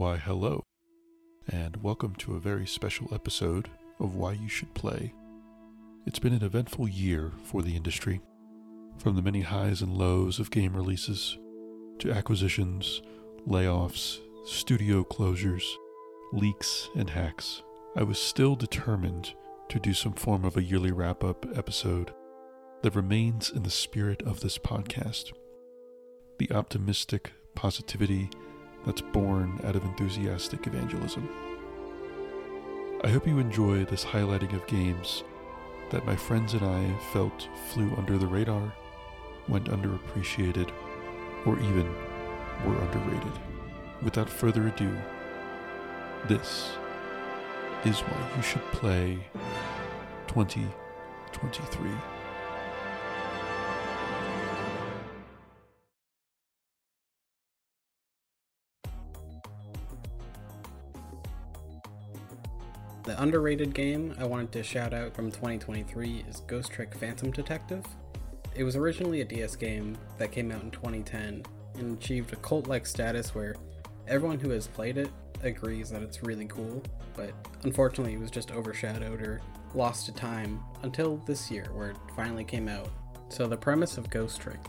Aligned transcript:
Why, 0.00 0.16
hello, 0.16 0.64
and 1.46 1.76
welcome 1.82 2.14
to 2.20 2.34
a 2.34 2.40
very 2.40 2.66
special 2.66 3.12
episode 3.12 3.68
of 3.98 4.14
Why 4.14 4.32
You 4.32 4.48
Should 4.48 4.72
Play. 4.72 5.12
It's 6.06 6.18
been 6.18 6.32
an 6.32 6.42
eventful 6.42 6.88
year 6.88 7.32
for 7.44 7.60
the 7.60 7.76
industry. 7.76 8.22
From 8.96 9.14
the 9.14 9.20
many 9.20 9.42
highs 9.42 9.82
and 9.82 9.98
lows 9.98 10.38
of 10.38 10.50
game 10.50 10.74
releases, 10.74 11.36
to 11.98 12.10
acquisitions, 12.10 13.02
layoffs, 13.46 14.20
studio 14.46 15.04
closures, 15.04 15.66
leaks, 16.32 16.88
and 16.96 17.10
hacks, 17.10 17.62
I 17.94 18.02
was 18.02 18.18
still 18.18 18.56
determined 18.56 19.34
to 19.68 19.78
do 19.78 19.92
some 19.92 20.14
form 20.14 20.46
of 20.46 20.56
a 20.56 20.62
yearly 20.62 20.92
wrap 20.92 21.22
up 21.22 21.44
episode 21.54 22.14
that 22.80 22.96
remains 22.96 23.50
in 23.50 23.64
the 23.64 23.70
spirit 23.70 24.22
of 24.22 24.40
this 24.40 24.56
podcast. 24.56 25.34
The 26.38 26.50
optimistic 26.52 27.32
positivity 27.54 28.30
that's 28.84 29.00
born 29.00 29.60
out 29.64 29.76
of 29.76 29.84
enthusiastic 29.84 30.66
evangelism. 30.66 31.28
I 33.02 33.08
hope 33.08 33.26
you 33.26 33.38
enjoy 33.38 33.84
this 33.84 34.04
highlighting 34.04 34.54
of 34.54 34.66
games 34.66 35.24
that 35.90 36.06
my 36.06 36.16
friends 36.16 36.54
and 36.54 36.62
I 36.62 36.92
felt 37.12 37.48
flew 37.68 37.92
under 37.96 38.18
the 38.18 38.26
radar, 38.26 38.72
went 39.48 39.64
underappreciated, 39.64 40.70
or 41.46 41.58
even 41.58 41.86
were 42.66 42.78
underrated. 42.78 43.32
Without 44.02 44.28
further 44.28 44.68
ado, 44.68 44.96
this 46.28 46.70
is 47.84 48.00
why 48.00 48.36
you 48.36 48.42
should 48.42 48.62
play 48.72 49.18
2023. 50.28 51.90
The 63.10 63.20
underrated 63.20 63.74
game 63.74 64.14
I 64.20 64.24
wanted 64.24 64.52
to 64.52 64.62
shout 64.62 64.94
out 64.94 65.16
from 65.16 65.32
2023 65.32 66.26
is 66.28 66.42
Ghost 66.46 66.70
Trick 66.70 66.94
Phantom 66.94 67.32
Detective. 67.32 67.84
It 68.54 68.62
was 68.62 68.76
originally 68.76 69.20
a 69.20 69.24
DS 69.24 69.56
game 69.56 69.98
that 70.18 70.30
came 70.30 70.52
out 70.52 70.62
in 70.62 70.70
2010 70.70 71.42
and 71.74 71.98
achieved 71.98 72.32
a 72.32 72.36
cult 72.36 72.68
like 72.68 72.86
status 72.86 73.34
where 73.34 73.56
everyone 74.06 74.38
who 74.38 74.50
has 74.50 74.68
played 74.68 74.96
it 74.96 75.10
agrees 75.42 75.90
that 75.90 76.02
it's 76.02 76.22
really 76.22 76.44
cool, 76.44 76.80
but 77.16 77.32
unfortunately 77.64 78.14
it 78.14 78.20
was 78.20 78.30
just 78.30 78.52
overshadowed 78.52 79.20
or 79.20 79.40
lost 79.74 80.06
to 80.06 80.12
time 80.12 80.60
until 80.84 81.16
this 81.26 81.50
year 81.50 81.66
where 81.72 81.90
it 81.90 81.96
finally 82.14 82.44
came 82.44 82.68
out. 82.68 82.90
So, 83.28 83.48
the 83.48 83.56
premise 83.56 83.98
of 83.98 84.08
Ghost 84.08 84.40
Trick 84.40 84.60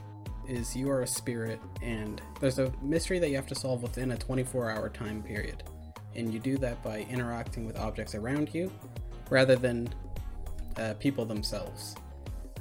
is 0.49 0.75
you 0.75 0.89
are 0.89 1.03
a 1.03 1.07
spirit 1.07 1.59
and 1.83 2.23
there's 2.39 2.57
a 2.57 2.73
mystery 2.81 3.19
that 3.19 3.29
you 3.29 3.35
have 3.35 3.45
to 3.45 3.55
solve 3.55 3.83
within 3.83 4.13
a 4.13 4.17
24 4.17 4.71
hour 4.71 4.89
time 4.89 5.21
period 5.21 5.61
and 6.15 6.33
you 6.33 6.39
do 6.39 6.57
that 6.57 6.81
by 6.83 7.01
interacting 7.09 7.65
with 7.65 7.77
objects 7.77 8.15
around 8.15 8.53
you 8.53 8.71
rather 9.29 9.55
than 9.55 9.89
uh, 10.77 10.93
people 10.99 11.25
themselves. 11.25 11.95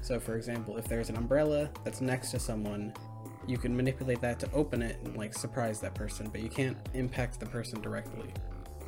So, 0.03 0.19
for 0.19 0.37
example, 0.37 0.77
if 0.77 0.87
there's 0.87 1.11
an 1.11 1.17
umbrella 1.17 1.71
that's 1.84 2.01
next 2.01 2.31
to 2.31 2.39
someone, 2.39 2.93
you 3.47 3.59
can 3.59 3.77
manipulate 3.77 4.21
that 4.21 4.39
to 4.41 4.53
open 4.53 4.83
it 4.83 4.98
and 5.05 5.17
like 5.17 5.34
surprise 5.34 5.81
that 5.81 5.95
person, 5.95 6.28
but 6.31 6.41
you 6.41 6.48
can't 6.48 6.77
impact 6.95 7.41
the 7.41 7.47
person 7.47 7.81
directly. 7.81 8.33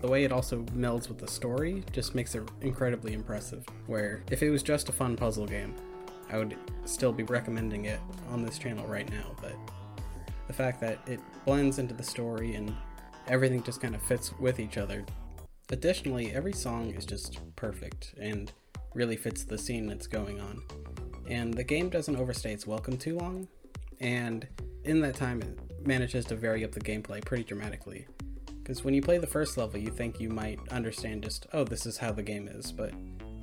The 0.00 0.08
way 0.08 0.24
it 0.24 0.33
also 0.33 0.62
melds 0.74 1.08
with 1.08 1.18
the 1.18 1.28
story 1.28 1.84
just 1.92 2.14
makes 2.14 2.34
it 2.34 2.42
incredibly 2.60 3.12
impressive. 3.12 3.64
Where 3.86 4.24
if 4.30 4.42
it 4.42 4.50
was 4.50 4.62
just 4.62 4.88
a 4.88 4.92
fun 4.92 5.16
puzzle 5.16 5.46
game, 5.46 5.74
I 6.30 6.38
would 6.38 6.56
still 6.84 7.12
be 7.12 7.22
recommending 7.24 7.84
it 7.84 8.00
on 8.30 8.42
this 8.44 8.58
channel 8.58 8.86
right 8.86 9.08
now, 9.10 9.36
but 9.40 9.55
the 10.46 10.52
fact 10.52 10.80
that 10.80 10.98
it 11.06 11.20
blends 11.44 11.78
into 11.78 11.94
the 11.94 12.02
story 12.02 12.55
and 12.55 12.74
everything 13.33 13.62
just 13.62 13.80
kind 13.80 13.94
of 13.94 14.02
fits 14.02 14.30
with 14.38 14.61
each 14.61 14.77
other. 14.77 15.02
Additionally, 15.70 16.33
every 16.33 16.52
song 16.52 16.91
is 16.91 17.06
just 17.06 17.41
perfect 17.56 18.14
and 18.20 18.52
really 18.94 19.16
fits 19.16 19.42
the 19.42 19.56
scene 19.56 19.86
that's 19.86 20.06
going 20.06 20.39
on. 20.39 20.62
And 21.27 21.55
the 21.55 21.64
game 21.64 21.89
doesn't 21.89 22.14
overstay 22.14 22.52
its 22.52 22.67
welcome 22.67 22.98
too 22.98 23.17
long, 23.17 23.48
and 24.01 24.46
in 24.84 25.01
that 25.01 25.14
time, 25.14 25.40
it 25.40 25.86
manages 25.86 26.27
to 26.27 26.36
vary 26.36 26.62
up 26.62 26.73
the 26.73 26.80
gameplay 26.80 27.24
pretty 27.24 27.45
dramatically. 27.45 28.06
Because 28.58 28.84
when 28.84 28.92
you 28.92 29.01
play 29.01 29.17
the 29.17 29.27
first 29.27 29.56
level, 29.56 29.80
you 29.80 29.90
think 29.90 30.20
you 30.20 30.29
might 30.29 30.61
understand 30.70 31.24
just, 31.24 31.46
oh, 31.55 31.64
this 31.64 31.86
is 31.86 31.96
how 31.96 32.12
the 32.12 32.23
game 32.23 32.48
is, 32.48 32.70
but 32.70 32.92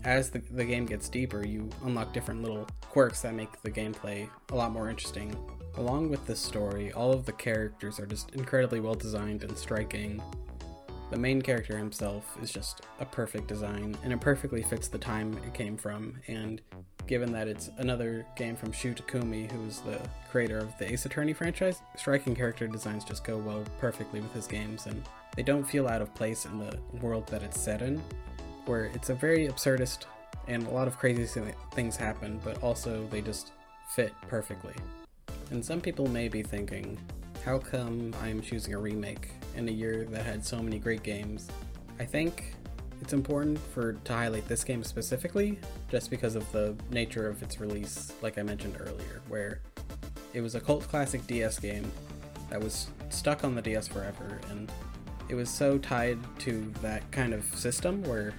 as 0.03 0.29
the, 0.29 0.39
the 0.51 0.63
game 0.65 0.85
gets 0.85 1.09
deeper, 1.09 1.43
you 1.43 1.67
unlock 1.83 2.13
different 2.13 2.43
little 2.43 2.67
quirks 2.89 3.23
that 3.23 3.33
make 3.33 3.59
the 3.63 3.71
gameplay 3.71 4.29
a 4.51 4.55
lot 4.55 4.71
more 4.71 4.87
interesting 4.87 5.35
Along 5.77 6.09
with 6.09 6.25
this 6.25 6.39
story, 6.39 6.91
all 6.91 7.11
of 7.11 7.25
the 7.25 7.31
characters 7.31 7.99
are 7.99 8.05
just 8.05 8.31
incredibly 8.31 8.79
well 8.79 8.95
designed 8.95 9.43
and 9.43 9.57
striking. 9.57 10.21
The 11.09 11.17
main 11.17 11.41
character 11.41 11.77
himself 11.77 12.37
is 12.41 12.51
just 12.51 12.81
a 12.99 13.05
perfect 13.05 13.47
design, 13.47 13.97
and 14.03 14.13
it 14.13 14.21
perfectly 14.21 14.61
fits 14.61 14.87
the 14.87 14.97
time 14.97 15.37
it 15.45 15.53
came 15.53 15.77
from. 15.77 16.19
And 16.27 16.61
given 17.07 17.31
that 17.31 17.47
it's 17.47 17.71
another 17.77 18.25
game 18.35 18.55
from 18.55 18.71
Shu 18.71 18.93
Takumi, 18.93 19.51
who's 19.51 19.79
the 19.79 19.99
creator 20.29 20.59
of 20.59 20.77
the 20.77 20.91
Ace 20.91 21.05
Attorney 21.05 21.33
franchise, 21.33 21.81
striking 21.97 22.35
character 22.35 22.67
designs 22.67 23.03
just 23.03 23.23
go 23.23 23.37
well 23.37 23.63
perfectly 23.79 24.19
with 24.19 24.33
his 24.33 24.45
games, 24.45 24.85
and 24.85 25.01
they 25.35 25.43
don't 25.43 25.63
feel 25.63 25.87
out 25.87 26.01
of 26.01 26.13
place 26.13 26.45
in 26.45 26.59
the 26.59 26.77
world 27.01 27.25
that 27.27 27.41
it's 27.41 27.59
set 27.59 27.81
in, 27.81 28.01
where 28.65 28.85
it's 28.85 29.09
a 29.09 29.15
very 29.15 29.47
absurdist 29.47 30.05
and 30.47 30.67
a 30.67 30.71
lot 30.71 30.87
of 30.87 30.97
crazy 30.97 31.25
things 31.73 31.95
happen, 31.95 32.39
but 32.43 32.61
also 32.61 33.07
they 33.07 33.21
just 33.21 33.51
fit 33.95 34.13
perfectly. 34.27 34.73
And 35.51 35.63
some 35.63 35.81
people 35.81 36.07
may 36.07 36.27
be 36.27 36.43
thinking, 36.43 36.97
how 37.43 37.57
come 37.57 38.13
I'm 38.21 38.41
choosing 38.41 38.73
a 38.73 38.77
remake 38.77 39.29
in 39.55 39.67
a 39.67 39.71
year 39.71 40.05
that 40.11 40.25
had 40.25 40.45
so 40.45 40.61
many 40.61 40.77
great 40.79 41.03
games? 41.03 41.47
I 41.99 42.05
think 42.05 42.55
it's 43.01 43.13
important 43.13 43.57
for 43.73 43.93
to 43.93 44.13
highlight 44.13 44.47
this 44.47 44.63
game 44.63 44.83
specifically 44.83 45.57
just 45.89 46.09
because 46.09 46.35
of 46.35 46.49
the 46.51 46.75
nature 46.91 47.27
of 47.27 47.41
its 47.41 47.59
release, 47.59 48.13
like 48.21 48.37
I 48.37 48.43
mentioned 48.43 48.77
earlier, 48.79 49.21
where 49.27 49.61
it 50.33 50.41
was 50.41 50.55
a 50.55 50.59
cult 50.59 50.87
classic 50.87 51.25
DS 51.27 51.59
game 51.59 51.91
that 52.49 52.61
was 52.61 52.89
stuck 53.09 53.43
on 53.43 53.55
the 53.55 53.61
DS 53.61 53.87
forever 53.87 54.39
and 54.49 54.71
it 55.29 55.35
was 55.35 55.49
so 55.49 55.77
tied 55.77 56.17
to 56.39 56.71
that 56.81 57.09
kind 57.11 57.33
of 57.33 57.43
system 57.55 58.03
where 58.03 58.33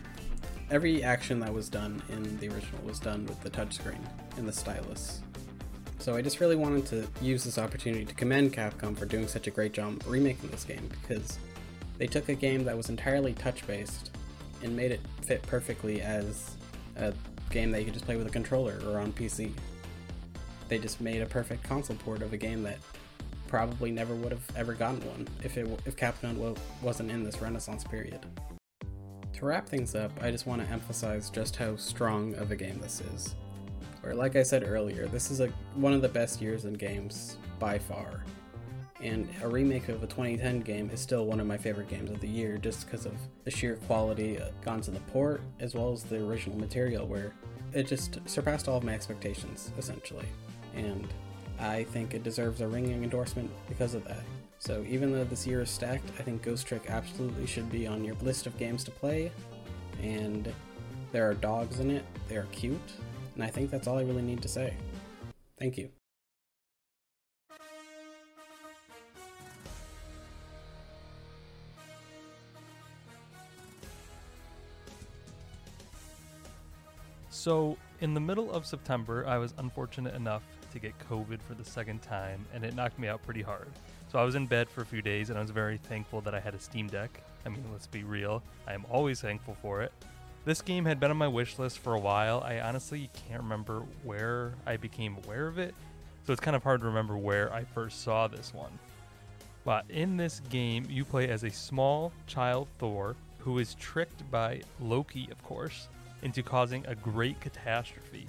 every 0.71 1.03
action 1.03 1.41
that 1.41 1.53
was 1.53 1.69
done 1.69 2.03
in 2.11 2.39
the 2.39 2.49
original 2.49 2.83
was 2.85 2.99
done 2.99 3.25
with 3.27 3.41
the 3.43 3.51
touchscreen 3.51 4.01
and 4.37 4.47
the 4.47 4.53
stylus. 4.53 5.23
So 6.01 6.17
I 6.17 6.23
just 6.23 6.41
really 6.41 6.57
wanted 6.57 6.87
to 6.87 7.07
use 7.23 7.45
this 7.45 7.59
opportunity 7.59 8.07
to 8.07 8.15
commend 8.15 8.55
Capcom 8.55 8.97
for 8.97 9.05
doing 9.05 9.29
such 9.29 9.47
a 9.47 9.51
great 9.51 9.75
job 9.75 10.03
remaking 10.07 10.49
this 10.49 10.65
game 10.65 10.89
because 11.03 11.39
they 11.99 12.07
took 12.07 12.31
a 12.31 12.35
game 12.35 12.65
that 12.65 12.75
was 12.75 12.89
entirely 12.89 13.35
touch 13.35 13.67
based 13.67 14.11
and 14.63 14.75
made 14.75 14.93
it 14.93 15.01
fit 15.21 15.43
perfectly 15.43 16.01
as 16.01 16.57
a 16.97 17.13
game 17.51 17.71
that 17.73 17.81
you 17.81 17.85
could 17.85 17.93
just 17.93 18.07
play 18.07 18.17
with 18.17 18.27
a 18.27 18.31
controller 18.31 18.81
or 18.87 18.99
on 18.99 19.13
PC. 19.13 19.53
They 20.69 20.79
just 20.79 21.03
made 21.03 21.21
a 21.21 21.27
perfect 21.27 21.65
console 21.65 21.97
port 21.97 22.23
of 22.23 22.33
a 22.33 22.39
game 22.39 22.63
that 22.63 22.79
probably 23.47 23.91
never 23.91 24.15
would 24.15 24.33
have 24.33 24.57
ever 24.57 24.73
gotten 24.73 25.07
one 25.07 25.29
if 25.45 25.59
it 25.59 25.69
if 25.85 25.97
Capcom 25.97 26.57
wasn't 26.81 27.11
in 27.11 27.25
this 27.25 27.43
renaissance 27.43 27.85
period. 27.85 28.25
To 29.35 29.45
wrap 29.45 29.69
things 29.69 29.95
up, 29.95 30.13
I 30.23 30.31
just 30.31 30.47
want 30.47 30.63
to 30.63 30.73
emphasize 30.73 31.29
just 31.29 31.57
how 31.57 31.77
strong 31.77 32.35
of 32.37 32.51
a 32.53 32.57
game 32.57 32.79
this 32.81 33.03
is. 33.15 33.35
Where, 34.03 34.15
like 34.15 34.37
I 34.37 34.43
said 34.43 34.65
earlier, 34.67 35.07
this 35.07 35.31
is 35.31 35.41
a, 35.41 35.49
one 35.75 35.93
of 35.93 36.03
the 36.03 36.09
best 36.09 36.41
years 36.41 36.65
in 36.65 36.75
games 36.75 37.37
by 37.59 37.79
far. 37.79 38.25
And 39.03 39.29
a 39.43 39.49
remake 39.49 39.89
of 39.89 40.03
a 40.03 40.07
2010 40.07 40.61
game 40.61 40.91
is 40.91 41.01
still 41.01 41.25
one 41.25 41.41
of 41.41 41.47
my 41.47 41.57
favorite 41.57 41.89
games 41.89 42.11
of 42.11 42.21
the 42.21 42.29
year 42.29 42.59
just 42.59 42.85
because 42.85 43.07
of 43.07 43.15
the 43.45 43.51
sheer 43.51 43.77
quality 43.87 44.39
uh, 44.39 44.49
gone 44.63 44.83
to 44.83 44.91
the 44.91 45.01
port 45.01 45.41
as 45.59 45.75
well 45.75 45.93
as 45.93 46.03
the 46.03 46.23
original 46.23 46.59
material, 46.59 47.07
where 47.07 47.33
it 47.73 47.87
just 47.87 48.19
surpassed 48.27 48.69
all 48.69 48.77
of 48.77 48.85
my 48.85 48.93
expectations, 48.93 49.71
essentially. 49.79 50.27
And 50.75 51.09
I 51.59 51.85
think 51.85 52.15
it 52.15 52.23
deserves 52.23 52.61
a 52.61 52.69
ringing 52.69 53.03
endorsement 53.03 53.51
because 53.69 53.95
of 53.95 54.05
that. 54.05 54.23
So 54.59 54.85
even 54.87 55.13
though 55.13 55.25
this 55.25 55.47
year 55.47 55.63
is 55.63 55.71
stacked, 55.71 56.11
I 56.19 56.23
think 56.23 56.43
Ghost 56.43 56.67
Trick 56.67 56.85
absolutely 56.89 57.47
should 57.47 57.71
be 57.71 57.87
on 57.87 58.05
your 58.05 58.15
list 58.17 58.47
of 58.47 58.59
games 58.59 58.85
to 58.85 58.91
play. 58.91 59.33
And 60.03 60.53
there 61.13 61.29
are 61.29 61.35
dogs 61.35 61.81
in 61.81 61.91
it, 61.91 62.05
they 62.29 62.37
are 62.37 62.47
cute, 62.53 62.93
and 63.41 63.49
I 63.49 63.51
think 63.51 63.71
that's 63.71 63.89
all 63.89 63.99
I 63.99 64.03
really 64.03 64.21
need 64.21 64.43
to 64.43 64.49
say. 64.49 64.75
Thank 65.59 65.79
you. 65.79 65.89
So, 77.31 77.79
in 78.03 78.13
the 78.13 78.21
middle 78.21 78.53
of 78.53 78.67
September, 78.67 79.27
I 79.27 79.39
was 79.39 79.55
unfortunate 79.57 80.15
enough 80.15 80.43
to 80.73 80.79
get 80.79 80.93
COVID 81.09 81.41
for 81.41 81.55
the 81.55 81.65
second 81.65 82.03
time, 82.03 82.45
and 82.53 82.63
it 82.63 82.75
knocked 82.75 82.99
me 82.99 83.09
out 83.09 83.23
pretty 83.23 83.41
hard. 83.41 83.69
So, 84.13 84.19
I 84.19 84.25
was 84.25 84.35
in 84.35 84.45
bed 84.45 84.69
for 84.69 84.83
a 84.83 84.87
few 84.87 85.01
days, 85.01 85.31
and 85.31 85.39
I 85.39 85.41
was 85.41 85.51
very 85.51 85.79
thankful 85.79 86.21
that 86.21 86.35
I 86.35 86.41
had 86.41 86.55
a 86.55 86.59
Steam 86.59 86.89
Deck. 86.89 87.23
I 87.47 87.49
mean, 87.49 87.65
let's 87.73 87.87
be 87.87 88.05
real, 88.05 88.43
I 88.67 88.75
am 88.75 88.85
always 88.91 89.23
thankful 89.23 89.57
for 89.63 89.81
it. 89.81 89.93
This 90.45 90.63
game 90.63 90.87
had 90.87 90.99
been 90.99 91.11
on 91.11 91.19
my 91.19 91.29
wish 91.29 91.59
list 91.59 91.79
for 91.79 91.95
a 91.95 92.01
while. 92.01 92.41
I 92.41 92.61
honestly 92.61 93.11
can't 93.29 93.43
remember 93.43 93.83
where 94.05 94.55
I 94.65 94.79
became 94.79 95.19
aware 95.25 95.47
of 95.47 95.59
it, 95.59 95.75
so 96.27 96.33
it's 96.33 96.41
kind 96.41 96.57
of 96.57 96.63
hard 96.63 96.81
to 96.81 96.87
remember 96.87 97.17
where 97.17 97.53
I 97.53 97.65
first 97.65 98.03
saw 98.03 98.27
this 98.27 98.55
one. 98.55 98.73
But 99.65 99.85
in 99.91 100.17
this 100.17 100.41
game, 100.49 100.87
you 100.89 101.05
play 101.05 101.29
as 101.29 101.45
a 101.45 101.51
small 101.51 102.13
child 102.27 102.69
Thor 102.79 103.17
who 103.39 103.59
is 103.59 103.75
tricked 103.75 104.29
by 104.31 104.63
Loki, 104.81 105.29
of 105.31 105.43
course, 105.45 105.89
into 106.23 106.43
causing 106.43 106.87
a 106.87 106.95
great 106.95 107.39
catastrophe. 107.41 108.27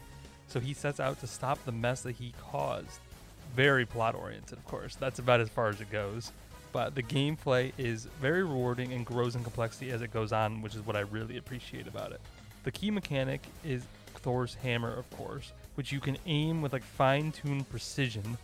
So 0.47 0.59
he 0.59 0.73
sets 0.73 0.99
out 0.99 1.19
to 1.21 1.27
stop 1.27 1.63
the 1.63 1.71
mess 1.71 2.01
that 2.01 2.13
he 2.13 2.33
caused. 2.41 2.99
Very 3.55 3.85
plot 3.85 4.15
oriented, 4.15 4.57
of 4.57 4.65
course. 4.65 4.95
That's 4.95 5.19
about 5.19 5.39
as 5.39 5.49
far 5.49 5.69
as 5.69 5.79
it 5.79 5.89
goes. 5.89 6.33
But 6.71 6.95
the 6.95 7.03
gameplay 7.03 7.73
is 7.77 8.05
very 8.21 8.43
rewarding 8.43 8.93
and 8.93 9.05
grows 9.05 9.35
in 9.35 9.43
complexity 9.43 9.91
as 9.91 10.01
it 10.01 10.11
goes 10.11 10.31
on, 10.31 10.61
which 10.61 10.75
is 10.75 10.85
what 10.85 10.95
I 10.95 11.01
really 11.01 11.37
appreciate 11.37 11.87
about 11.87 12.11
it. 12.11 12.21
The 12.63 12.71
key 12.71 12.91
mechanic 12.91 13.41
is 13.65 13.83
Thor's 14.15 14.55
hammer, 14.55 14.93
of 14.93 15.09
course, 15.11 15.51
which 15.75 15.91
you 15.91 15.99
can 15.99 16.17
aim 16.25 16.61
with 16.61 16.73
like 16.73 16.83
fine 16.83 17.31
tuned 17.31 17.69
precision 17.69 18.37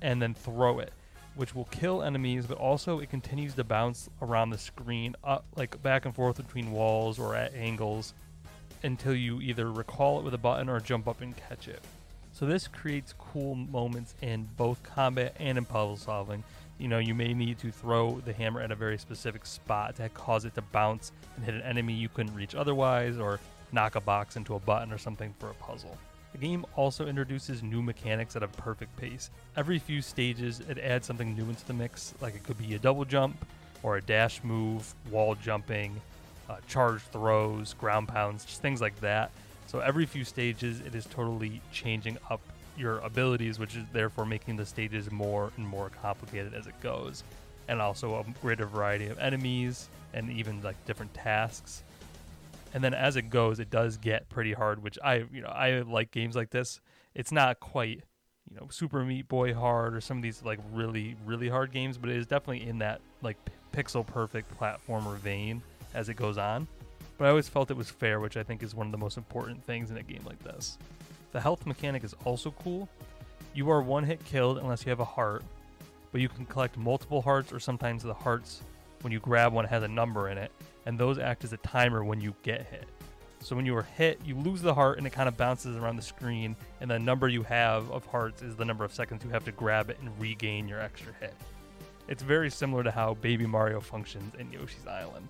and 0.00 0.20
then 0.20 0.34
throw 0.34 0.78
it, 0.78 0.92
which 1.34 1.54
will 1.54 1.66
kill 1.66 2.02
enemies, 2.02 2.46
but 2.46 2.58
also 2.58 2.98
it 3.00 3.10
continues 3.10 3.54
to 3.54 3.64
bounce 3.64 4.08
around 4.22 4.50
the 4.50 4.58
screen, 4.58 5.14
up, 5.22 5.44
like 5.56 5.80
back 5.82 6.04
and 6.04 6.14
forth 6.14 6.38
between 6.38 6.72
walls 6.72 7.18
or 7.18 7.34
at 7.36 7.54
angles 7.54 8.14
until 8.82 9.14
you 9.14 9.40
either 9.40 9.70
recall 9.70 10.18
it 10.18 10.24
with 10.24 10.34
a 10.34 10.38
button 10.38 10.68
or 10.68 10.80
jump 10.80 11.06
up 11.08 11.20
and 11.20 11.36
catch 11.36 11.68
it. 11.68 11.82
So 12.32 12.46
this 12.46 12.68
creates 12.68 13.14
cool 13.18 13.54
moments 13.54 14.14
in 14.22 14.48
both 14.56 14.82
combat 14.82 15.34
and 15.40 15.58
in 15.58 15.64
puzzle 15.64 15.96
solving. 15.96 16.44
You 16.78 16.88
know, 16.88 16.98
you 16.98 17.14
may 17.14 17.34
need 17.34 17.58
to 17.58 17.72
throw 17.72 18.20
the 18.24 18.32
hammer 18.32 18.60
at 18.60 18.70
a 18.70 18.76
very 18.76 18.98
specific 18.98 19.44
spot 19.44 19.96
to 19.96 20.08
cause 20.10 20.44
it 20.44 20.54
to 20.54 20.62
bounce 20.62 21.12
and 21.36 21.44
hit 21.44 21.54
an 21.54 21.62
enemy 21.62 21.92
you 21.92 22.08
couldn't 22.08 22.34
reach 22.34 22.54
otherwise, 22.54 23.18
or 23.18 23.40
knock 23.72 23.96
a 23.96 24.00
box 24.00 24.36
into 24.36 24.54
a 24.54 24.58
button 24.60 24.92
or 24.92 24.98
something 24.98 25.34
for 25.38 25.50
a 25.50 25.54
puzzle. 25.54 25.98
The 26.32 26.38
game 26.38 26.64
also 26.76 27.06
introduces 27.06 27.62
new 27.62 27.82
mechanics 27.82 28.36
at 28.36 28.42
a 28.42 28.48
perfect 28.48 28.94
pace. 28.96 29.30
Every 29.56 29.78
few 29.78 30.00
stages, 30.02 30.60
it 30.60 30.78
adds 30.78 31.06
something 31.06 31.34
new 31.34 31.44
into 31.48 31.66
the 31.66 31.72
mix, 31.72 32.14
like 32.20 32.34
it 32.34 32.44
could 32.44 32.58
be 32.58 32.74
a 32.74 32.78
double 32.78 33.04
jump, 33.04 33.36
or 33.82 33.96
a 33.96 34.02
dash 34.02 34.42
move, 34.44 34.94
wall 35.10 35.34
jumping, 35.34 36.00
uh, 36.48 36.56
charge 36.68 37.00
throws, 37.02 37.74
ground 37.74 38.08
pounds, 38.08 38.44
just 38.44 38.62
things 38.62 38.80
like 38.80 38.98
that. 39.00 39.30
So 39.66 39.80
every 39.80 40.06
few 40.06 40.24
stages, 40.24 40.80
it 40.80 40.94
is 40.94 41.06
totally 41.06 41.60
changing 41.72 42.18
up 42.30 42.40
your 42.78 42.98
abilities, 43.00 43.58
which 43.58 43.76
is 43.76 43.84
therefore 43.92 44.26
making 44.26 44.56
the 44.56 44.66
stages 44.66 45.10
more 45.10 45.52
and 45.56 45.66
more 45.66 45.90
complicated 46.02 46.54
as 46.54 46.66
it 46.66 46.80
goes, 46.80 47.24
and 47.68 47.80
also 47.80 48.16
a 48.16 48.24
greater 48.40 48.66
variety 48.66 49.08
of 49.08 49.18
enemies 49.18 49.88
and 50.14 50.30
even 50.30 50.62
like 50.62 50.76
different 50.86 51.12
tasks. 51.14 51.82
And 52.74 52.84
then 52.84 52.94
as 52.94 53.16
it 53.16 53.30
goes, 53.30 53.60
it 53.60 53.70
does 53.70 53.96
get 53.96 54.28
pretty 54.28 54.52
hard, 54.52 54.82
which 54.82 54.98
I 55.02 55.24
you 55.32 55.40
know 55.40 55.48
I 55.48 55.80
like 55.80 56.10
games 56.10 56.36
like 56.36 56.50
this. 56.50 56.80
It's 57.14 57.32
not 57.32 57.60
quite 57.60 58.02
you 58.50 58.56
know 58.56 58.68
Super 58.70 59.04
Meat 59.04 59.28
Boy 59.28 59.54
hard 59.54 59.94
or 59.94 60.00
some 60.00 60.18
of 60.18 60.22
these 60.22 60.42
like 60.42 60.60
really 60.72 61.16
really 61.24 61.48
hard 61.48 61.72
games, 61.72 61.98
but 61.98 62.10
it 62.10 62.16
is 62.16 62.26
definitely 62.26 62.68
in 62.68 62.78
that 62.78 63.00
like 63.22 63.36
pixel 63.72 64.06
perfect 64.06 64.58
platformer 64.58 65.16
vein 65.16 65.62
as 65.94 66.08
it 66.08 66.14
goes 66.14 66.38
on. 66.38 66.66
But 67.16 67.26
I 67.26 67.28
always 67.30 67.48
felt 67.48 67.70
it 67.70 67.76
was 67.76 67.90
fair, 67.90 68.20
which 68.20 68.36
I 68.36 68.44
think 68.44 68.62
is 68.62 68.74
one 68.74 68.86
of 68.86 68.92
the 68.92 68.98
most 68.98 69.16
important 69.16 69.64
things 69.64 69.90
in 69.90 69.96
a 69.96 70.02
game 70.02 70.22
like 70.24 70.42
this. 70.44 70.78
The 71.32 71.40
health 71.40 71.66
mechanic 71.66 72.04
is 72.04 72.14
also 72.24 72.52
cool. 72.62 72.88
You 73.54 73.70
are 73.70 73.82
one 73.82 74.04
hit 74.04 74.24
killed 74.24 74.58
unless 74.58 74.84
you 74.84 74.90
have 74.90 75.00
a 75.00 75.04
heart, 75.04 75.42
but 76.12 76.20
you 76.20 76.28
can 76.28 76.46
collect 76.46 76.76
multiple 76.76 77.20
hearts, 77.20 77.52
or 77.52 77.60
sometimes 77.60 78.02
the 78.02 78.14
hearts, 78.14 78.62
when 79.02 79.12
you 79.12 79.20
grab 79.20 79.52
one, 79.52 79.64
has 79.66 79.82
a 79.82 79.88
number 79.88 80.28
in 80.28 80.38
it, 80.38 80.50
and 80.86 80.98
those 80.98 81.18
act 81.18 81.44
as 81.44 81.52
a 81.52 81.58
timer 81.58 82.04
when 82.04 82.20
you 82.20 82.34
get 82.42 82.66
hit. 82.66 82.86
So 83.40 83.54
when 83.54 83.66
you 83.66 83.76
are 83.76 83.82
hit, 83.82 84.20
you 84.24 84.34
lose 84.36 84.62
the 84.62 84.74
heart 84.74 84.98
and 84.98 85.06
it 85.06 85.10
kind 85.10 85.28
of 85.28 85.36
bounces 85.36 85.76
around 85.76 85.96
the 85.96 86.02
screen, 86.02 86.56
and 86.80 86.90
the 86.90 86.98
number 86.98 87.28
you 87.28 87.42
have 87.44 87.90
of 87.90 88.04
hearts 88.06 88.42
is 88.42 88.56
the 88.56 88.64
number 88.64 88.84
of 88.84 88.92
seconds 88.92 89.22
you 89.22 89.30
have 89.30 89.44
to 89.44 89.52
grab 89.52 89.90
it 89.90 89.98
and 90.00 90.10
regain 90.20 90.66
your 90.66 90.80
extra 90.80 91.12
hit. 91.20 91.34
It's 92.08 92.22
very 92.22 92.50
similar 92.50 92.82
to 92.82 92.90
how 92.90 93.14
Baby 93.14 93.46
Mario 93.46 93.80
functions 93.80 94.34
in 94.38 94.50
Yoshi's 94.50 94.86
Island. 94.86 95.28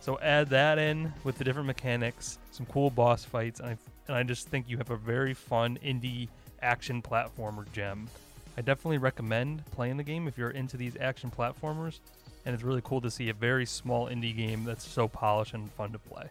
So 0.00 0.18
add 0.20 0.50
that 0.50 0.78
in 0.78 1.14
with 1.22 1.38
the 1.38 1.44
different 1.44 1.66
mechanics, 1.66 2.38
some 2.50 2.66
cool 2.66 2.90
boss 2.90 3.24
fights, 3.24 3.60
and 3.60 3.70
I, 3.70 3.76
and 4.08 4.16
I 4.16 4.22
just 4.22 4.48
think 4.48 4.68
you 4.68 4.76
have 4.78 4.90
a 4.90 4.96
very 4.96 5.34
fun 5.34 5.78
indie 5.84 6.28
action 6.62 7.02
platformer 7.02 7.70
gem. 7.72 8.08
I 8.56 8.60
definitely 8.60 8.98
recommend 8.98 9.64
playing 9.72 9.96
the 9.96 10.02
game 10.02 10.28
if 10.28 10.38
you're 10.38 10.50
into 10.50 10.76
these 10.76 10.96
action 11.00 11.30
platformers, 11.36 12.00
and 12.46 12.54
it's 12.54 12.62
really 12.62 12.82
cool 12.84 13.00
to 13.00 13.10
see 13.10 13.28
a 13.28 13.34
very 13.34 13.66
small 13.66 14.08
indie 14.08 14.36
game 14.36 14.64
that's 14.64 14.86
so 14.86 15.08
polished 15.08 15.54
and 15.54 15.70
fun 15.72 15.92
to 15.92 15.98
play. 15.98 16.28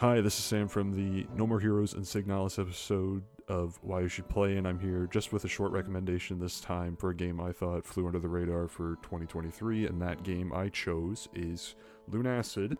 Hi, 0.00 0.22
this 0.22 0.38
is 0.38 0.46
Sam 0.46 0.66
from 0.66 0.92
the 0.92 1.26
No 1.36 1.46
More 1.46 1.60
Heroes 1.60 1.92
and 1.92 2.02
Signalis 2.02 2.58
episode 2.58 3.22
of 3.48 3.78
Why 3.82 4.00
You 4.00 4.08
Should 4.08 4.30
Play, 4.30 4.56
and 4.56 4.66
I'm 4.66 4.78
here 4.78 5.06
just 5.12 5.30
with 5.30 5.44
a 5.44 5.48
short 5.48 5.72
recommendation 5.72 6.40
this 6.40 6.58
time 6.58 6.96
for 6.96 7.10
a 7.10 7.14
game 7.14 7.38
I 7.38 7.52
thought 7.52 7.84
flew 7.84 8.06
under 8.06 8.18
the 8.18 8.26
radar 8.26 8.66
for 8.66 8.96
2023, 9.02 9.88
and 9.88 10.00
that 10.00 10.22
game 10.22 10.54
I 10.54 10.70
chose 10.70 11.28
is 11.34 11.74
Lunacid, 12.10 12.78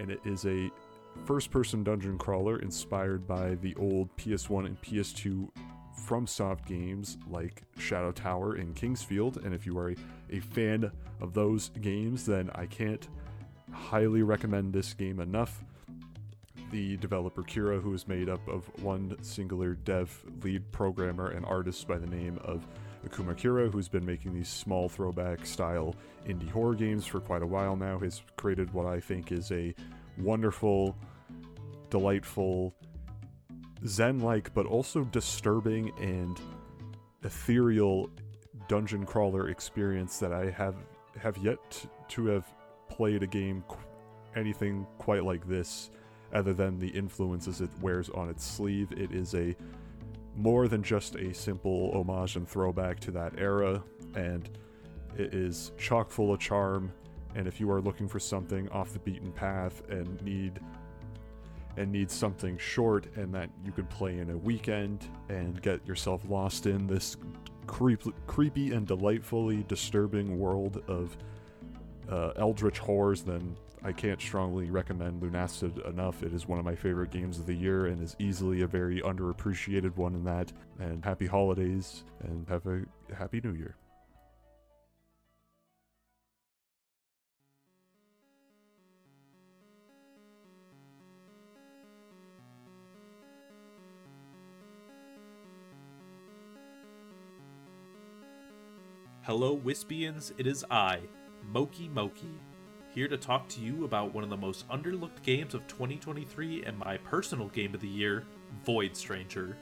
and 0.00 0.10
it 0.10 0.18
is 0.24 0.44
a 0.44 0.68
first 1.24 1.52
person 1.52 1.84
dungeon 1.84 2.18
crawler 2.18 2.58
inspired 2.58 3.28
by 3.28 3.54
the 3.54 3.76
old 3.76 4.08
PS1 4.16 4.66
and 4.66 4.82
PS2 4.82 5.48
FromSoft 6.04 6.66
games 6.66 7.16
like 7.30 7.62
Shadow 7.78 8.10
Tower 8.10 8.56
and 8.56 8.74
King's 8.74 9.04
Field, 9.04 9.36
and 9.44 9.54
if 9.54 9.66
you 9.66 9.78
are 9.78 9.90
a, 9.90 9.96
a 10.30 10.40
fan 10.40 10.90
of 11.20 11.32
those 11.32 11.68
games, 11.80 12.26
then 12.26 12.50
I 12.56 12.66
can't 12.66 13.06
highly 13.70 14.24
recommend 14.24 14.72
this 14.72 14.94
game 14.94 15.20
enough 15.20 15.62
the 16.70 16.96
developer 16.98 17.42
Kira, 17.42 17.80
who 17.80 17.94
is 17.94 18.08
made 18.08 18.28
up 18.28 18.46
of 18.48 18.64
one 18.82 19.16
singular 19.22 19.74
dev 19.74 20.24
lead 20.42 20.70
programmer 20.72 21.30
and 21.30 21.44
artist 21.44 21.86
by 21.86 21.98
the 21.98 22.06
name 22.06 22.38
of 22.44 22.66
Akuma 23.06 23.36
Kira, 23.36 23.70
who's 23.70 23.88
been 23.88 24.04
making 24.04 24.34
these 24.34 24.48
small 24.48 24.88
throwback 24.88 25.46
style 25.46 25.94
indie 26.26 26.50
horror 26.50 26.74
games 26.74 27.06
for 27.06 27.20
quite 27.20 27.42
a 27.42 27.46
while 27.46 27.76
now, 27.76 27.98
has 27.98 28.22
created 28.36 28.72
what 28.72 28.86
I 28.86 29.00
think 29.00 29.30
is 29.30 29.52
a 29.52 29.74
wonderful, 30.18 30.96
delightful, 31.90 32.74
zen 33.86 34.20
like, 34.20 34.52
but 34.54 34.66
also 34.66 35.04
disturbing 35.04 35.92
and 36.00 36.40
ethereal 37.22 38.10
dungeon 38.68 39.06
crawler 39.06 39.48
experience 39.50 40.18
that 40.18 40.32
I 40.32 40.50
have 40.50 40.74
have 41.20 41.38
yet 41.38 41.86
to 42.08 42.26
have 42.26 42.44
played 42.88 43.22
a 43.22 43.26
game 43.26 43.64
qu- 43.68 43.78
anything 44.34 44.86
quite 44.98 45.24
like 45.24 45.46
this 45.48 45.90
other 46.32 46.52
than 46.52 46.78
the 46.78 46.88
influences 46.88 47.60
it 47.60 47.70
wears 47.80 48.08
on 48.10 48.28
its 48.28 48.44
sleeve. 48.44 48.92
It 48.92 49.12
is 49.12 49.34
a 49.34 49.56
more 50.36 50.68
than 50.68 50.82
just 50.82 51.14
a 51.16 51.32
simple 51.32 51.90
homage 51.94 52.36
and 52.36 52.48
throwback 52.48 53.00
to 53.00 53.10
that 53.12 53.32
era, 53.38 53.82
and 54.14 54.50
it 55.16 55.34
is 55.34 55.72
chock 55.78 56.10
full 56.10 56.32
of 56.32 56.40
charm. 56.40 56.92
And 57.34 57.46
if 57.46 57.60
you 57.60 57.70
are 57.70 57.80
looking 57.80 58.08
for 58.08 58.18
something 58.18 58.68
off 58.70 58.92
the 58.92 58.98
beaten 58.98 59.32
path 59.32 59.82
and 59.90 60.22
need 60.22 60.60
and 61.76 61.92
need 61.92 62.10
something 62.10 62.56
short 62.56 63.06
and 63.16 63.34
that 63.34 63.50
you 63.62 63.70
can 63.70 63.84
play 63.86 64.18
in 64.18 64.30
a 64.30 64.36
weekend 64.36 65.10
and 65.28 65.60
get 65.60 65.86
yourself 65.86 66.22
lost 66.28 66.66
in 66.66 66.86
this 66.86 67.18
creep, 67.66 68.02
creepy 68.26 68.72
and 68.72 68.86
delightfully 68.86 69.64
disturbing 69.68 70.38
world 70.38 70.82
of 70.88 71.16
uh, 72.08 72.32
eldritch 72.36 72.78
horrors, 72.78 73.22
then 73.22 73.56
I 73.86 73.92
can't 73.92 74.20
strongly 74.20 74.68
recommend 74.68 75.22
Lunacid 75.22 75.88
enough. 75.88 76.24
It 76.24 76.34
is 76.34 76.48
one 76.48 76.58
of 76.58 76.64
my 76.64 76.74
favorite 76.74 77.12
games 77.12 77.38
of 77.38 77.46
the 77.46 77.54
year 77.54 77.86
and 77.86 78.02
is 78.02 78.16
easily 78.18 78.62
a 78.62 78.66
very 78.66 79.00
underappreciated 79.00 79.96
one 79.96 80.16
in 80.16 80.24
that. 80.24 80.52
And 80.80 81.04
happy 81.04 81.26
holidays 81.26 82.02
and 82.24 82.48
have 82.48 82.66
a 82.66 82.82
happy 83.14 83.40
new 83.44 83.52
year. 83.52 83.76
Hello, 99.22 99.56
Wispians. 99.56 100.32
It 100.38 100.48
is 100.48 100.64
I, 100.72 101.02
Moki 101.52 101.88
Moki, 101.88 102.34
here 102.96 103.06
to 103.06 103.18
talk 103.18 103.46
to 103.46 103.60
you 103.60 103.84
about 103.84 104.14
one 104.14 104.24
of 104.24 104.30
the 104.30 104.36
most 104.38 104.66
underlooked 104.70 105.22
games 105.22 105.52
of 105.52 105.66
2023 105.66 106.64
and 106.64 106.78
my 106.78 106.96
personal 106.96 107.48
game 107.48 107.74
of 107.74 107.80
the 107.82 107.86
year, 107.86 108.24
Void 108.64 108.96
Stranger. 108.96 109.54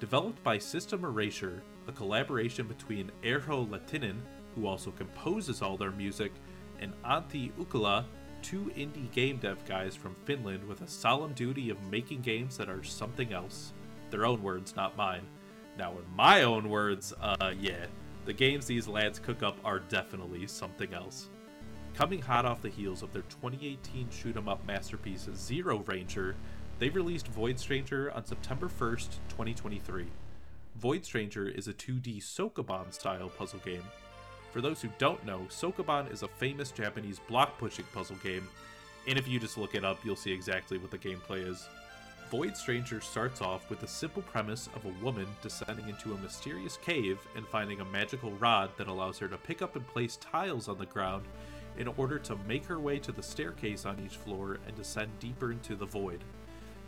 Developed 0.00 0.42
by 0.42 0.58
System 0.58 1.04
Erasure, 1.04 1.62
a 1.86 1.92
collaboration 1.92 2.66
between 2.66 3.12
Erho 3.22 3.64
Latinen, 3.70 4.16
who 4.56 4.66
also 4.66 4.90
composes 4.90 5.62
all 5.62 5.76
their 5.76 5.92
music, 5.92 6.32
and 6.80 6.92
Antti 7.04 7.52
Ukkola, 7.52 8.06
two 8.42 8.72
indie 8.76 9.08
game 9.12 9.36
dev 9.36 9.64
guys 9.68 9.94
from 9.94 10.16
Finland 10.24 10.66
with 10.66 10.82
a 10.82 10.88
solemn 10.88 11.32
duty 11.34 11.70
of 11.70 11.80
making 11.92 12.22
games 12.22 12.56
that 12.56 12.68
are 12.68 12.82
something 12.82 13.32
else. 13.32 13.72
Their 14.10 14.26
own 14.26 14.42
words, 14.42 14.74
not 14.74 14.96
mine. 14.96 15.28
Now, 15.78 15.92
in 15.92 16.16
my 16.16 16.42
own 16.42 16.68
words, 16.68 17.14
uh, 17.20 17.52
yeah, 17.56 17.86
The 18.24 18.32
games 18.32 18.66
these 18.66 18.88
lads 18.88 19.18
cook 19.18 19.42
up 19.42 19.58
are 19.64 19.80
definitely 19.80 20.46
something 20.46 20.94
else. 20.94 21.28
Coming 21.94 22.22
hot 22.22 22.44
off 22.44 22.60
the 22.60 22.70
heels 22.70 23.04
of 23.04 23.12
their 23.12 23.22
2018 23.22 24.10
shoot 24.10 24.36
'em 24.36 24.48
up 24.48 24.66
masterpiece 24.66 25.28
Zero 25.36 25.78
Ranger, 25.86 26.34
they 26.80 26.88
released 26.88 27.28
Void 27.28 27.60
Stranger 27.60 28.10
on 28.10 28.26
September 28.26 28.68
1st, 28.68 29.20
2023. 29.28 30.08
Void 30.74 31.04
Stranger 31.04 31.46
is 31.46 31.68
a 31.68 31.72
2D 31.72 32.18
Sokoban 32.18 32.92
style 32.92 33.28
puzzle 33.28 33.60
game. 33.60 33.84
For 34.50 34.60
those 34.60 34.82
who 34.82 34.88
don't 34.98 35.24
know, 35.24 35.46
Sokoban 35.50 36.10
is 36.10 36.24
a 36.24 36.28
famous 36.28 36.72
Japanese 36.72 37.20
block 37.28 37.58
pushing 37.58 37.86
puzzle 37.92 38.16
game, 38.24 38.48
and 39.06 39.16
if 39.16 39.28
you 39.28 39.38
just 39.38 39.56
look 39.56 39.76
it 39.76 39.84
up, 39.84 40.04
you'll 40.04 40.16
see 40.16 40.32
exactly 40.32 40.78
what 40.78 40.90
the 40.90 40.98
gameplay 40.98 41.46
is. 41.46 41.68
Void 42.28 42.56
Stranger 42.56 43.00
starts 43.00 43.40
off 43.40 43.70
with 43.70 43.78
the 43.78 43.86
simple 43.86 44.22
premise 44.22 44.68
of 44.74 44.84
a 44.84 45.04
woman 45.04 45.28
descending 45.42 45.88
into 45.88 46.12
a 46.12 46.18
mysterious 46.18 46.76
cave 46.78 47.20
and 47.36 47.46
finding 47.46 47.80
a 47.80 47.84
magical 47.84 48.32
rod 48.32 48.70
that 48.78 48.88
allows 48.88 49.16
her 49.18 49.28
to 49.28 49.38
pick 49.38 49.62
up 49.62 49.76
and 49.76 49.86
place 49.86 50.16
tiles 50.16 50.68
on 50.68 50.78
the 50.78 50.86
ground 50.86 51.24
in 51.78 51.88
order 51.88 52.18
to 52.18 52.36
make 52.48 52.64
her 52.66 52.78
way 52.78 52.98
to 52.98 53.12
the 53.12 53.22
staircase 53.22 53.84
on 53.84 54.00
each 54.04 54.16
floor 54.16 54.58
and 54.66 54.76
descend 54.76 55.10
deeper 55.18 55.52
into 55.52 55.74
the 55.74 55.86
void. 55.86 56.22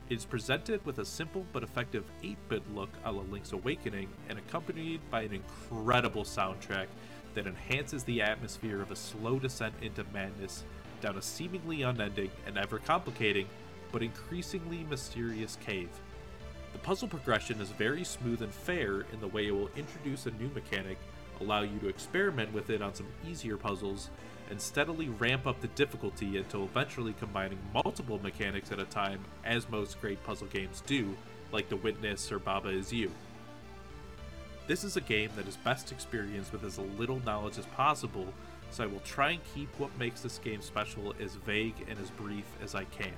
It 0.09 0.14
is 0.14 0.25
presented 0.25 0.85
with 0.87 0.99
a 0.99 1.05
simple 1.05 1.45
but 1.52 1.64
effective 1.64 2.05
8 2.23 2.37
bit 2.49 2.75
look 2.75 2.90
a 3.05 3.11
la 3.11 3.23
Link's 3.23 3.52
Awakening 3.52 4.09
and 4.28 4.38
accompanied 4.38 5.00
by 5.11 5.23
an 5.23 5.33
incredible 5.33 6.23
soundtrack 6.23 6.87
that 7.35 7.47
enhances 7.47 8.05
the 8.05 8.23
atmosphere 8.23 8.81
of 8.81 8.90
a 8.90 8.97
slow 8.97 9.38
descent 9.38 9.75
into 9.83 10.05
madness 10.12 10.64
down 11.00 11.19
a 11.19 11.23
seemingly 11.23 11.83
unending 11.83 12.31
and 12.47 12.57
ever 12.57 12.78
complicating 12.78 13.47
but 13.93 14.02
increasingly 14.02 14.85
mysterious 14.88 15.59
cave. 15.64 15.90
The 16.73 16.78
puzzle 16.78 17.09
progression 17.09 17.61
is 17.61 17.71
very 17.71 18.05
smooth 18.05 18.43
and 18.43 18.52
fair 18.52 19.07
in 19.12 19.21
the 19.21 19.28
way 19.28 19.47
it 19.47 19.52
will 19.52 19.71
introduce 19.76 20.26
a 20.26 20.31
new 20.33 20.49
mechanic, 20.55 20.99
allow 21.40 21.62
you 21.62 21.78
to 21.81 21.88
experiment 21.88 22.52
with 22.52 22.71
it 22.71 22.83
on 22.83 22.95
some 22.95 23.07
easier 23.26 23.57
puzzles, 23.57 24.11
and 24.50 24.61
steadily 24.61 25.09
ramp 25.09 25.47
up 25.47 25.61
the 25.61 25.69
difficulty 25.69 26.38
until 26.38 26.65
eventually 26.65 27.15
combining 27.19 27.59
multiple 27.73 28.21
mechanics 28.23 28.73
at 28.73 28.79
a 28.79 28.85
time, 28.85 29.21
as 29.45 29.69
most 29.69 30.00
great 30.00 30.23
puzzle 30.25 30.47
games 30.49 30.83
do, 30.87 31.17
like 31.53 31.69
The 31.69 31.76
Witness 31.76 32.31
or 32.31 32.38
Baba 32.38 32.69
Is 32.69 32.93
You. 32.93 33.11
This 34.67 34.83
is 34.83 34.97
a 34.97 35.00
game 35.00 35.31
that 35.37 35.47
is 35.47 35.57
best 35.57 35.93
experienced 35.93 36.53
with 36.53 36.65
as 36.65 36.79
little 36.79 37.21
knowledge 37.25 37.59
as 37.59 37.67
possible, 37.67 38.26
so 38.71 38.85
I 38.85 38.88
will 38.88 39.00
try 39.00 39.31
and 39.31 39.41
keep 39.55 39.69
what 39.79 39.97
makes 39.99 40.23
this 40.23 40.38
game 40.38 40.61
special 40.61 41.15
as 41.21 41.35
vague 41.37 41.76
and 41.88 41.99
as 42.00 42.11
brief 42.11 42.47
as 42.62 42.75
I 42.75 42.85
can. 42.85 43.12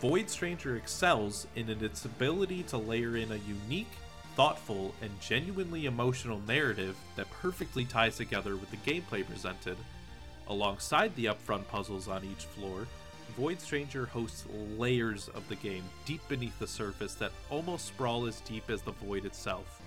Void 0.00 0.30
Stranger 0.30 0.76
excels 0.76 1.46
in 1.56 1.68
its 1.68 2.04
ability 2.04 2.62
to 2.64 2.76
layer 2.78 3.16
in 3.16 3.32
a 3.32 3.36
unique, 3.36 3.90
thoughtful, 4.36 4.94
and 5.02 5.10
genuinely 5.20 5.86
emotional 5.86 6.40
narrative 6.46 6.94
that 7.16 7.30
perfectly 7.30 7.84
ties 7.84 8.16
together 8.16 8.54
with 8.54 8.70
the 8.70 8.76
gameplay 8.76 9.26
presented. 9.26 9.76
Alongside 10.48 11.14
the 11.14 11.26
upfront 11.26 11.66
puzzles 11.68 12.08
on 12.08 12.24
each 12.24 12.44
floor, 12.44 12.86
Void 13.36 13.60
Stranger 13.60 14.06
hosts 14.06 14.44
layers 14.76 15.28
of 15.28 15.46
the 15.48 15.54
game 15.56 15.84
deep 16.06 16.26
beneath 16.28 16.58
the 16.58 16.66
surface 16.66 17.14
that 17.14 17.32
almost 17.50 17.86
sprawl 17.86 18.26
as 18.26 18.40
deep 18.40 18.68
as 18.70 18.82
the 18.82 18.92
void 18.92 19.24
itself. 19.26 19.80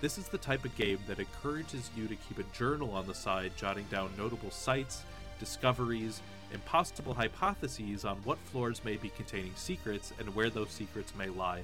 This 0.00 0.18
is 0.18 0.28
the 0.28 0.38
type 0.38 0.64
of 0.64 0.76
game 0.76 0.98
that 1.06 1.20
encourages 1.20 1.88
you 1.96 2.08
to 2.08 2.16
keep 2.16 2.40
a 2.40 2.56
journal 2.56 2.90
on 2.90 3.06
the 3.06 3.14
side, 3.14 3.52
jotting 3.56 3.86
down 3.90 4.10
notable 4.18 4.50
sights, 4.50 5.04
discoveries, 5.38 6.20
and 6.52 6.62
possible 6.64 7.14
hypotheses 7.14 8.04
on 8.04 8.16
what 8.24 8.38
floors 8.38 8.84
may 8.84 8.96
be 8.96 9.10
containing 9.10 9.52
secrets 9.54 10.12
and 10.18 10.34
where 10.34 10.50
those 10.50 10.70
secrets 10.70 11.14
may 11.16 11.28
lie. 11.28 11.62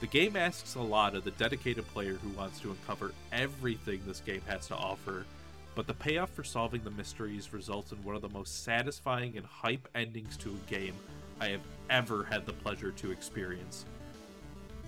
The 0.00 0.06
game 0.06 0.34
asks 0.34 0.74
a 0.74 0.80
lot 0.80 1.14
of 1.14 1.24
the 1.24 1.30
dedicated 1.32 1.86
player 1.88 2.14
who 2.14 2.30
wants 2.30 2.58
to 2.60 2.70
uncover 2.70 3.12
everything 3.30 4.00
this 4.06 4.20
game 4.20 4.42
has 4.46 4.66
to 4.68 4.74
offer, 4.74 5.26
but 5.74 5.86
the 5.86 5.94
payoff 5.94 6.30
for 6.30 6.44
solving 6.44 6.82
the 6.82 6.90
mysteries 6.90 7.52
results 7.52 7.92
in 7.92 8.02
one 8.02 8.16
of 8.16 8.22
the 8.22 8.28
most 8.28 8.64
satisfying 8.64 9.36
and 9.36 9.46
hype 9.46 9.88
endings 9.94 10.36
to 10.38 10.50
a 10.50 10.70
game 10.70 10.94
I 11.40 11.48
have 11.48 11.60
ever 11.88 12.24
had 12.24 12.44
the 12.44 12.52
pleasure 12.52 12.90
to 12.92 13.10
experience. 13.10 13.84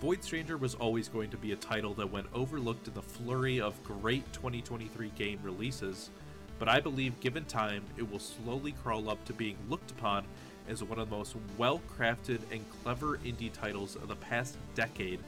Void 0.01 0.25
Stranger 0.25 0.57
was 0.57 0.75
always 0.75 1.09
going 1.09 1.31
to 1.31 1.37
be 1.37 1.53
a 1.53 1.57
title 1.57 1.95
that 1.95 2.11
went 2.11 2.27
overlooked 2.35 2.89
in 2.89 2.95
the 2.95 3.03
flurry 3.03 3.61
of 3.61 3.83
great 3.85 4.31
2023 4.33 5.13
game 5.17 5.39
releases, 5.43 6.11
but 6.59 6.69
I 6.69 6.81
believe 6.81 7.19
given 7.21 7.45
time, 7.45 7.85
it 7.97 8.11
will 8.11 8.19
slowly 8.19 8.73
crawl 8.83 9.09
up 9.09 9.25
to 9.27 9.33
being 9.33 9.57
looked 9.69 9.93
upon 9.93 10.25
as 10.69 10.83
one 10.83 10.99
of 10.99 11.09
the 11.09 11.17
most 11.17 11.37
well 11.57 11.81
crafted 11.97 12.41
and 12.51 12.65
clever 12.83 13.19
indie 13.19 13.53
titles 13.53 13.97
of 13.97 14.09
the 14.09 14.17
past 14.17 14.57
decade, 14.75 15.21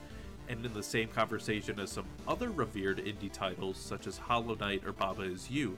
and 0.47 0.65
in 0.65 0.73
the 0.73 0.83
same 0.83 1.07
conversation 1.09 1.79
as 1.79 1.91
some 1.91 2.05
other 2.27 2.51
revered 2.51 2.97
indie 2.99 3.31
titles 3.31 3.77
such 3.77 4.07
as 4.07 4.17
Hollow 4.17 4.55
Knight 4.55 4.83
or 4.85 4.91
Baba 4.91 5.23
Is 5.23 5.49
You. 5.49 5.77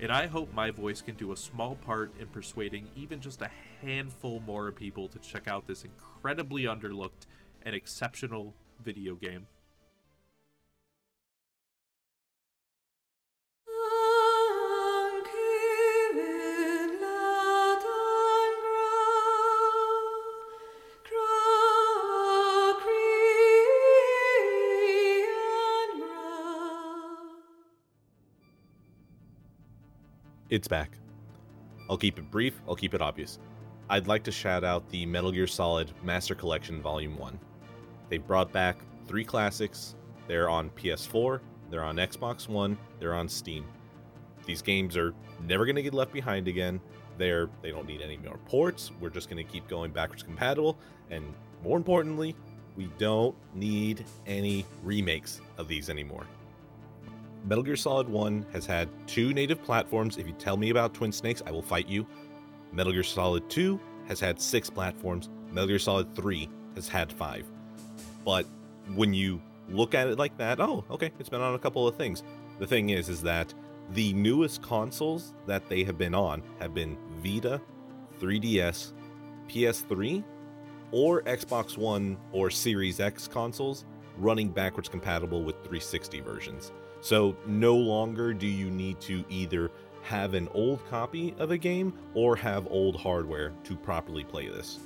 And 0.00 0.10
I 0.10 0.26
hope 0.26 0.52
my 0.54 0.70
voice 0.70 1.02
can 1.02 1.14
do 1.14 1.32
a 1.32 1.36
small 1.36 1.74
part 1.74 2.10
in 2.18 2.26
persuading 2.28 2.88
even 2.96 3.20
just 3.20 3.42
a 3.42 3.50
handful 3.82 4.40
more 4.46 4.72
people 4.72 5.08
to 5.08 5.18
check 5.18 5.46
out 5.46 5.66
this 5.66 5.84
incredibly 5.84 6.62
underlooked 6.62 7.26
and 7.62 7.74
exceptional 7.74 8.54
video 8.82 9.14
game. 9.14 9.46
It's 30.50 30.66
back. 30.66 30.98
I'll 31.88 31.96
keep 31.96 32.18
it 32.18 32.28
brief, 32.28 32.60
I'll 32.68 32.74
keep 32.74 32.92
it 32.92 33.00
obvious. 33.00 33.38
I'd 33.88 34.08
like 34.08 34.24
to 34.24 34.32
shout 34.32 34.64
out 34.64 34.88
the 34.90 35.06
Metal 35.06 35.30
Gear 35.30 35.46
Solid 35.46 35.92
Master 36.02 36.34
Collection 36.34 36.82
Volume 36.82 37.16
1. 37.16 37.38
They 38.08 38.18
brought 38.18 38.50
back 38.52 38.78
three 39.06 39.24
classics. 39.24 39.94
They're 40.26 40.48
on 40.48 40.70
PS4, 40.70 41.38
they're 41.70 41.84
on 41.84 41.96
Xbox 41.98 42.48
One, 42.48 42.76
they're 42.98 43.14
on 43.14 43.28
Steam. 43.28 43.64
These 44.44 44.60
games 44.60 44.96
are 44.96 45.14
never 45.46 45.64
going 45.64 45.76
to 45.76 45.82
get 45.82 45.94
left 45.94 46.12
behind 46.12 46.48
again. 46.48 46.80
They're 47.16 47.48
they 47.62 47.70
don't 47.70 47.86
need 47.86 48.00
any 48.00 48.16
more 48.16 48.38
ports. 48.38 48.90
We're 49.00 49.10
just 49.10 49.30
going 49.30 49.44
to 49.44 49.52
keep 49.52 49.68
going 49.68 49.92
backwards 49.92 50.24
compatible 50.24 50.76
and 51.12 51.32
more 51.62 51.76
importantly, 51.76 52.34
we 52.76 52.90
don't 52.98 53.36
need 53.54 54.04
any 54.26 54.66
remakes 54.82 55.40
of 55.58 55.68
these 55.68 55.88
anymore. 55.88 56.26
Metal 57.44 57.64
Gear 57.64 57.76
Solid 57.76 58.08
1 58.08 58.46
has 58.52 58.66
had 58.66 58.88
two 59.06 59.32
native 59.32 59.62
platforms. 59.62 60.18
If 60.18 60.26
you 60.26 60.32
tell 60.34 60.56
me 60.56 60.70
about 60.70 60.94
Twin 60.94 61.12
Snakes, 61.12 61.42
I 61.46 61.50
will 61.50 61.62
fight 61.62 61.88
you. 61.88 62.06
Metal 62.72 62.92
Gear 62.92 63.02
Solid 63.02 63.48
2 63.48 63.80
has 64.08 64.20
had 64.20 64.40
six 64.40 64.68
platforms. 64.68 65.28
Metal 65.50 65.68
Gear 65.68 65.78
Solid 65.78 66.14
3 66.14 66.48
has 66.74 66.88
had 66.88 67.12
five. 67.12 67.46
But 68.24 68.46
when 68.94 69.14
you 69.14 69.40
look 69.68 69.94
at 69.94 70.06
it 70.08 70.18
like 70.18 70.36
that, 70.36 70.60
oh, 70.60 70.84
okay, 70.90 71.12
it's 71.18 71.28
been 71.28 71.40
on 71.40 71.54
a 71.54 71.58
couple 71.58 71.88
of 71.88 71.96
things. 71.96 72.22
The 72.58 72.66
thing 72.66 72.90
is, 72.90 73.08
is 73.08 73.22
that 73.22 73.54
the 73.92 74.12
newest 74.12 74.62
consoles 74.62 75.34
that 75.46 75.68
they 75.68 75.82
have 75.84 75.96
been 75.96 76.14
on 76.14 76.42
have 76.60 76.74
been 76.74 76.96
Vita, 77.22 77.60
3DS, 78.20 78.92
PS3, 79.48 80.22
or 80.92 81.22
Xbox 81.22 81.78
One 81.78 82.18
or 82.32 82.50
Series 82.50 83.00
X 83.00 83.26
consoles 83.26 83.84
running 84.18 84.48
backwards 84.50 84.88
compatible 84.88 85.42
with 85.42 85.56
360 85.56 86.20
versions. 86.20 86.72
So 87.00 87.36
no 87.46 87.76
longer 87.76 88.34
do 88.34 88.46
you 88.46 88.70
need 88.70 89.00
to 89.02 89.24
either 89.28 89.70
have 90.02 90.34
an 90.34 90.48
old 90.52 90.86
copy 90.88 91.34
of 91.38 91.50
a 91.50 91.58
game 91.58 91.92
or 92.14 92.36
have 92.36 92.66
old 92.70 92.96
hardware 92.96 93.52
to 93.64 93.76
properly 93.76 94.24
play 94.24 94.48
this. 94.48 94.78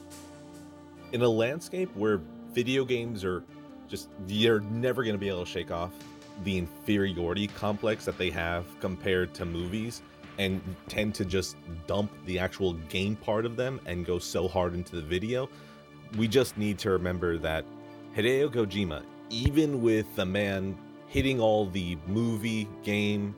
In 1.12 1.23
a 1.23 1.28
landscape 1.28 1.94
where 1.94 2.21
video 2.52 2.85
games 2.85 3.25
are 3.25 3.44
just, 3.88 4.09
you're 4.26 4.61
never 4.61 5.02
going 5.02 5.14
to 5.14 5.18
be 5.18 5.28
able 5.28 5.44
to 5.44 5.50
shake 5.50 5.71
off 5.71 5.92
the 6.42 6.59
inferiority 6.59 7.47
complex 7.47 8.04
that 8.04 8.18
they 8.18 8.30
have 8.30 8.64
compared 8.80 9.33
to 9.35 9.44
movies 9.44 10.02
and 10.38 10.61
tend 10.88 11.14
to 11.14 11.25
just 11.25 11.56
dump 11.87 12.11
the 12.26 12.38
actual 12.38 12.73
game 12.88 13.14
part 13.14 13.47
of 13.47 13.56
them 13.56 13.80
and 13.87 14.04
go 14.04 14.18
so 14.18 14.49
hard 14.49 14.75
into 14.75 14.97
the 14.97 15.02
video. 15.02 15.49
We 16.16 16.26
just 16.26 16.59
need 16.59 16.78
to 16.80 16.90
remember 16.90 17.38
that 17.38 17.64
Hideo 18.16 18.50
Kojima, 18.50 19.04
even 19.30 19.80
with 19.80 20.12
the 20.16 20.26
man 20.26 20.76
hitting 21.14 21.40
all 21.40 21.66
the 21.66 21.97
movie 22.09 22.68
game 22.83 23.37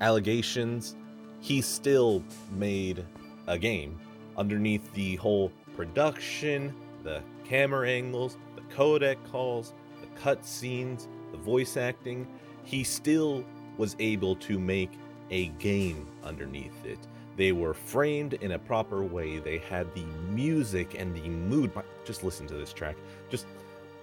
allegations, 0.00 0.96
he 1.40 1.60
still 1.60 2.24
made 2.50 3.06
a 3.46 3.56
game 3.56 4.00
underneath 4.36 4.92
the 4.94 5.14
whole 5.14 5.52
production, 5.76 6.74
the 7.04 7.22
camera 7.44 7.88
angles, 7.88 8.36
the 8.56 8.62
codec 8.74 9.16
calls, 9.30 9.74
the 10.00 10.08
cut 10.20 10.44
scenes, 10.44 11.06
the 11.30 11.38
voice 11.38 11.76
acting. 11.76 12.26
He 12.64 12.82
still 12.82 13.44
was 13.78 13.94
able 14.00 14.34
to 14.34 14.58
make 14.58 14.90
a 15.30 15.46
game 15.60 16.04
underneath 16.24 16.84
it. 16.84 16.98
They 17.36 17.52
were 17.52 17.74
framed 17.74 18.34
in 18.34 18.50
a 18.50 18.58
proper 18.58 19.04
way. 19.04 19.38
They 19.38 19.58
had 19.58 19.94
the 19.94 20.04
music 20.30 20.96
and 20.98 21.14
the 21.14 21.28
mood. 21.28 21.70
Just 22.04 22.24
listen 22.24 22.48
to 22.48 22.54
this 22.54 22.72
track. 22.72 22.96
Just 23.30 23.46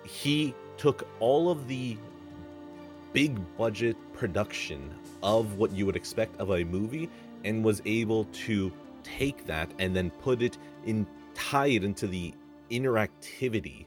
he 0.05 0.55
took 0.77 1.05
all 1.19 1.51
of 1.51 1.67
the 1.67 1.97
big 3.13 3.39
budget 3.57 3.95
production 4.13 4.93
of 5.23 5.57
what 5.57 5.71
you 5.71 5.85
would 5.85 5.95
expect 5.95 6.39
of 6.39 6.51
a 6.51 6.63
movie 6.63 7.09
and 7.43 7.63
was 7.63 7.81
able 7.85 8.25
to 8.25 8.71
take 9.03 9.45
that 9.45 9.69
and 9.79 9.95
then 9.95 10.09
put 10.21 10.41
it 10.41 10.57
in 10.85 11.05
tie 11.33 11.67
it 11.67 11.83
into 11.83 12.07
the 12.07 12.33
interactivity 12.69 13.85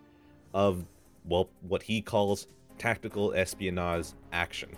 of 0.52 0.84
well 1.26 1.48
what 1.62 1.82
he 1.82 2.00
calls 2.00 2.46
tactical 2.78 3.32
espionage 3.34 4.06
action. 4.32 4.68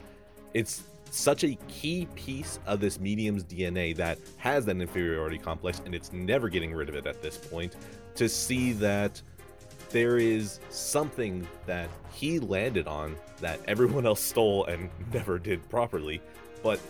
It's 0.55 0.85
such 1.11 1.45
a 1.45 1.57
key 1.69 2.07
piece 2.15 2.59
of 2.67 2.81
this 2.81 2.99
medium's 2.99 3.45
dna 3.45 3.95
that 3.97 4.19
has 4.39 4.67
that 4.67 4.77
inferiority 4.77 5.39
complex 5.39 5.81
and 5.85 5.95
it's 5.95 6.13
never 6.13 6.49
getting 6.49 6.75
rid 6.75 6.89
of 6.89 6.97
it 6.97 7.07
at 7.07 7.23
this 7.23 7.37
point 7.37 7.77
to 8.17 8.29
see 8.29 8.73
that 8.73 9.23
there 9.91 10.19
is 10.19 10.61
something 10.71 11.47
that 11.67 11.89
he 12.13 12.39
landed 12.39 12.87
on 12.87 13.17
that 13.41 13.61
everyone 13.67 14.07
else 14.07 14.21
stole 14.21 14.65
and 14.67 14.91
never 15.13 15.39
did 15.39 15.67
properly 15.69 16.21
but 16.63 16.81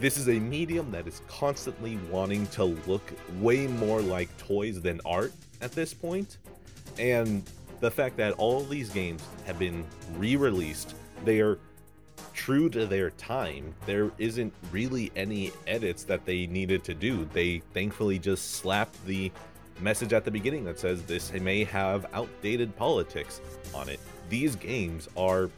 this 0.00 0.16
is 0.16 0.28
a 0.28 0.38
medium 0.38 0.90
that 0.90 1.06
is 1.06 1.22
constantly 1.28 1.96
wanting 2.10 2.46
to 2.48 2.64
look 2.64 3.12
way 3.40 3.66
more 3.66 4.00
like 4.00 4.28
toys 4.38 4.80
than 4.80 5.00
art 5.04 5.32
at 5.60 5.72
this 5.72 5.92
point. 5.94 6.38
and 6.98 7.42
the 7.80 7.90
fact 7.90 8.16
that 8.16 8.32
all 8.34 8.64
these 8.64 8.90
games 8.90 9.22
have 9.46 9.58
been 9.58 9.84
re-released 10.16 10.94
they 11.24 11.40
are 11.40 11.58
true 12.34 12.68
to 12.68 12.86
their 12.86 13.10
time 13.10 13.74
there 13.86 14.10
isn't 14.18 14.52
really 14.72 15.12
any 15.14 15.52
edits 15.66 16.02
that 16.04 16.24
they 16.24 16.46
needed 16.46 16.82
to 16.82 16.94
do 16.94 17.28
they 17.32 17.58
thankfully 17.74 18.18
just 18.18 18.52
slapped 18.52 19.04
the 19.06 19.30
message 19.80 20.12
at 20.12 20.24
the 20.24 20.30
beginning 20.30 20.64
that 20.64 20.78
says 20.78 21.02
this 21.02 21.32
may 21.32 21.64
have 21.64 22.06
outdated 22.12 22.74
politics 22.76 23.40
on 23.74 23.88
it 23.88 24.00
these 24.28 24.56
games 24.56 25.08
are 25.16 25.50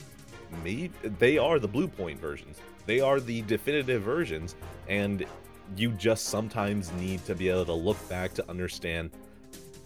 made 0.62 0.92
they 1.18 1.38
are 1.38 1.58
the 1.58 1.68
Bluepoint 1.68 2.18
versions 2.18 2.58
they 2.86 3.00
are 3.00 3.20
the 3.20 3.42
definitive 3.42 4.02
versions 4.02 4.56
and 4.88 5.24
you 5.76 5.90
just 5.92 6.26
sometimes 6.26 6.92
need 6.92 7.24
to 7.24 7.34
be 7.34 7.48
able 7.48 7.64
to 7.64 7.72
look 7.72 8.08
back 8.08 8.34
to 8.34 8.48
understand 8.50 9.10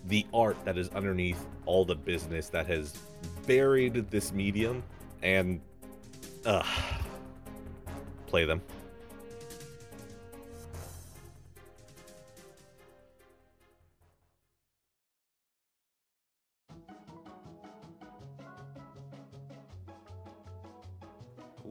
the 0.06 0.26
art 0.34 0.56
that 0.64 0.76
is 0.76 0.88
underneath 0.90 1.46
all 1.66 1.84
the 1.84 1.94
business 1.94 2.48
that 2.48 2.66
has 2.66 2.94
buried 3.46 4.10
this 4.10 4.32
medium 4.32 4.82
and 5.22 5.60
uh, 6.44 6.62
play 8.26 8.44
them. 8.44 8.60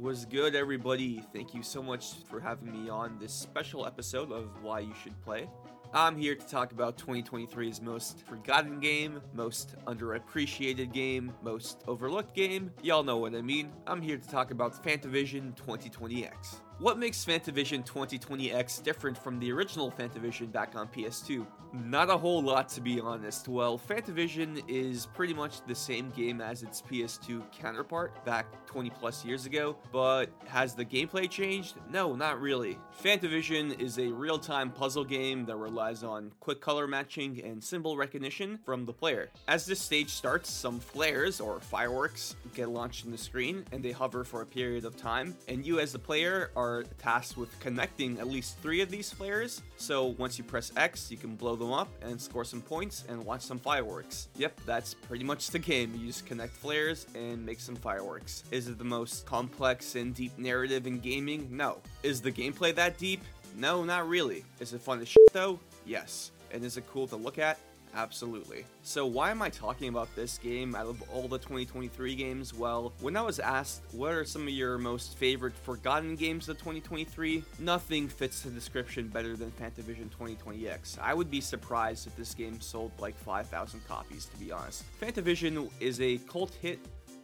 Was 0.04 0.26
good, 0.26 0.54
everybody. 0.54 1.24
Thank 1.32 1.54
you 1.54 1.64
so 1.64 1.82
much 1.82 2.16
for 2.30 2.42
having 2.42 2.70
me 2.74 2.90
on 2.90 3.18
this 3.22 3.32
special 3.32 3.86
episode 3.86 4.34
of 4.34 4.62
Why 4.62 4.82
You 4.82 4.94
Should 5.02 5.18
Play. 5.22 5.48
I'm 5.94 6.18
here 6.18 6.36
to 6.36 6.46
talk 6.46 6.74
about 6.74 6.98
2023's 6.98 7.82
most 7.82 8.20
forgotten 8.28 8.82
game, 8.82 9.22
most 9.34 9.78
underappreciated 9.88 10.92
game, 10.92 11.32
most 11.42 11.86
overlooked 11.88 12.36
game. 12.36 12.70
Y'all 12.82 13.04
know 13.04 13.16
what 13.16 13.34
I 13.34 13.42
mean. 13.42 13.72
I'm 13.88 14.02
here 14.02 14.18
to 14.18 14.28
talk 14.28 14.52
about 14.52 14.84
Fantavision 14.84 15.56
2020X. 15.56 16.56
What 16.80 16.98
makes 16.98 17.24
Fantavision 17.24 17.86
2020X 17.86 18.84
different 18.84 19.18
from 19.18 19.40
the 19.40 19.52
original 19.52 19.92
Fantavision 19.92 20.52
back 20.52 20.76
on 20.76 20.88
PS2? 20.88 21.46
Not 21.72 22.10
a 22.10 22.18
whole 22.18 22.42
lot 22.42 22.68
to 22.70 22.82
be 22.82 23.00
honest. 23.00 23.48
Well, 23.48 23.80
Fantavision 23.80 24.62
is 24.68 25.06
pretty 25.06 25.34
much 25.34 25.66
the 25.66 25.74
same 25.74 26.10
game 26.12 26.42
as 26.42 26.62
its 26.62 26.82
PS2 26.82 27.44
counterpart 27.52 28.24
back 28.26 28.66
20 28.68 28.90
plus 28.92 29.24
years 29.24 29.46
ago, 29.46 29.76
but 29.92 30.30
has 30.46 30.76
the 30.76 30.86
gameplay 30.86 31.30
changed? 31.30 31.76
No, 31.90 32.16
not 32.16 32.42
really. 32.42 32.78
Fantavision 33.04 33.80
is 33.80 33.98
a 33.98 34.08
real-time 34.08 34.72
puzzle 34.72 35.04
game 35.04 35.46
that 35.46 35.56
relies 35.56 36.04
on 36.04 36.32
quick 36.40 36.60
color 36.60 36.88
matching 36.88 37.42
and 37.44 37.64
symbol 37.64 37.98
recognition 37.98 38.60
from 38.66 38.86
the 38.86 38.94
player. 38.94 39.30
As 39.48 39.66
this 39.66 39.80
stage 39.80 40.10
starts, 40.10 40.52
some 40.52 40.80
flares 40.80 41.40
or 41.40 41.60
fireworks 41.60 42.36
get 42.54 42.70
launched 42.70 43.06
in 43.06 43.12
the 43.12 43.18
screen 43.18 43.64
and 43.72 43.84
they 43.84 43.92
hover 43.92 44.24
for 44.24 44.42
a 44.42 44.46
period 44.46 44.86
of 44.86 44.98
time, 44.98 45.36
and 45.48 45.66
you 45.66 45.80
as 45.80 45.92
the 45.92 46.00
player 46.00 46.52
are 46.56 46.63
are 46.64 46.84
tasked 46.98 47.38
with 47.38 47.60
connecting 47.60 48.20
at 48.20 48.28
least 48.28 48.58
three 48.60 48.82
of 48.82 48.90
these 48.90 49.12
flares. 49.12 49.62
So 49.78 50.16
once 50.18 50.38
you 50.38 50.44
press 50.44 50.72
X, 50.78 51.12
you 51.12 51.18
can 51.18 51.36
blow 51.36 51.56
them 51.56 51.72
up 51.72 51.90
and 52.02 52.20
score 52.20 52.46
some 52.46 52.62
points 52.62 53.04
and 53.10 53.24
watch 53.26 53.42
some 53.42 53.60
fireworks. 53.60 54.30
Yep, 54.38 54.62
that's 54.66 54.94
pretty 54.94 55.24
much 55.24 55.50
the 55.50 55.60
game. 55.60 55.94
You 55.96 56.08
just 56.08 56.26
connect 56.26 56.54
flares 56.54 57.08
and 57.16 57.46
make 57.46 57.60
some 57.60 57.76
fireworks. 57.76 58.44
Is 58.52 58.68
it 58.68 58.78
the 58.78 58.84
most 58.84 59.26
complex 59.26 59.96
and 59.96 60.16
deep 60.16 60.38
narrative 60.38 60.88
in 60.88 61.00
gaming? 61.00 61.48
No. 61.52 61.80
Is 62.02 62.22
the 62.22 62.32
gameplay 62.32 62.74
that 62.76 62.98
deep? 62.98 63.22
No, 63.56 63.84
not 63.84 64.08
really. 64.08 64.46
Is 64.60 64.74
it 64.74 64.82
fun 64.82 65.02
as 65.02 65.08
shit 65.08 65.34
though? 65.34 65.60
Yes. 65.86 66.32
And 66.52 66.64
is 66.64 66.78
it 66.78 66.86
cool 66.92 67.08
to 67.08 67.16
look 67.16 67.40
at? 67.40 67.58
Absolutely. 67.96 68.66
So 68.82 69.06
why 69.06 69.30
am 69.30 69.42
I 69.42 69.50
talking 69.50 69.90
about 69.90 70.14
this 70.16 70.38
game 70.38 70.76
out 70.76 70.88
of 70.88 71.02
all 71.12 71.28
the 71.28 71.38
2023 71.38 72.16
games? 72.16 72.54
Well, 72.54 72.92
when 73.02 73.16
I 73.16 73.22
was 73.22 73.40
asked 73.40 73.84
what 73.92 74.14
are 74.14 74.26
some 74.26 74.44
of 74.44 74.50
your 74.50 74.78
most 74.78 75.16
favorite 75.18 75.56
forgotten 75.56 76.16
games 76.16 76.50
of 76.50 76.58
2023, 76.58 77.44
nothing 77.60 78.08
fits 78.08 78.42
the 78.42 78.50
description 78.50 79.10
better 79.10 79.36
than 79.36 79.52
Fantavision 79.52 80.10
2020X. 80.10 80.98
I 81.00 81.14
would 81.14 81.30
be 81.30 81.40
surprised 81.40 82.08
if 82.08 82.16
this 82.16 82.34
game 82.34 82.60
sold 82.60 82.92
like 83.00 83.16
5,000 83.16 83.88
copies 83.88 84.26
to 84.26 84.38
be 84.38 84.52
honest. 84.52 84.84
Fantavision 85.00 85.70
is 85.80 86.02
a 86.02 86.18
cult 86.30 86.56
hit, 86.62 86.80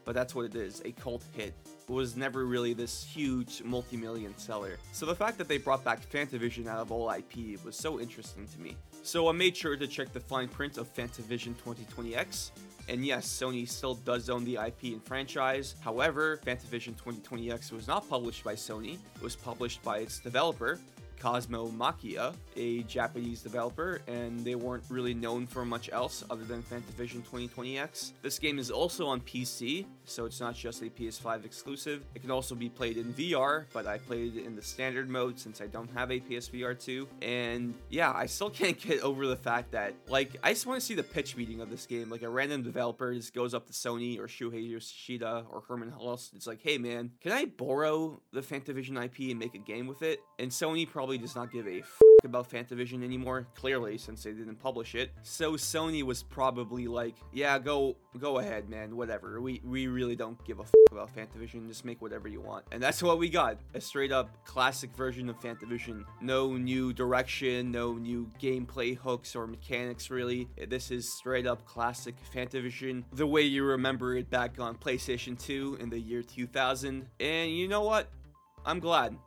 but 0.05 0.13
that's 0.13 0.35
what 0.35 0.45
it 0.45 0.55
is, 0.55 0.81
a 0.85 0.91
cult 0.91 1.23
hit 1.35 1.53
It 1.87 1.91
was 1.91 2.15
never 2.15 2.45
really 2.45 2.73
this 2.73 3.03
huge 3.03 3.63
multi-million 3.63 4.37
seller. 4.37 4.77
So 4.91 5.07
the 5.07 5.15
fact 5.15 5.39
that 5.39 5.47
they 5.47 5.57
brought 5.57 5.83
back 5.83 6.07
Fantavision 6.09 6.67
out 6.67 6.79
of 6.79 6.91
all 6.91 7.11
IP 7.11 7.63
was 7.65 7.75
so 7.75 7.99
interesting 7.99 8.47
to 8.47 8.59
me. 8.59 8.77
So 9.09 9.27
I 9.27 9.31
made 9.31 9.57
sure 9.57 9.75
to 9.75 9.87
check 9.87 10.13
the 10.13 10.19
fine 10.19 10.47
print 10.47 10.77
of 10.77 10.93
Fantavision 10.93 11.55
2020X, 11.55 12.51
and 12.89 13.03
yes, 13.03 13.25
Sony 13.27 13.67
still 13.67 13.95
does 13.95 14.29
own 14.29 14.45
the 14.45 14.59
IP 14.63 14.93
and 14.93 15.03
franchise. 15.03 15.73
However, 15.79 16.39
Fantavision 16.45 16.93
2020X 16.93 17.71
was 17.71 17.87
not 17.87 18.07
published 18.07 18.43
by 18.43 18.53
Sony, 18.53 18.99
it 19.15 19.21
was 19.23 19.35
published 19.35 19.81
by 19.81 19.97
its 19.97 20.19
developer, 20.19 20.77
Cosmo 21.19 21.67
Machia, 21.69 22.33
a 22.55 22.83
Japanese 22.83 23.41
developer, 23.41 24.01
and 24.07 24.39
they 24.39 24.55
weren't 24.55 24.83
really 24.89 25.13
known 25.13 25.45
for 25.47 25.65
much 25.65 25.89
else 25.91 26.23
other 26.29 26.43
than 26.43 26.63
Fantavision 26.63 27.21
2020X. 27.23 28.13
This 28.21 28.39
game 28.39 28.59
is 28.59 28.71
also 28.71 29.07
on 29.07 29.21
PC, 29.21 29.85
so 30.05 30.25
it's 30.25 30.39
not 30.39 30.55
just 30.55 30.81
a 30.81 30.85
PS5 30.85 31.45
exclusive. 31.45 32.03
It 32.15 32.21
can 32.21 32.31
also 32.31 32.55
be 32.55 32.69
played 32.69 32.97
in 32.97 33.13
VR, 33.13 33.65
but 33.73 33.85
I 33.85 33.97
played 33.97 34.35
it 34.35 34.45
in 34.45 34.55
the 34.55 34.61
standard 34.61 35.09
mode 35.09 35.39
since 35.39 35.61
I 35.61 35.67
don't 35.67 35.91
have 35.91 36.11
a 36.11 36.19
PSVR 36.19 36.79
2. 36.79 37.07
And 37.21 37.73
yeah, 37.89 38.11
I 38.11 38.25
still 38.25 38.49
can't 38.59 38.79
get 38.79 39.01
over 39.01 39.27
the 39.27 39.35
fact 39.35 39.71
that, 39.71 39.93
like, 40.07 40.37
I 40.43 40.53
just 40.53 40.65
want 40.65 40.79
to 40.79 40.85
see 40.85 40.95
the 40.95 41.03
pitch 41.03 41.35
meeting 41.35 41.61
of 41.61 41.69
this 41.69 41.85
game. 41.85 42.09
Like, 42.09 42.21
a 42.21 42.29
random 42.29 42.63
developer 42.63 43.13
just 43.13 43.33
goes 43.33 43.53
up 43.53 43.67
to 43.67 43.73
Sony 43.73 44.19
or 44.19 44.27
Shuhei 44.27 44.69
Yoshida 44.69 45.45
or 45.49 45.61
Hermen 45.67 45.91
Hulst. 45.91 46.33
It's 46.35 46.47
like, 46.47 46.61
hey 46.61 46.77
man, 46.77 47.11
can 47.21 47.31
I 47.31 47.45
borrow 47.45 48.21
the 48.31 48.41
Fantavision 48.41 49.03
IP 49.03 49.31
and 49.31 49.39
make 49.39 49.55
a 49.55 49.59
game 49.59 49.87
with 49.87 50.01
it? 50.01 50.19
And 50.37 50.51
Sony 50.51 50.87
probably 50.89 51.08
probably 51.09 51.25
does 51.25 51.35
not 51.35 51.51
give 51.51 51.65
a 51.65 51.79
f- 51.79 51.99
about 52.23 52.47
Fantavision 52.47 53.03
anymore, 53.03 53.47
clearly, 53.55 53.97
since 53.97 54.21
they 54.21 54.31
didn't 54.31 54.57
publish 54.59 54.93
it. 54.93 55.09
So 55.23 55.53
Sony 55.53 56.03
was 56.03 56.21
probably 56.21 56.85
like, 56.87 57.15
yeah, 57.33 57.57
go 57.57 57.95
go 58.19 58.37
ahead, 58.37 58.69
man, 58.69 58.95
whatever. 58.95 59.41
We 59.41 59.59
we 59.63 59.87
really 59.87 60.15
don't 60.15 60.37
give 60.45 60.59
a 60.59 60.63
f- 60.63 60.73
about 60.91 61.09
Fantavision, 61.15 61.67
just 61.67 61.83
make 61.83 61.99
whatever 61.99 62.27
you 62.27 62.41
want. 62.41 62.65
And 62.71 62.83
that's 62.83 63.01
what 63.01 63.17
we 63.17 63.27
got. 63.27 63.57
A 63.73 63.81
straight 63.81 64.11
up 64.11 64.29
classic 64.45 64.95
version 64.95 65.29
of 65.29 65.39
Fantavision. 65.39 66.03
No 66.21 66.55
new 66.57 66.93
direction, 66.93 67.71
no 67.71 67.93
new 67.93 68.29
gameplay 68.39 68.95
hooks 68.95 69.35
or 69.35 69.47
mechanics 69.47 70.11
really. 70.11 70.47
This 70.67 70.91
is 70.91 71.11
straight 71.11 71.47
up 71.47 71.65
classic 71.65 72.13
Fantavision, 72.31 73.03
the 73.13 73.25
way 73.25 73.41
you 73.41 73.63
remember 73.63 74.15
it 74.15 74.29
back 74.29 74.59
on 74.59 74.75
PlayStation 74.75 75.39
2 75.39 75.77
in 75.79 75.89
the 75.89 75.99
year 75.99 76.21
2000. 76.21 77.07
And 77.19 77.49
you 77.51 77.67
know 77.67 77.81
what? 77.81 78.09
I'm 78.63 78.79
glad. 78.79 79.17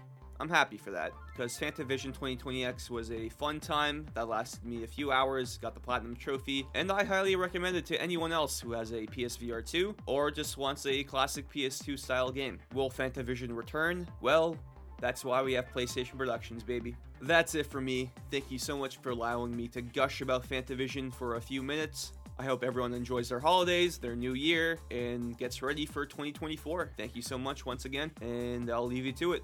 I'm 0.40 0.49
happy 0.49 0.77
for 0.77 0.90
that 0.90 1.12
because 1.33 1.57
Fantavision 1.59 2.16
2020X 2.16 2.90
was 2.90 3.11
a 3.11 3.29
fun 3.29 3.61
time 3.61 4.07
that 4.14 4.29
lasted 4.29 4.64
me 4.64 4.83
a 4.83 4.87
few 4.87 5.12
hours, 5.12 5.59
got 5.59 5.75
the 5.75 5.81
Platinum 5.81 6.16
Trophy, 6.16 6.66
and 6.75 6.90
I 6.90 7.05
highly 7.05 7.37
recommend 7.37 7.77
it 7.77 7.87
to 7.87 8.01
anyone 8.01 8.33
else 8.33 8.61
who 8.61 8.73
has 8.73 8.92
a 8.92 9.07
PSVR 9.07 9.64
2 9.64 9.95
or 10.07 10.31
just 10.31 10.59
wants 10.59 10.87
a 10.87 11.05
classic 11.05 11.49
PS2 11.51 11.99
style 11.99 12.31
game. 12.31 12.59
Will 12.75 12.90
Fantavision 12.90 13.57
return? 13.57 14.07
Well, 14.21 14.57
that's 15.01 15.25
why 15.25 15.42
we 15.42 15.53
have 15.55 15.73
PlayStation 15.73 16.16
Productions, 16.16 16.62
baby. 16.62 16.97
That's 17.21 17.55
it 17.55 17.66
for 17.66 17.81
me. 17.81 18.11
Thank 18.31 18.51
you 18.51 18.59
so 18.59 18.77
much 18.77 18.99
for 18.99 19.11
allowing 19.11 19.57
me 19.57 19.68
to 19.68 19.83
gush 19.83 20.21
about 20.21 20.49
Fantavision 20.49 21.12
for 21.12 21.37
a 21.37 21.40
few 21.40 21.62
minutes. 21.62 22.12
I 22.38 22.45
hope 22.45 22.64
everyone 22.64 22.95
enjoys 22.95 23.29
their 23.29 23.40
holidays, 23.40 23.99
their 23.99 24.16
new 24.16 24.35
year, 24.35 24.79
and 24.90 25.37
gets 25.37 25.62
ready 25.62 25.87
for 25.87 26.07
2024. 26.07 26.90
Thank 26.97 27.14
you 27.14 27.23
so 27.23 27.38
much 27.38 27.66
once 27.66 27.85
again, 27.85 28.11
and 28.21 28.71
I'll 28.71 28.87
leave 28.87 29.07
you 29.07 29.12
to 29.12 29.33
it. 29.35 29.42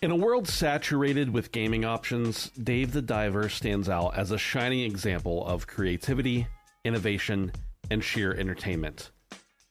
In 0.00 0.12
a 0.12 0.16
world 0.16 0.46
saturated 0.46 1.28
with 1.28 1.50
gaming 1.50 1.84
options, 1.84 2.50
Dave 2.50 2.92
the 2.92 3.02
Diver 3.02 3.48
stands 3.48 3.88
out 3.88 4.16
as 4.16 4.30
a 4.30 4.38
shining 4.38 4.82
example 4.82 5.44
of 5.44 5.66
creativity, 5.66 6.46
innovation, 6.84 7.50
and 7.90 8.04
sheer 8.04 8.32
entertainment. 8.32 9.10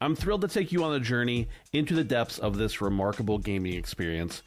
I'm 0.01 0.17
thrilled 0.17 0.41
to 0.41 0.49
take 0.49 0.73
you 0.73 0.83
on 0.83 0.95
a 0.95 0.99
journey 0.99 1.47
into 1.71 1.95
the 1.95 2.03
depths 2.03 2.39
of 2.39 2.57
this 2.57 2.81
remarkable 2.81 3.37
gaming 3.37 3.75
experience 3.75 4.43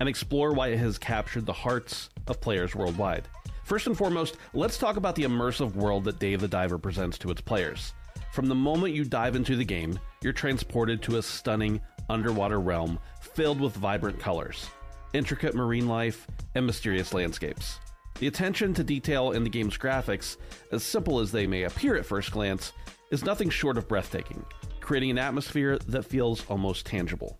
and 0.00 0.08
explore 0.08 0.52
why 0.52 0.68
it 0.68 0.78
has 0.78 0.98
captured 0.98 1.46
the 1.46 1.52
hearts 1.52 2.10
of 2.26 2.40
players 2.40 2.74
worldwide. 2.74 3.28
First 3.62 3.86
and 3.86 3.96
foremost, 3.96 4.36
let's 4.52 4.78
talk 4.78 4.96
about 4.96 5.14
the 5.14 5.22
immersive 5.22 5.76
world 5.76 6.02
that 6.04 6.18
Dave 6.18 6.40
the 6.40 6.48
Diver 6.48 6.76
presents 6.76 7.18
to 7.18 7.30
its 7.30 7.40
players. 7.40 7.94
From 8.32 8.46
the 8.46 8.56
moment 8.56 8.94
you 8.94 9.04
dive 9.04 9.36
into 9.36 9.54
the 9.54 9.64
game, 9.64 9.96
you're 10.24 10.32
transported 10.32 11.02
to 11.02 11.18
a 11.18 11.22
stunning 11.22 11.80
underwater 12.08 12.58
realm 12.58 12.98
filled 13.20 13.60
with 13.60 13.76
vibrant 13.76 14.18
colors, 14.18 14.68
intricate 15.12 15.54
marine 15.54 15.88
life, 15.88 16.26
and 16.54 16.66
mysterious 16.66 17.14
landscapes. 17.14 17.78
The 18.18 18.26
attention 18.26 18.74
to 18.74 18.84
detail 18.84 19.32
in 19.32 19.44
the 19.44 19.50
game's 19.50 19.78
graphics, 19.78 20.36
as 20.72 20.82
simple 20.82 21.20
as 21.20 21.32
they 21.32 21.46
may 21.46 21.62
appear 21.62 21.96
at 21.96 22.04
first 22.04 22.32
glance, 22.32 22.72
is 23.10 23.24
nothing 23.24 23.50
short 23.50 23.78
of 23.78 23.88
breathtaking, 23.88 24.44
creating 24.80 25.10
an 25.10 25.18
atmosphere 25.18 25.78
that 25.88 26.04
feels 26.04 26.44
almost 26.48 26.86
tangible. 26.86 27.38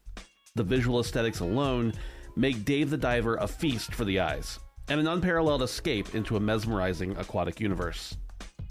The 0.55 0.65
visual 0.65 1.01
aesthetics 1.01 1.41
alone 1.41 1.93
make 2.37 2.65
Dave 2.65 2.91
the 2.91 2.97
Diver 2.97 3.37
a 3.37 3.47
feast 3.47 3.95
for 3.95 4.05
the 4.05 4.21
eyes, 4.21 4.59
and 4.89 4.99
an 4.99 5.07
unparalleled 5.07 5.63
escape 5.63 6.15
into 6.15 6.37
a 6.37 6.41
mesmerizing 6.41 7.17
aquatic 7.17 7.61
universe. 7.61 8.17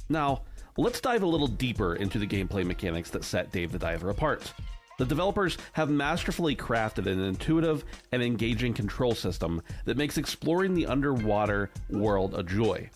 Now, 0.09 0.43
let's 0.77 0.99
dive 0.99 1.23
a 1.23 1.27
little 1.27 1.47
deeper 1.47 1.95
into 1.95 2.19
the 2.19 2.27
gameplay 2.27 2.65
mechanics 2.65 3.09
that 3.11 3.23
set 3.23 3.51
Dave 3.51 3.71
the 3.71 3.79
Diver 3.79 4.09
apart. 4.09 4.51
The 4.99 5.05
developers 5.05 5.57
have 5.71 5.89
masterfully 5.89 6.57
crafted 6.57 7.05
an 7.05 7.21
intuitive 7.21 7.85
and 8.11 8.21
engaging 8.21 8.73
control 8.73 9.15
system 9.15 9.61
that 9.85 9.95
makes 9.95 10.17
exploring 10.17 10.73
the 10.73 10.87
underwater 10.87 11.69
world 11.89 12.35
a 12.35 12.43
joy. 12.43 12.89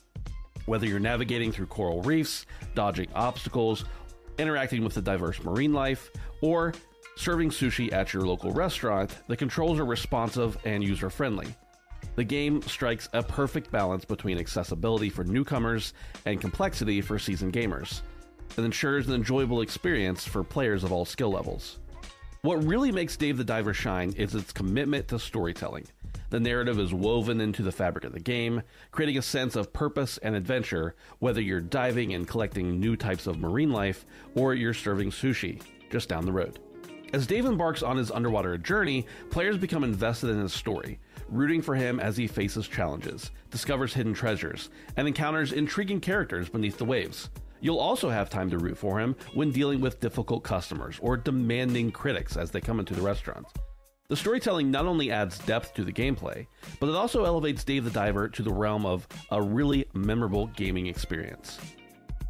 Whether 0.65 0.85
you're 0.85 0.99
navigating 0.99 1.53
through 1.53 1.67
coral 1.67 2.01
reefs, 2.01 2.45
dodging 2.75 3.07
obstacles, 3.15 3.85
interacting 4.37 4.83
with 4.83 4.95
the 4.95 5.01
diverse 5.01 5.41
marine 5.45 5.71
life, 5.71 6.11
or 6.41 6.73
serving 7.15 7.51
sushi 7.51 7.93
at 7.93 8.11
your 8.11 8.23
local 8.23 8.51
restaurant, 8.51 9.15
the 9.27 9.37
controls 9.37 9.79
are 9.79 9.85
responsive 9.85 10.57
and 10.65 10.83
user 10.83 11.09
friendly. 11.09 11.55
The 12.17 12.25
game 12.25 12.61
strikes 12.63 13.07
a 13.13 13.23
perfect 13.23 13.71
balance 13.71 14.03
between 14.03 14.39
accessibility 14.39 15.09
for 15.09 15.23
newcomers 15.23 15.93
and 16.25 16.41
complexity 16.41 16.99
for 16.99 17.17
seasoned 17.17 17.53
gamers. 17.53 18.01
and 18.57 18.65
ensures 18.65 19.07
an 19.07 19.13
enjoyable 19.13 19.61
experience 19.61 20.27
for 20.27 20.43
players 20.43 20.83
of 20.83 20.91
all 20.91 21.05
skill 21.05 21.31
levels. 21.31 21.79
What 22.43 22.65
really 22.65 22.91
makes 22.91 23.15
Dave 23.15 23.37
the 23.37 23.45
Diver 23.45 23.73
shine 23.73 24.11
is 24.17 24.35
its 24.35 24.51
commitment 24.51 25.07
to 25.07 25.17
storytelling. 25.17 25.87
The 26.29 26.41
narrative 26.41 26.77
is 26.77 26.93
woven 26.93 27.39
into 27.39 27.63
the 27.63 27.71
fabric 27.71 28.03
of 28.03 28.11
the 28.11 28.19
game, 28.19 28.63
creating 28.91 29.17
a 29.17 29.21
sense 29.21 29.55
of 29.55 29.71
purpose 29.71 30.17
and 30.17 30.35
adventure, 30.35 30.93
whether 31.19 31.39
you're 31.39 31.61
diving 31.61 32.13
and 32.13 32.27
collecting 32.27 32.81
new 32.81 32.97
types 32.97 33.27
of 33.27 33.39
marine 33.39 33.71
life 33.71 34.05
or 34.35 34.55
you're 34.55 34.73
serving 34.73 35.11
sushi 35.11 35.61
just 35.89 36.09
down 36.09 36.25
the 36.25 36.33
road. 36.33 36.59
As 37.13 37.25
Dave 37.25 37.45
embarks 37.45 37.81
on 37.81 37.95
his 37.95 38.11
underwater 38.11 38.57
journey, 38.57 39.05
players 39.29 39.57
become 39.57 39.85
invested 39.85 40.29
in 40.31 40.41
his 40.41 40.51
story, 40.51 40.99
rooting 41.29 41.61
for 41.61 41.75
him 41.75 41.97
as 42.01 42.17
he 42.17 42.27
faces 42.27 42.67
challenges, 42.67 43.31
discovers 43.51 43.93
hidden 43.93 44.13
treasures, 44.13 44.69
and 44.97 45.07
encounters 45.07 45.53
intriguing 45.53 46.01
characters 46.01 46.49
beneath 46.49 46.77
the 46.77 46.83
waves. 46.83 47.29
You'll 47.63 47.79
also 47.79 48.09
have 48.09 48.29
time 48.29 48.49
to 48.49 48.57
root 48.57 48.77
for 48.77 48.99
him 48.99 49.15
when 49.33 49.49
dealing 49.49 49.79
with 49.79 50.01
difficult 50.01 50.43
customers 50.43 50.99
or 51.01 51.15
demanding 51.15 51.93
critics 51.93 52.35
as 52.35 52.51
they 52.51 52.59
come 52.59 52.77
into 52.77 52.93
the 52.93 53.01
restaurant. 53.01 53.47
The 54.09 54.17
storytelling 54.17 54.69
not 54.69 54.85
only 54.85 55.11
adds 55.11 55.39
depth 55.39 55.73
to 55.75 55.85
the 55.85 55.93
gameplay, 55.93 56.45
but 56.81 56.89
it 56.89 56.95
also 56.95 57.23
elevates 57.23 57.63
Dave 57.63 57.85
the 57.85 57.89
Diver 57.89 58.27
to 58.27 58.43
the 58.43 58.51
realm 58.51 58.85
of 58.85 59.07
a 59.31 59.41
really 59.41 59.85
memorable 59.93 60.47
gaming 60.47 60.87
experience. 60.87 61.57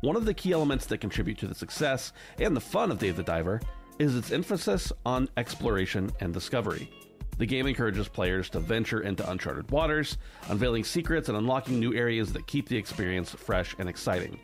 One 0.02 0.16
of 0.16 0.26
the 0.26 0.36
key 0.36 0.52
elements 0.52 0.86
that 0.86 1.00
contribute 1.00 1.40
to 1.40 1.48
the 1.48 1.56
success 1.56 2.14
and 2.38 2.56
the 2.56 2.62
fun 2.62 2.92
of 2.92 3.00
Dave 3.00 3.16
the 3.16 3.24
Diver 3.24 3.60
is 3.98 4.16
its 4.16 4.32
emphasis 4.32 4.94
on 5.04 5.28
exploration 5.38 6.12
and 6.20 6.32
discovery. 6.32 6.92
The 7.40 7.48
game 7.48 7.66
encourages 7.66 8.08
players 8.08 8.52
to 8.52 8.60
venture 8.60 9.02
into 9.02 9.28
uncharted 9.28 9.72
waters, 9.72 10.20
unveiling 10.50 10.84
secrets 10.84 11.28
and 11.28 11.38
unlocking 11.40 11.80
new 11.80 11.96
areas 11.96 12.32
that 12.34 12.46
keep 12.46 12.70
the 12.70 12.78
experience 12.78 13.32
fresh 13.32 13.76
and 13.80 13.90
exciting. 13.90 14.40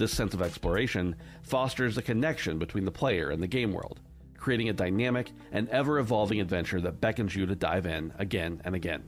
This 0.00 0.12
sense 0.12 0.32
of 0.32 0.40
exploration 0.40 1.14
fosters 1.42 1.98
a 1.98 2.02
connection 2.02 2.58
between 2.58 2.86
the 2.86 2.90
player 2.90 3.28
and 3.28 3.42
the 3.42 3.46
game 3.46 3.70
world, 3.70 4.00
creating 4.38 4.70
a 4.70 4.72
dynamic 4.72 5.30
and 5.52 5.68
ever 5.68 5.98
evolving 5.98 6.40
adventure 6.40 6.80
that 6.80 7.02
beckons 7.02 7.36
you 7.36 7.44
to 7.44 7.54
dive 7.54 7.84
in 7.84 8.10
again 8.18 8.62
and 8.64 8.74
again. 8.74 9.02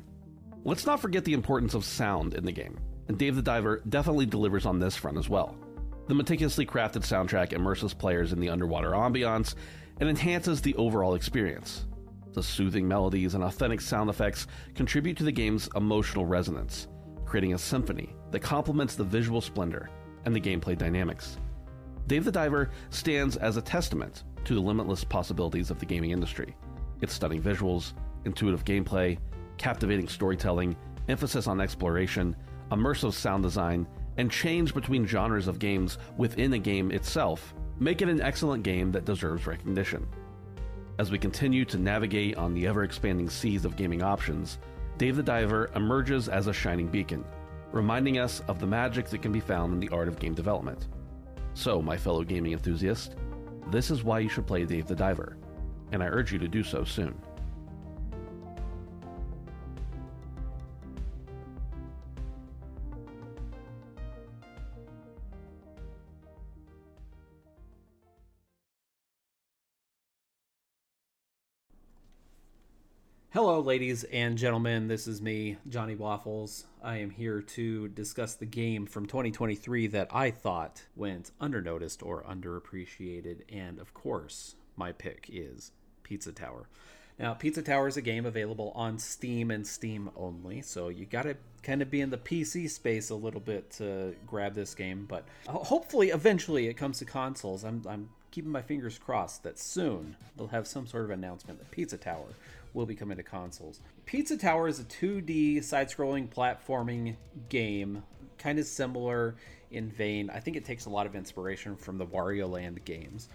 Let's 0.64 0.84
not 0.84 1.00
forget 1.00 1.24
the 1.24 1.32
importance 1.32 1.72
of 1.72 1.86
sound 1.86 2.34
in 2.34 2.44
the 2.44 2.52
game, 2.52 2.78
and 3.08 3.16
Dave 3.16 3.36
the 3.36 3.40
Diver 3.40 3.80
definitely 3.88 4.26
delivers 4.26 4.66
on 4.66 4.80
this 4.80 4.94
front 4.94 5.16
as 5.16 5.30
well. 5.30 5.56
The 6.08 6.14
meticulously 6.14 6.66
crafted 6.66 7.06
soundtrack 7.06 7.54
immerses 7.54 7.94
players 7.94 8.34
in 8.34 8.40
the 8.40 8.50
underwater 8.50 8.90
ambiance 8.90 9.54
and 9.98 10.10
enhances 10.10 10.60
the 10.60 10.74
overall 10.74 11.14
experience. 11.14 11.86
The 12.34 12.42
soothing 12.42 12.86
melodies 12.86 13.34
and 13.34 13.44
authentic 13.44 13.80
sound 13.80 14.10
effects 14.10 14.46
contribute 14.74 15.16
to 15.16 15.24
the 15.24 15.32
game's 15.32 15.70
emotional 15.74 16.26
resonance, 16.26 16.86
creating 17.24 17.54
a 17.54 17.58
symphony 17.58 18.14
that 18.30 18.40
complements 18.40 18.94
the 18.94 19.04
visual 19.04 19.40
splendor 19.40 19.88
and 20.24 20.34
the 20.34 20.40
gameplay 20.40 20.76
dynamics. 20.76 21.38
Dave 22.06 22.24
the 22.24 22.32
Diver 22.32 22.70
stands 22.90 23.36
as 23.36 23.56
a 23.56 23.62
testament 23.62 24.24
to 24.44 24.54
the 24.54 24.60
limitless 24.60 25.04
possibilities 25.04 25.70
of 25.70 25.78
the 25.78 25.86
gaming 25.86 26.10
industry. 26.10 26.56
Its 27.00 27.12
stunning 27.12 27.42
visuals, 27.42 27.92
intuitive 28.24 28.64
gameplay, 28.64 29.18
captivating 29.58 30.08
storytelling, 30.08 30.76
emphasis 31.08 31.46
on 31.46 31.60
exploration, 31.60 32.34
immersive 32.70 33.12
sound 33.12 33.42
design, 33.42 33.86
and 34.16 34.30
change 34.30 34.74
between 34.74 35.06
genres 35.06 35.48
of 35.48 35.58
games 35.58 35.98
within 36.16 36.52
a 36.52 36.58
game 36.58 36.90
itself 36.90 37.54
make 37.78 38.02
it 38.02 38.08
an 38.08 38.20
excellent 38.20 38.62
game 38.62 38.92
that 38.92 39.04
deserves 39.04 39.46
recognition. 39.46 40.06
As 40.98 41.10
we 41.10 41.18
continue 41.18 41.64
to 41.64 41.78
navigate 41.78 42.36
on 42.36 42.54
the 42.54 42.66
ever 42.66 42.84
expanding 42.84 43.28
seas 43.28 43.64
of 43.64 43.76
gaming 43.76 44.02
options, 44.02 44.58
Dave 44.98 45.16
the 45.16 45.22
Diver 45.22 45.70
emerges 45.74 46.28
as 46.28 46.46
a 46.46 46.52
shining 46.52 46.86
beacon, 46.86 47.24
reminding 47.72 48.18
us 48.18 48.40
of 48.48 48.60
the 48.60 48.66
magic 48.66 49.06
that 49.08 49.22
can 49.22 49.32
be 49.32 49.40
found 49.40 49.72
in 49.72 49.80
the 49.80 49.88
art 49.88 50.08
of 50.08 50.18
game 50.18 50.34
development. 50.34 50.88
So, 51.54 51.82
my 51.82 51.96
fellow 51.96 52.22
gaming 52.22 52.52
enthusiast, 52.52 53.16
this 53.70 53.90
is 53.90 54.04
why 54.04 54.20
you 54.20 54.28
should 54.28 54.46
play 54.46 54.64
Dave 54.64 54.86
the 54.86 54.94
Diver, 54.94 55.36
and 55.90 56.02
I 56.02 56.06
urge 56.06 56.32
you 56.32 56.38
to 56.38 56.48
do 56.48 56.62
so 56.62 56.84
soon. 56.84 57.18
Hello, 73.34 73.60
ladies 73.60 74.04
and 74.04 74.36
gentlemen. 74.36 74.88
This 74.88 75.06
is 75.06 75.22
me, 75.22 75.56
Johnny 75.66 75.94
Waffles. 75.94 76.66
I 76.82 76.98
am 76.98 77.08
here 77.08 77.40
to 77.40 77.88
discuss 77.88 78.34
the 78.34 78.44
game 78.44 78.84
from 78.84 79.06
2023 79.06 79.86
that 79.86 80.08
I 80.10 80.30
thought 80.30 80.82
went 80.94 81.30
undernoticed 81.40 82.04
or 82.04 82.24
underappreciated. 82.24 83.40
And 83.50 83.78
of 83.78 83.94
course, 83.94 84.56
my 84.76 84.92
pick 84.92 85.30
is 85.32 85.72
Pizza 86.02 86.30
Tower. 86.30 86.68
Now, 87.18 87.32
Pizza 87.32 87.62
Tower 87.62 87.88
is 87.88 87.96
a 87.96 88.02
game 88.02 88.26
available 88.26 88.70
on 88.74 88.98
Steam 88.98 89.50
and 89.50 89.66
Steam 89.66 90.10
only, 90.14 90.60
so 90.60 90.90
you 90.90 91.06
got 91.06 91.22
to 91.22 91.34
kind 91.62 91.80
of 91.80 91.90
be 91.90 92.02
in 92.02 92.10
the 92.10 92.18
PC 92.18 92.68
space 92.68 93.08
a 93.08 93.14
little 93.14 93.40
bit 93.40 93.70
to 93.78 94.14
grab 94.26 94.52
this 94.52 94.74
game. 94.74 95.06
But 95.08 95.24
hopefully, 95.48 96.10
eventually, 96.10 96.66
it 96.66 96.74
comes 96.74 96.98
to 96.98 97.06
consoles. 97.06 97.64
I'm, 97.64 97.82
I'm 97.88 98.10
keeping 98.30 98.50
my 98.50 98.62
fingers 98.62 98.98
crossed 98.98 99.42
that 99.44 99.58
soon 99.58 100.16
they'll 100.36 100.48
have 100.48 100.66
some 100.66 100.86
sort 100.86 101.04
of 101.04 101.10
announcement 101.10 101.58
that 101.58 101.70
Pizza 101.70 101.96
Tower 101.96 102.34
will 102.74 102.86
be 102.86 102.94
coming 102.94 103.16
to 103.16 103.22
consoles. 103.22 103.80
Pizza 104.06 104.36
Tower 104.36 104.68
is 104.68 104.80
a 104.80 104.84
2D 104.84 105.62
side 105.62 105.88
scrolling 105.88 106.28
platforming 106.28 107.16
game, 107.48 108.02
kind 108.38 108.58
of 108.58 108.66
similar 108.66 109.36
in 109.70 109.90
vein. 109.90 110.30
I 110.30 110.40
think 110.40 110.56
it 110.56 110.64
takes 110.64 110.86
a 110.86 110.90
lot 110.90 111.06
of 111.06 111.14
inspiration 111.14 111.76
from 111.76 111.98
the 111.98 112.06
Wario 112.06 112.48
Land 112.48 112.84
games. 112.84 113.28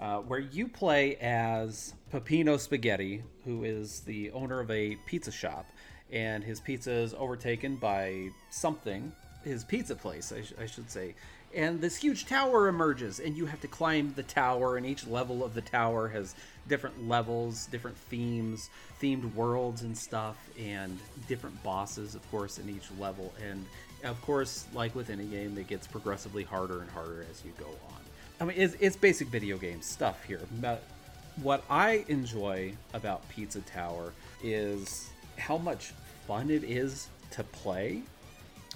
Uh, 0.00 0.18
where 0.18 0.40
you 0.40 0.66
play 0.66 1.16
as 1.16 1.94
Peppino 2.10 2.56
Spaghetti, 2.56 3.22
who 3.44 3.62
is 3.62 4.00
the 4.00 4.30
owner 4.32 4.58
of 4.58 4.70
a 4.70 4.96
pizza 5.06 5.30
shop, 5.30 5.66
and 6.10 6.42
his 6.42 6.60
pizza 6.60 6.90
is 6.90 7.14
overtaken 7.14 7.76
by 7.76 8.30
something, 8.50 9.12
his 9.44 9.64
pizza 9.64 9.94
place, 9.94 10.32
I, 10.32 10.42
sh- 10.42 10.54
I 10.60 10.66
should 10.66 10.90
say, 10.90 11.14
and 11.54 11.80
this 11.80 11.96
huge 11.96 12.26
tower 12.26 12.68
emerges 12.68 13.20
and 13.20 13.36
you 13.36 13.46
have 13.46 13.60
to 13.60 13.68
climb 13.68 14.12
the 14.16 14.22
tower 14.22 14.76
and 14.76 14.86
each 14.86 15.06
level 15.06 15.44
of 15.44 15.54
the 15.54 15.60
tower 15.60 16.08
has 16.08 16.34
different 16.68 17.08
levels 17.08 17.66
different 17.66 17.96
themes 17.96 18.70
themed 19.00 19.32
worlds 19.34 19.82
and 19.82 19.96
stuff 19.96 20.36
and 20.58 20.98
different 21.28 21.60
bosses 21.62 22.14
of 22.14 22.30
course 22.30 22.58
in 22.58 22.68
each 22.68 22.88
level 22.98 23.32
and 23.48 23.64
of 24.04 24.20
course 24.22 24.66
like 24.74 24.94
with 24.94 25.10
any 25.10 25.24
game 25.24 25.56
it 25.58 25.66
gets 25.66 25.86
progressively 25.86 26.42
harder 26.42 26.80
and 26.80 26.90
harder 26.90 27.24
as 27.30 27.42
you 27.44 27.52
go 27.58 27.66
on 27.66 28.00
i 28.40 28.44
mean 28.44 28.56
it's, 28.58 28.76
it's 28.80 28.96
basic 28.96 29.28
video 29.28 29.56
game 29.58 29.82
stuff 29.82 30.24
here 30.24 30.40
but 30.60 30.82
what 31.42 31.64
i 31.70 32.04
enjoy 32.08 32.72
about 32.94 33.26
pizza 33.28 33.60
tower 33.62 34.12
is 34.42 35.10
how 35.38 35.58
much 35.58 35.92
fun 36.26 36.50
it 36.50 36.64
is 36.64 37.08
to 37.30 37.44
play. 37.44 38.02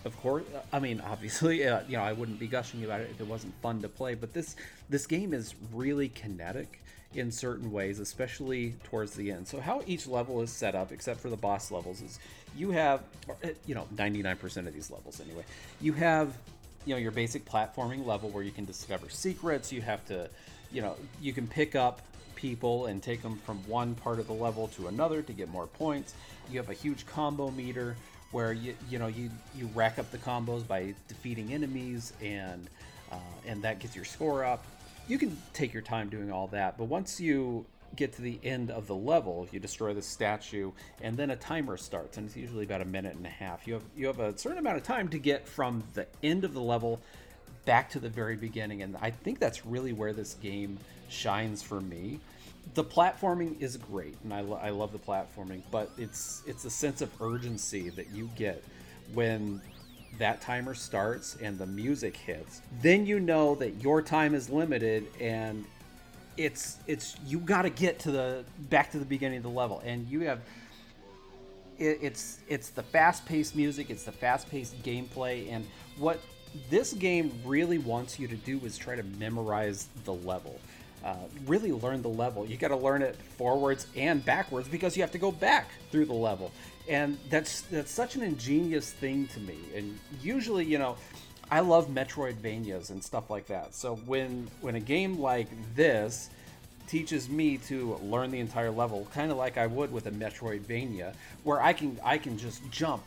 Of 0.07 0.17
course, 0.21 0.45
I 0.73 0.79
mean, 0.79 1.01
obviously, 1.01 1.67
uh, 1.67 1.81
you 1.89 1.97
know, 1.97 2.03
I 2.05 2.13
wouldn't 2.13 2.39
be 2.39 2.47
gushing 2.47 2.85
about 2.85 3.01
it 3.01 3.11
if 3.11 3.21
it 3.21 3.27
wasn't 3.27 3.53
fun 3.61 3.83
to 3.83 3.89
play. 3.89 4.15
But 4.15 4.33
this 4.33 4.55
this 4.89 5.05
game 5.05 5.35
is 5.35 5.57
really 5.75 6.09
kinetic 6.09 6.81
in 7.15 7.33
certain 7.33 7.73
ways, 7.73 7.99
especially 7.99 8.75
towards 8.85 9.15
the 9.15 9.33
end. 9.33 9.49
So 9.49 9.59
how 9.59 9.83
each 9.85 10.07
level 10.07 10.43
is 10.43 10.53
set 10.53 10.77
up, 10.77 10.93
except 10.93 11.19
for 11.19 11.29
the 11.29 11.37
boss 11.37 11.73
levels, 11.73 12.03
is 12.03 12.21
you 12.57 12.71
have, 12.71 13.03
uh, 13.29 13.49
you 13.67 13.75
know, 13.75 13.89
99% 13.97 14.69
of 14.69 14.73
these 14.73 14.91
levels 14.91 15.21
anyway. 15.21 15.43
You 15.81 15.93
have, 15.95 16.37
you 16.85 16.95
know, 16.95 17.01
your 17.01 17.13
basic 17.13 17.45
platforming 17.45 18.07
level 18.07 18.29
where 18.31 18.45
you 18.45 18.53
can 18.53 18.65
discover 18.65 19.09
secrets. 19.09 19.73
You 19.73 19.81
have 19.81 20.05
to, 20.07 20.31
you 20.71 20.83
know, 20.83 20.95
you 21.21 21.33
can 21.33 21.49
pick 21.49 21.75
up 21.75 22.01
people 22.37 22.87
and 22.87 23.03
take 23.03 23.23
them 23.23 23.39
from 23.45 23.59
one 23.67 23.97
part 23.97 24.21
of 24.21 24.29
the 24.29 24.35
level 24.35 24.69
to 24.69 24.87
another 24.87 25.23
to 25.23 25.33
get 25.33 25.49
more 25.49 25.67
points. 25.67 26.15
You 26.49 26.59
have 26.59 26.71
a 26.71 26.75
huge 26.75 27.07
combo 27.07 27.51
meter 27.51 27.97
where 28.33 28.53
you 28.53 28.75
you 28.91 28.99
know 28.99 29.07
you 29.07 29.31
you 29.55 29.69
rack 29.75 29.99
up 29.99 30.11
the 30.11 30.19
combos 30.19 30.67
by 30.67 30.95
defeating 31.09 31.53
enemies 31.53 32.13
and 32.23 32.69
uh, 33.13 33.17
and 33.47 33.63
that 33.63 33.79
gets 33.79 33.95
your 33.95 34.05
score 34.05 34.45
up. 34.45 34.65
You 35.09 35.19
can 35.19 35.37
take 35.53 35.73
your 35.73 35.83
time 35.83 36.09
doing 36.09 36.33
all 36.33 36.49
that, 36.49 36.77
but 36.77 36.85
once 36.85 37.21
you 37.21 37.65
get 37.95 38.13
to 38.15 38.23
the 38.23 38.39
end 38.43 38.71
of 38.71 38.87
the 38.87 38.95
level, 38.95 39.47
you 39.53 39.61
destroy 39.61 39.95
the 39.95 40.03
statue, 40.03 40.73
and 41.01 41.17
then 41.17 41.31
a 41.31 41.37
timer 41.37 41.77
starts, 41.77 42.19
and 42.19 42.27
it's 42.27 42.37
usually 42.37 42.65
about 42.65 42.81
a 42.81 42.85
minute 42.85 43.15
and 43.15 43.25
a 43.25 43.31
half. 43.31 43.67
You 43.67 43.75
have 43.75 43.83
you 43.97 44.07
have 44.07 44.21
a 44.21 44.37
certain 44.37 44.59
amount 44.59 44.77
of 44.77 44.83
time 44.83 45.09
to 45.09 45.19
get 45.19 45.49
from 45.49 45.83
the 45.95 46.07
end 46.23 46.45
of 46.45 46.55
the 46.55 46.61
level 46.61 47.01
back 47.65 47.91
to 47.91 48.01
the 48.01 48.09
very 48.09 48.37
beginning, 48.37 48.83
and 48.83 48.97
I 49.01 49.11
think 49.11 49.39
that's 49.39 49.65
really 49.65 49.93
where 49.93 50.13
this 50.13 50.35
game 50.35 50.79
shines 51.09 51.63
for 51.63 51.81
me. 51.81 52.21
The 52.77 52.85
platforming 52.85 53.61
is 53.61 53.79
great, 53.79 54.17
and 54.23 54.35
I, 54.35 54.43
lo- 54.43 54.61
I 54.63 54.69
love 54.69 54.93
the 54.93 54.99
platforming, 54.99 55.63
but 55.71 55.91
it's 55.97 56.43
it's 56.47 56.67
a 56.67 56.71
sense 56.71 57.01
of 57.01 57.11
urgency 57.23 57.89
that 57.89 58.11
you 58.11 58.31
get 58.37 58.63
when 59.15 59.63
that 60.19 60.43
timer 60.43 60.75
starts 60.75 61.37
and 61.43 61.59
the 61.59 61.67
music 61.67 62.15
hits. 62.17 62.61
Then 62.83 63.07
you 63.07 63.19
know 63.19 63.55
that 63.55 63.83
your 63.83 64.03
time 64.03 64.35
is 64.35 64.51
limited, 64.51 65.07
and 65.19 65.65
it's 66.37 66.77
it's 66.87 67.17
you 67.27 67.39
got 67.39 67.63
to 67.63 67.71
get 67.71 67.99
to 68.01 68.11
the 68.11 68.45
back 68.69 68.93
to 68.93 68.99
the 68.99 69.07
beginning 69.07 69.39
of 69.39 69.45
the 69.45 69.49
level, 69.49 69.83
and 69.83 70.07
you 70.07 70.21
have 70.21 70.41
it, 71.79 71.99
it's 72.03 72.41
it's 72.47 72.69
the 72.69 72.83
fast-paced 72.83 73.57
music, 73.57 73.89
it's 73.89 74.05
the 74.05 74.13
fast-paced 74.13 74.83
gameplay, 74.83 75.51
and 75.51 75.67
what 75.97 76.21
this 76.69 76.93
game 76.93 77.33
really 77.43 77.79
wants 77.79 78.19
you 78.19 78.29
to 78.29 78.37
do 78.37 78.61
is 78.65 78.77
try 78.77 78.97
to 78.97 79.03
memorize 79.19 79.89
the 80.05 80.13
level. 80.13 80.61
Uh, 81.07 81.15
really 81.47 81.71
learn 81.71 82.03
the 82.03 82.09
level. 82.09 82.45
You 82.45 82.57
got 82.57 82.69
to 82.69 82.77
learn 82.77 83.01
it 83.01 83.15
forwards 83.39 83.87
and 83.95 84.25
backwards 84.25 84.67
because 84.67 84.97
you 84.97 85.05
have 85.05 85.13
to 85.13 85.19
go 85.19 85.31
back 85.31 85.69
through 85.93 86.07
the 86.07 86.13
level, 86.13 86.51
and 86.89 87.17
that's 87.31 87.61
that's 87.61 87.93
such 87.93 88.17
an 88.17 88.23
ingenious 88.23 88.91
thing 88.91 89.29
to 89.29 89.39
me. 89.39 89.57
And 89.77 89.97
usually, 90.21 90.65
you 90.65 90.79
know, 90.79 90.97
I 91.49 91.61
love 91.61 91.91
Metroidvanias 91.91 92.91
and 92.91 93.01
stuff 93.05 93.31
like 93.31 93.47
that. 93.47 93.73
So 93.73 93.95
when 94.07 94.49
when 94.63 94.75
a 94.75 94.81
game 94.81 95.21
like 95.21 95.47
this 95.77 96.29
teaches 96.89 97.29
me 97.29 97.59
to 97.59 98.01
learn 98.03 98.33
the 98.33 98.41
entire 98.41 98.73
level, 98.73 99.07
kind 99.15 99.31
of 99.31 99.37
like 99.37 99.59
I 99.59 99.69
would 99.69 99.93
with 99.93 100.07
a 100.07 100.11
Metroidvania, 100.11 101.15
where 101.45 101.63
I 101.63 101.73
can 101.73 102.01
I 102.03 102.19
can 102.19 102.37
just 102.37 102.69
jump 102.73 103.05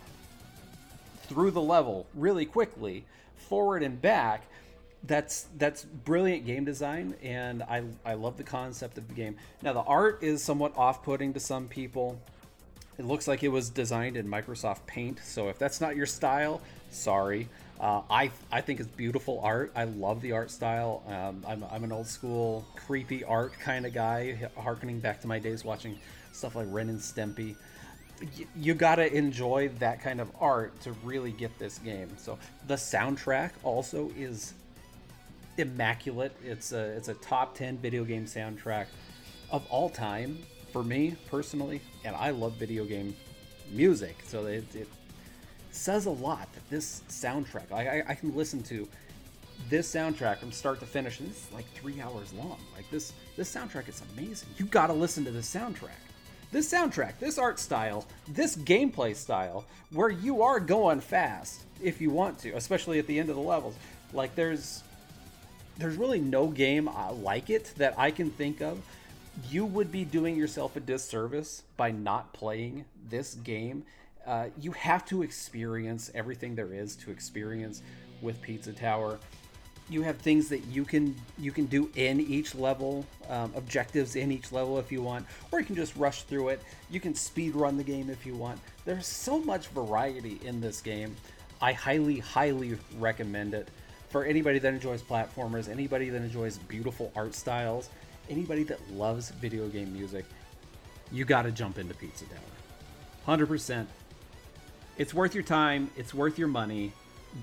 through 1.24 1.52
the 1.52 1.62
level 1.62 2.08
really 2.16 2.46
quickly, 2.46 3.04
forward 3.36 3.84
and 3.84 4.02
back. 4.02 4.46
That's 5.04 5.48
that's 5.58 5.86
brilliant 5.86 6.46
game 6.46 6.66
design, 6.66 7.16
and 7.24 7.64
I 7.64 7.84
I 8.06 8.16
love 8.16 8.38
the 8.38 8.44
concept 8.44 8.98
of 8.98 9.08
the 9.08 9.14
game. 9.14 9.38
Now 9.62 9.74
the 9.74 9.82
art 9.82 10.22
is 10.22 10.44
somewhat 10.44 10.78
off-putting 10.78 11.34
to 11.34 11.40
some 11.40 11.68
people. 11.68 12.20
It 12.98 13.06
looks 13.06 13.26
like 13.26 13.42
it 13.44 13.48
was 13.48 13.70
designed 13.70 14.18
in 14.18 14.28
Microsoft 14.28 14.86
Paint, 14.86 15.20
so 15.24 15.48
if 15.48 15.58
that's 15.58 15.80
not 15.80 15.96
your 15.96 16.06
style, 16.06 16.62
sorry. 16.92 17.48
Uh, 17.80 18.02
I 18.10 18.30
I 18.52 18.60
think 18.60 18.82
it's 18.82 18.90
beautiful 18.90 19.40
art. 19.42 19.72
I 19.74 19.86
love 19.86 20.20
the 20.22 20.34
art 20.34 20.52
style. 20.52 21.02
Um, 21.08 21.46
I'm, 21.48 21.64
I'm 21.72 21.86
an 21.86 21.94
old 21.94 22.08
school 22.08 22.66
creepy 22.76 23.24
art 23.24 23.54
kind 23.58 23.86
of 23.86 23.94
guy, 23.94 24.50
harkening 24.58 25.00
back 25.00 25.22
to 25.22 25.28
my 25.28 25.40
days 25.40 25.64
watching 25.64 25.98
stuff 26.34 26.56
like 26.56 26.68
Ren 26.70 26.90
and 26.90 27.00
Stimpy. 27.00 27.56
You 28.54 28.74
gotta 28.74 29.16
enjoy 29.16 29.70
that 29.80 30.02
kind 30.02 30.20
of 30.20 30.30
art 30.42 30.78
to 30.82 30.92
really 31.06 31.32
get 31.32 31.58
this 31.58 31.78
game. 31.78 32.10
So 32.18 32.38
the 32.68 32.76
soundtrack 32.76 33.52
also 33.64 34.12
is 34.18 34.56
immaculate. 35.60 36.36
It's 36.44 36.72
a 36.72 36.80
it's 36.80 37.08
a 37.08 37.14
top 37.16 37.56
ten 37.56 37.78
video 37.78 38.04
game 38.04 38.26
soundtrack 38.26 38.88
of 39.52 39.66
all 39.70 39.90
time 39.90 40.40
for 40.72 40.84
me 40.84 41.16
personally, 41.30 41.82
and 42.04 42.16
I 42.16 42.30
love 42.32 42.54
video 42.54 42.86
game 42.86 43.16
music. 43.72 44.18
So 44.26 44.46
it, 44.46 44.76
it 44.76 44.88
says 45.72 46.06
a 46.06 46.12
lot 46.12 46.52
that 46.54 46.68
this 46.70 47.04
soundtrack 47.10 47.72
I, 47.72 48.04
I, 48.08 48.16
can 48.16 48.36
listen 48.36 48.64
to 48.64 48.88
this 49.70 49.94
soundtrack 49.94 50.40
from 50.40 50.52
start 50.52 50.80
to 50.80 50.86
finish 50.86 51.20
and 51.20 51.30
it's 51.30 51.52
like 51.54 51.66
three 51.74 52.02
hours 52.02 52.34
long 52.34 52.58
like 52.76 52.90
this 52.90 53.14
this 53.36 53.54
soundtrack 53.54 53.88
is 53.88 54.02
amazing 54.14 54.50
you 54.58 54.66
gotta 54.66 54.94
listen 54.94 55.24
to 55.26 55.32
this 55.32 55.54
soundtrack 55.54 56.00
this 56.52 56.72
soundtrack 56.72 57.20
this 57.20 57.38
art 57.38 57.60
style 57.60 58.06
this 58.30 58.56
gameplay 58.56 59.16
style 59.16 59.64
where 59.92 60.10
you 60.10 60.42
are 60.42 60.60
going 60.60 61.00
fast 61.00 61.62
if 61.84 62.02
you 62.02 62.10
want 62.10 62.40
to 62.40 62.52
especially 62.54 62.98
at 62.98 63.06
the 63.06 63.20
end 63.20 63.30
of 63.30 63.36
the 63.36 63.42
levels 63.42 63.76
like 64.12 64.34
there's 64.34 64.84
there's 65.80 65.96
really 65.96 66.20
no 66.20 66.48
game 66.48 66.90
like 67.22 67.50
it 67.50 67.74
that 67.78 67.94
i 67.98 68.12
can 68.12 68.30
think 68.30 68.62
of 68.62 68.80
you 69.50 69.66
would 69.66 69.92
be 69.92 70.04
doing 70.04 70.36
yourself 70.36 70.76
a 70.76 70.80
disservice 70.80 71.64
by 71.78 71.90
not 71.90 72.32
playing 72.34 72.86
this 73.10 73.36
game 73.36 73.84
uh, 74.30 74.48
you 74.60 74.72
have 74.74 75.06
to 75.06 75.24
experience 75.24 76.12
everything 76.14 76.54
there 76.54 76.72
is 76.72 76.96
to 76.96 77.10
experience 77.10 77.82
with 78.22 78.40
Pizza 78.42 78.74
Tower. 78.74 79.18
You 79.90 80.04
have 80.04 80.18
things 80.18 80.50
that 80.50 80.64
you 80.68 80.86
can 80.86 81.16
you 81.40 81.52
can 81.52 81.66
do 81.66 81.90
in 81.96 82.20
each 82.20 82.54
level, 82.54 83.06
um, 83.28 83.52
objectives 83.56 84.16
in 84.16 84.32
each 84.32 84.52
level 84.52 84.78
if 84.78 84.92
you 84.92 85.02
want, 85.02 85.26
or 85.52 85.60
you 85.60 85.66
can 85.66 85.76
just 85.76 85.96
rush 85.96 86.24
through 86.24 86.50
it. 86.50 86.62
You 86.92 87.00
can 87.00 87.16
speed 87.16 87.56
run 87.56 87.76
the 87.76 87.84
game 87.84 88.10
if 88.10 88.24
you 88.24 88.36
want. 88.36 88.60
There's 88.86 89.08
so 89.08 89.40
much 89.40 89.68
variety 89.70 90.40
in 90.46 90.62
this 90.62 90.80
game. 90.80 91.16
I 91.60 91.74
highly, 91.74 92.20
highly 92.20 92.78
recommend 93.00 93.56
it 93.56 93.70
for 94.10 94.24
anybody 94.26 94.60
that 94.60 94.74
enjoys 94.74 95.02
platformers, 95.02 95.70
anybody 95.70 96.10
that 96.10 96.22
enjoys 96.22 96.58
beautiful 96.58 97.12
art 97.16 97.34
styles, 97.34 97.90
anybody 98.30 98.64
that 98.64 98.80
loves 98.92 99.30
video 99.30 99.68
game 99.68 99.94
music. 99.94 100.26
You 101.12 101.26
got 101.26 101.44
to 101.44 101.52
jump 101.52 101.78
into 101.78 101.94
Pizza 101.94 102.26
Tower. 102.26 103.38
100% 103.38 103.88
it's 105.00 105.14
worth 105.14 105.34
your 105.34 105.46
time. 105.46 105.90
It's 105.96 106.14
worth 106.14 106.38
your 106.38 106.50
money. 106.50 106.92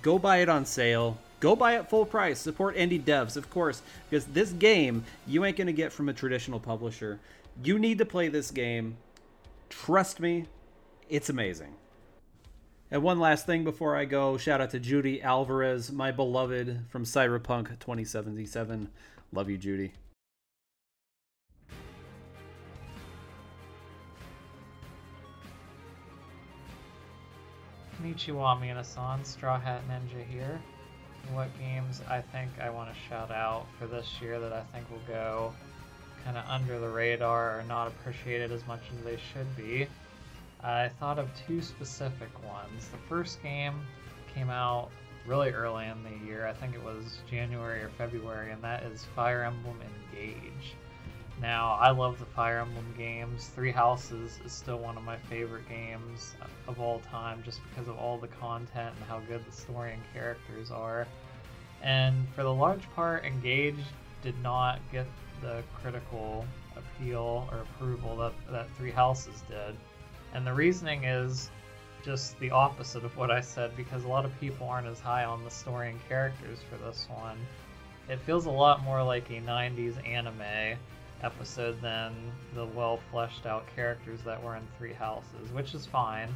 Go 0.02 0.18
buy 0.18 0.38
it 0.38 0.48
on 0.50 0.66
sale. 0.66 1.16
Go 1.40 1.56
buy 1.56 1.78
it 1.78 1.88
full 1.88 2.04
price. 2.04 2.38
Support 2.38 2.76
indie 2.76 3.02
devs, 3.02 3.36
of 3.36 3.48
course, 3.48 3.80
because 4.08 4.26
this 4.26 4.52
game 4.52 5.04
you 5.26 5.44
ain't 5.44 5.56
going 5.56 5.66
to 5.66 5.72
get 5.72 5.90
from 5.90 6.10
a 6.10 6.12
traditional 6.12 6.60
publisher. 6.60 7.18
You 7.64 7.78
need 7.78 7.96
to 7.98 8.04
play 8.04 8.28
this 8.28 8.50
game. 8.50 8.98
Trust 9.70 10.20
me, 10.20 10.44
it's 11.08 11.30
amazing. 11.30 11.74
And 12.88 13.02
one 13.02 13.18
last 13.18 13.46
thing 13.46 13.64
before 13.64 13.96
I 13.96 14.04
go 14.04 14.36
shout 14.36 14.60
out 14.60 14.70
to 14.70 14.78
Judy 14.78 15.20
Alvarez, 15.20 15.90
my 15.90 16.12
beloved 16.12 16.82
from 16.88 17.04
Cyberpunk 17.04 17.80
2077. 17.80 18.88
Love 19.32 19.50
you, 19.50 19.58
Judy. 19.58 19.92
Konnichiwa, 28.00 28.60
Minasan, 28.60 29.26
Straw 29.26 29.58
Hat 29.58 29.80
Ninja 29.88 30.24
here. 30.24 30.60
What 31.32 31.48
games 31.58 32.02
I 32.08 32.20
think 32.20 32.52
I 32.60 32.70
want 32.70 32.94
to 32.94 33.00
shout 33.08 33.32
out 33.32 33.66
for 33.80 33.88
this 33.88 34.08
year 34.20 34.38
that 34.38 34.52
I 34.52 34.60
think 34.72 34.88
will 34.88 35.00
go 35.08 35.52
kind 36.24 36.36
of 36.36 36.44
under 36.48 36.78
the 36.78 36.88
radar 36.88 37.58
or 37.58 37.64
not 37.64 37.88
appreciated 37.88 38.52
as 38.52 38.64
much 38.68 38.82
as 38.96 39.04
they 39.04 39.18
should 39.32 39.56
be? 39.56 39.88
I 40.62 40.88
thought 40.88 41.18
of 41.18 41.28
two 41.46 41.62
specific 41.62 42.30
ones. 42.44 42.88
The 42.88 42.98
first 43.08 43.42
game 43.42 43.80
came 44.34 44.50
out 44.50 44.90
really 45.26 45.50
early 45.50 45.86
in 45.86 46.02
the 46.02 46.26
year, 46.26 46.46
I 46.46 46.52
think 46.52 46.74
it 46.74 46.82
was 46.82 47.18
January 47.28 47.82
or 47.82 47.90
February, 47.98 48.52
and 48.52 48.62
that 48.62 48.84
is 48.84 49.04
Fire 49.16 49.42
Emblem 49.42 49.78
Engage. 50.12 50.74
Now, 51.40 51.74
I 51.74 51.90
love 51.90 52.18
the 52.18 52.26
Fire 52.26 52.60
Emblem 52.60 52.94
games. 52.96 53.48
Three 53.54 53.70
Houses 53.70 54.38
is 54.44 54.52
still 54.52 54.78
one 54.78 54.96
of 54.96 55.02
my 55.02 55.16
favorite 55.16 55.68
games 55.68 56.34
of 56.66 56.80
all 56.80 57.00
time 57.10 57.42
just 57.44 57.60
because 57.68 57.88
of 57.88 57.98
all 57.98 58.16
the 58.16 58.28
content 58.28 58.94
and 58.96 59.04
how 59.06 59.20
good 59.28 59.44
the 59.44 59.52
story 59.52 59.92
and 59.92 60.02
characters 60.14 60.70
are. 60.70 61.06
And 61.82 62.26
for 62.34 62.42
the 62.42 62.52
large 62.52 62.88
part, 62.94 63.24
Engage 63.24 63.76
did 64.22 64.40
not 64.42 64.80
get 64.90 65.06
the 65.42 65.62
critical 65.74 66.46
appeal 66.76 67.48
or 67.52 67.58
approval 67.58 68.16
that, 68.16 68.32
that 68.50 68.70
Three 68.78 68.90
Houses 68.90 69.42
did. 69.48 69.76
And 70.36 70.46
the 70.46 70.52
reasoning 70.52 71.04
is 71.04 71.48
just 72.04 72.38
the 72.40 72.50
opposite 72.50 73.06
of 73.06 73.16
what 73.16 73.30
I 73.30 73.40
said 73.40 73.74
because 73.74 74.04
a 74.04 74.08
lot 74.08 74.26
of 74.26 74.38
people 74.38 74.68
aren't 74.68 74.86
as 74.86 75.00
high 75.00 75.24
on 75.24 75.42
the 75.42 75.50
story 75.50 75.88
and 75.88 76.08
characters 76.10 76.58
for 76.68 76.76
this 76.76 77.06
one. 77.08 77.38
It 78.10 78.20
feels 78.20 78.44
a 78.44 78.50
lot 78.50 78.84
more 78.84 79.02
like 79.02 79.30
a 79.30 79.40
90s 79.40 79.96
anime 80.06 80.76
episode 81.22 81.80
than 81.80 82.12
the 82.54 82.66
well 82.66 83.00
fleshed 83.10 83.46
out 83.46 83.64
characters 83.74 84.20
that 84.26 84.42
were 84.42 84.56
in 84.56 84.62
Three 84.76 84.92
Houses, 84.92 85.50
which 85.54 85.72
is 85.72 85.86
fine. 85.86 86.28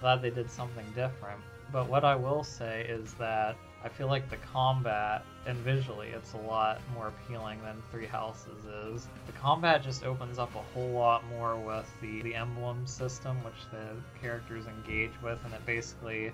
Glad 0.00 0.22
they 0.22 0.30
did 0.30 0.48
something 0.48 0.86
different. 0.94 1.40
But 1.72 1.88
what 1.88 2.04
I 2.04 2.14
will 2.14 2.44
say 2.44 2.86
is 2.88 3.12
that 3.14 3.56
I 3.84 3.88
feel 3.88 4.06
like 4.06 4.30
the 4.30 4.36
combat 4.36 5.24
and 5.44 5.58
visually 5.58 6.08
it's 6.08 6.34
a 6.34 6.38
lot 6.38 6.80
more 6.94 7.08
appealing 7.08 7.60
than 7.62 7.82
Three 7.90 8.06
Houses 8.06 8.64
is. 8.64 9.08
The 9.26 9.32
combat 9.32 9.82
just 9.82 10.04
opens 10.04 10.38
up 10.38 10.54
a 10.54 10.62
whole 10.72 10.90
lot 10.90 11.26
more 11.26 11.56
with 11.56 11.90
the, 12.00 12.22
the 12.22 12.34
emblem 12.34 12.86
system, 12.86 13.42
which 13.42 13.68
the 13.72 13.96
characters 14.20 14.66
engage 14.66 15.10
with, 15.22 15.38
and 15.44 15.52
it 15.52 15.66
basically 15.66 16.32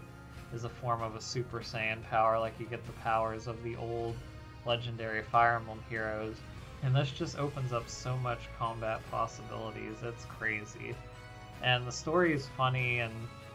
is 0.53 0.65
a 0.65 0.69
form 0.69 1.03
of 1.03 1.17
a 1.17 1.21
Super 1.21 1.61
Saiyan 1.61 2.03
power, 2.05 2.39
like 2.39 2.53
you 2.59 2.67
get 2.67 2.85
the 2.87 2.93
powers 2.93 3.47
of 3.47 3.63
the 3.63 3.77
old 3.77 4.15
legendary 4.67 5.23
Fire 5.23 5.57
Emblem 5.57 5.81
heroes. 5.89 6.37
And 6.83 6.95
this 6.95 7.11
just 7.11 7.39
opens 7.39 7.73
up 7.73 7.89
so 7.89 8.17
much 8.19 8.41
combat 8.59 9.01
possibilities. 9.11 9.97
It's 10.03 10.25
crazy. 10.27 10.95
And 11.63 11.87
the 11.87 11.93
story 11.93 12.35
is 12.35 12.47
funny 12.57 13.01
and 13.01 13.13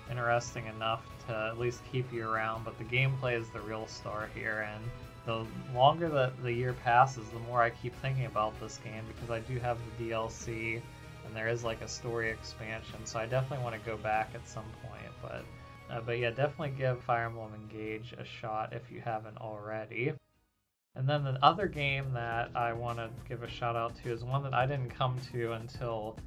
interesting 0.09 0.65
enough 0.67 1.05
to 1.27 1.49
at 1.51 1.59
least 1.59 1.81
keep 1.91 2.11
you 2.11 2.27
around, 2.27 2.65
but 2.65 2.77
the 2.77 2.83
gameplay 2.83 3.39
is 3.39 3.49
the 3.49 3.61
real 3.61 3.87
star 3.87 4.29
here. 4.35 4.67
And 4.73 4.83
the 5.25 5.45
longer 5.75 6.09
that 6.09 6.41
the 6.43 6.51
year 6.51 6.73
passes, 6.83 7.27
the 7.29 7.39
more 7.39 7.61
I 7.61 7.69
keep 7.69 7.95
thinking 8.01 8.25
about 8.25 8.59
this 8.59 8.79
game 8.83 9.03
because 9.07 9.29
I 9.29 9.39
do 9.39 9.59
have 9.59 9.77
the 9.97 10.05
DLC 10.09 10.81
and 11.25 11.35
there 11.35 11.47
is 11.47 11.63
like 11.63 11.81
a 11.81 11.87
story 11.87 12.29
expansion, 12.29 13.05
so 13.05 13.19
I 13.19 13.25
definitely 13.25 13.63
want 13.63 13.81
to 13.81 13.89
go 13.89 13.97
back 13.97 14.31
at 14.35 14.47
some 14.47 14.65
point. 14.83 15.11
But 15.21 15.43
uh, 15.89 16.01
but 16.01 16.17
yeah, 16.17 16.29
definitely 16.29 16.73
give 16.77 17.01
Fire 17.03 17.25
Emblem 17.25 17.53
Engage 17.53 18.13
a 18.17 18.25
shot 18.25 18.73
if 18.73 18.91
you 18.91 19.01
haven't 19.01 19.37
already. 19.37 20.13
And 20.95 21.07
then 21.07 21.23
the 21.23 21.43
other 21.43 21.67
game 21.67 22.13
that 22.13 22.51
I 22.55 22.73
want 22.73 22.99
to 22.99 23.09
give 23.27 23.43
a 23.43 23.49
shout 23.49 23.75
out 23.75 23.95
to 24.03 24.11
is 24.11 24.23
one 24.23 24.43
that 24.43 24.53
I 24.53 24.65
didn't 24.65 24.89
come 24.89 25.19
to 25.31 25.53
until 25.53 26.17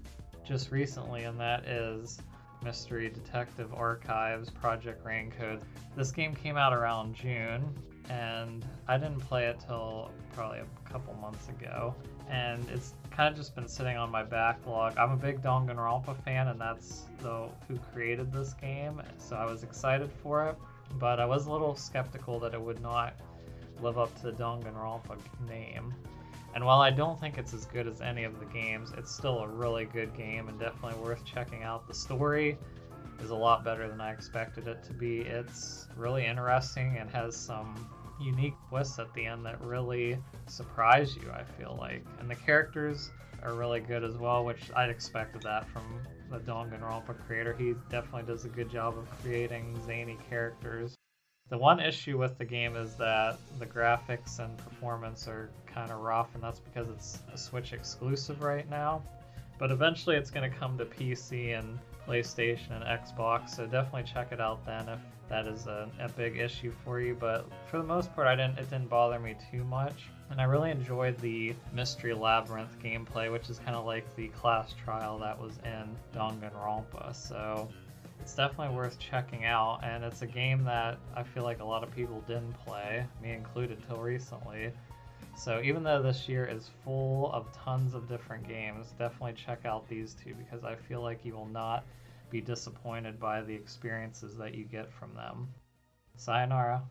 just 0.44 0.70
recently, 0.70 1.24
and 1.24 1.38
that 1.38 1.64
is 1.66 2.18
Mystery 2.66 3.08
Detective 3.08 3.72
Archives 3.72 4.50
Project 4.50 5.04
Raincode. 5.04 5.60
This 5.94 6.10
game 6.10 6.34
came 6.34 6.56
out 6.56 6.72
around 6.72 7.14
June, 7.14 7.64
and 8.10 8.66
I 8.88 8.98
didn't 8.98 9.20
play 9.20 9.46
it 9.46 9.60
till 9.64 10.10
probably 10.34 10.58
a 10.58 10.90
couple 10.90 11.14
months 11.14 11.48
ago. 11.48 11.94
And 12.28 12.68
it's 12.70 12.94
kind 13.12 13.30
of 13.30 13.36
just 13.36 13.54
been 13.54 13.68
sitting 13.68 13.96
on 13.96 14.10
my 14.10 14.24
backlog. 14.24 14.98
I'm 14.98 15.12
a 15.12 15.16
big 15.16 15.42
Danganronpa 15.42 16.20
fan, 16.24 16.48
and 16.48 16.60
that's 16.60 17.04
the 17.22 17.46
who 17.68 17.78
created 17.94 18.32
this 18.32 18.54
game, 18.54 19.00
so 19.16 19.36
I 19.36 19.44
was 19.44 19.62
excited 19.62 20.10
for 20.20 20.48
it. 20.48 20.56
But 20.98 21.20
I 21.20 21.24
was 21.24 21.46
a 21.46 21.52
little 21.52 21.76
skeptical 21.76 22.40
that 22.40 22.52
it 22.52 22.60
would 22.60 22.82
not 22.82 23.14
live 23.80 23.96
up 23.96 24.12
to 24.16 24.22
the 24.24 24.32
Danganronpa 24.32 25.16
name. 25.48 25.94
And 26.56 26.64
while 26.64 26.80
I 26.80 26.88
don't 26.88 27.20
think 27.20 27.36
it's 27.36 27.52
as 27.52 27.66
good 27.66 27.86
as 27.86 28.00
any 28.00 28.24
of 28.24 28.40
the 28.40 28.46
games, 28.46 28.90
it's 28.96 29.12
still 29.12 29.40
a 29.40 29.46
really 29.46 29.84
good 29.84 30.16
game 30.16 30.48
and 30.48 30.58
definitely 30.58 30.98
worth 31.04 31.22
checking 31.22 31.64
out. 31.64 31.86
The 31.86 31.92
story 31.92 32.56
is 33.22 33.28
a 33.28 33.34
lot 33.34 33.62
better 33.62 33.86
than 33.86 34.00
I 34.00 34.10
expected 34.10 34.66
it 34.66 34.82
to 34.84 34.94
be. 34.94 35.18
It's 35.18 35.86
really 35.98 36.24
interesting 36.24 36.96
and 36.98 37.10
has 37.10 37.36
some 37.36 37.86
unique 38.18 38.54
twists 38.70 38.98
at 38.98 39.12
the 39.12 39.26
end 39.26 39.44
that 39.44 39.60
really 39.60 40.16
surprise 40.46 41.14
you, 41.14 41.30
I 41.30 41.44
feel 41.44 41.76
like. 41.78 42.02
And 42.20 42.30
the 42.30 42.36
characters 42.36 43.10
are 43.42 43.52
really 43.52 43.80
good 43.80 44.02
as 44.02 44.16
well, 44.16 44.42
which 44.42 44.70
I'd 44.74 44.88
expected 44.88 45.42
that 45.42 45.68
from 45.68 46.00
the 46.30 46.38
Danganronpa 46.38 47.18
creator. 47.26 47.52
He 47.52 47.74
definitely 47.90 48.22
does 48.22 48.46
a 48.46 48.48
good 48.48 48.70
job 48.70 48.96
of 48.96 49.06
creating 49.20 49.78
zany 49.84 50.16
characters. 50.30 50.94
The 51.48 51.58
one 51.58 51.78
issue 51.78 52.18
with 52.18 52.38
the 52.38 52.44
game 52.44 52.74
is 52.74 52.94
that 52.96 53.38
the 53.60 53.66
graphics 53.66 54.40
and 54.40 54.56
performance 54.58 55.28
are 55.28 55.48
kind 55.66 55.92
of 55.92 56.00
rough, 56.00 56.34
and 56.34 56.42
that's 56.42 56.58
because 56.58 56.88
it's 56.88 57.20
a 57.32 57.38
Switch 57.38 57.72
exclusive 57.72 58.42
right 58.42 58.68
now. 58.68 59.02
But 59.58 59.70
eventually 59.70 60.16
it's 60.16 60.30
going 60.30 60.50
to 60.50 60.56
come 60.56 60.76
to 60.78 60.84
PC 60.84 61.56
and 61.56 61.78
PlayStation 62.06 62.70
and 62.70 62.84
Xbox, 62.84 63.50
so 63.50 63.66
definitely 63.66 64.04
check 64.12 64.32
it 64.32 64.40
out 64.40 64.64
then 64.66 64.88
if 64.88 64.98
that 65.28 65.46
is 65.46 65.66
a, 65.66 65.88
a 66.00 66.08
big 66.08 66.36
issue 66.36 66.72
for 66.84 67.00
you. 67.00 67.16
But 67.18 67.46
for 67.70 67.78
the 67.78 67.84
most 67.84 68.14
part, 68.14 68.26
I 68.26 68.34
didn't 68.34 68.58
it 68.58 68.68
didn't 68.70 68.88
bother 68.88 69.18
me 69.18 69.36
too 69.50 69.64
much, 69.64 70.04
and 70.30 70.40
I 70.40 70.44
really 70.44 70.70
enjoyed 70.70 71.16
the 71.18 71.54
Mystery 71.72 72.14
Labyrinth 72.14 72.76
gameplay, 72.82 73.30
which 73.30 73.50
is 73.50 73.58
kind 73.60 73.76
of 73.76 73.86
like 73.86 74.14
the 74.16 74.28
class 74.28 74.74
trial 74.84 75.18
that 75.18 75.40
was 75.40 75.58
in 75.64 75.96
Danganronpa. 76.14 77.14
So 77.14 77.68
it's 78.26 78.34
definitely 78.34 78.74
worth 78.74 78.98
checking 78.98 79.44
out, 79.44 79.78
and 79.84 80.02
it's 80.02 80.22
a 80.22 80.26
game 80.26 80.64
that 80.64 80.98
I 81.14 81.22
feel 81.22 81.44
like 81.44 81.60
a 81.60 81.64
lot 81.64 81.84
of 81.84 81.94
people 81.94 82.24
didn't 82.26 82.54
play, 82.54 83.06
me 83.22 83.30
included, 83.30 83.78
till 83.86 83.98
recently. 83.98 84.72
So 85.36 85.60
even 85.62 85.84
though 85.84 86.02
this 86.02 86.28
year 86.28 86.44
is 86.44 86.68
full 86.82 87.30
of 87.32 87.46
tons 87.52 87.94
of 87.94 88.08
different 88.08 88.48
games, 88.48 88.88
definitely 88.98 89.34
check 89.34 89.64
out 89.64 89.88
these 89.88 90.16
two 90.24 90.34
because 90.34 90.64
I 90.64 90.74
feel 90.74 91.02
like 91.02 91.24
you 91.24 91.34
will 91.34 91.46
not 91.46 91.84
be 92.28 92.40
disappointed 92.40 93.20
by 93.20 93.42
the 93.42 93.54
experiences 93.54 94.36
that 94.38 94.56
you 94.56 94.64
get 94.64 94.92
from 94.92 95.14
them. 95.14 95.46
Sayonara. 96.16 96.82